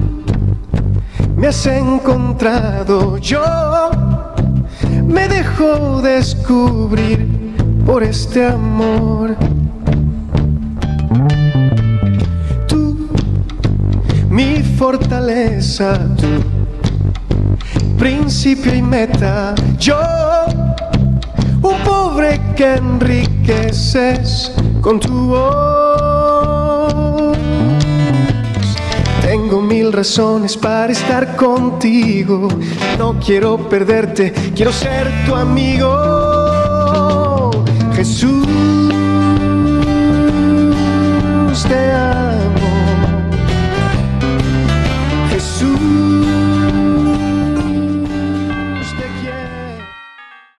me 1.35 1.47
has 1.47 1.65
encontrado 1.65 3.17
yo, 3.17 3.41
me 5.05 5.27
dejo 5.27 6.01
descubrir 6.01 7.27
por 7.85 8.03
este 8.03 8.45
amor. 8.45 9.35
Tú, 12.67 13.09
mi 14.29 14.61
fortaleza, 14.77 15.97
tú, 16.17 16.27
principio 17.97 18.75
y 18.75 18.81
meta, 18.81 19.55
yo, 19.77 19.99
un 21.61 21.77
pobre 21.83 22.39
que 22.55 22.75
enriqueces 22.75 24.51
con 24.81 24.99
tu 24.99 25.29
voz. 25.29 25.78
Tengo 29.49 29.63
mil 29.63 29.91
razones 29.91 30.55
para 30.55 30.91
estar 30.91 31.35
contigo. 31.35 32.49
No 32.99 33.19
quiero 33.19 33.57
perderte, 33.67 34.31
quiero 34.55 34.71
ser 34.71 35.11
tu 35.25 35.33
amigo. 35.33 35.89
Jesús, 37.95 38.45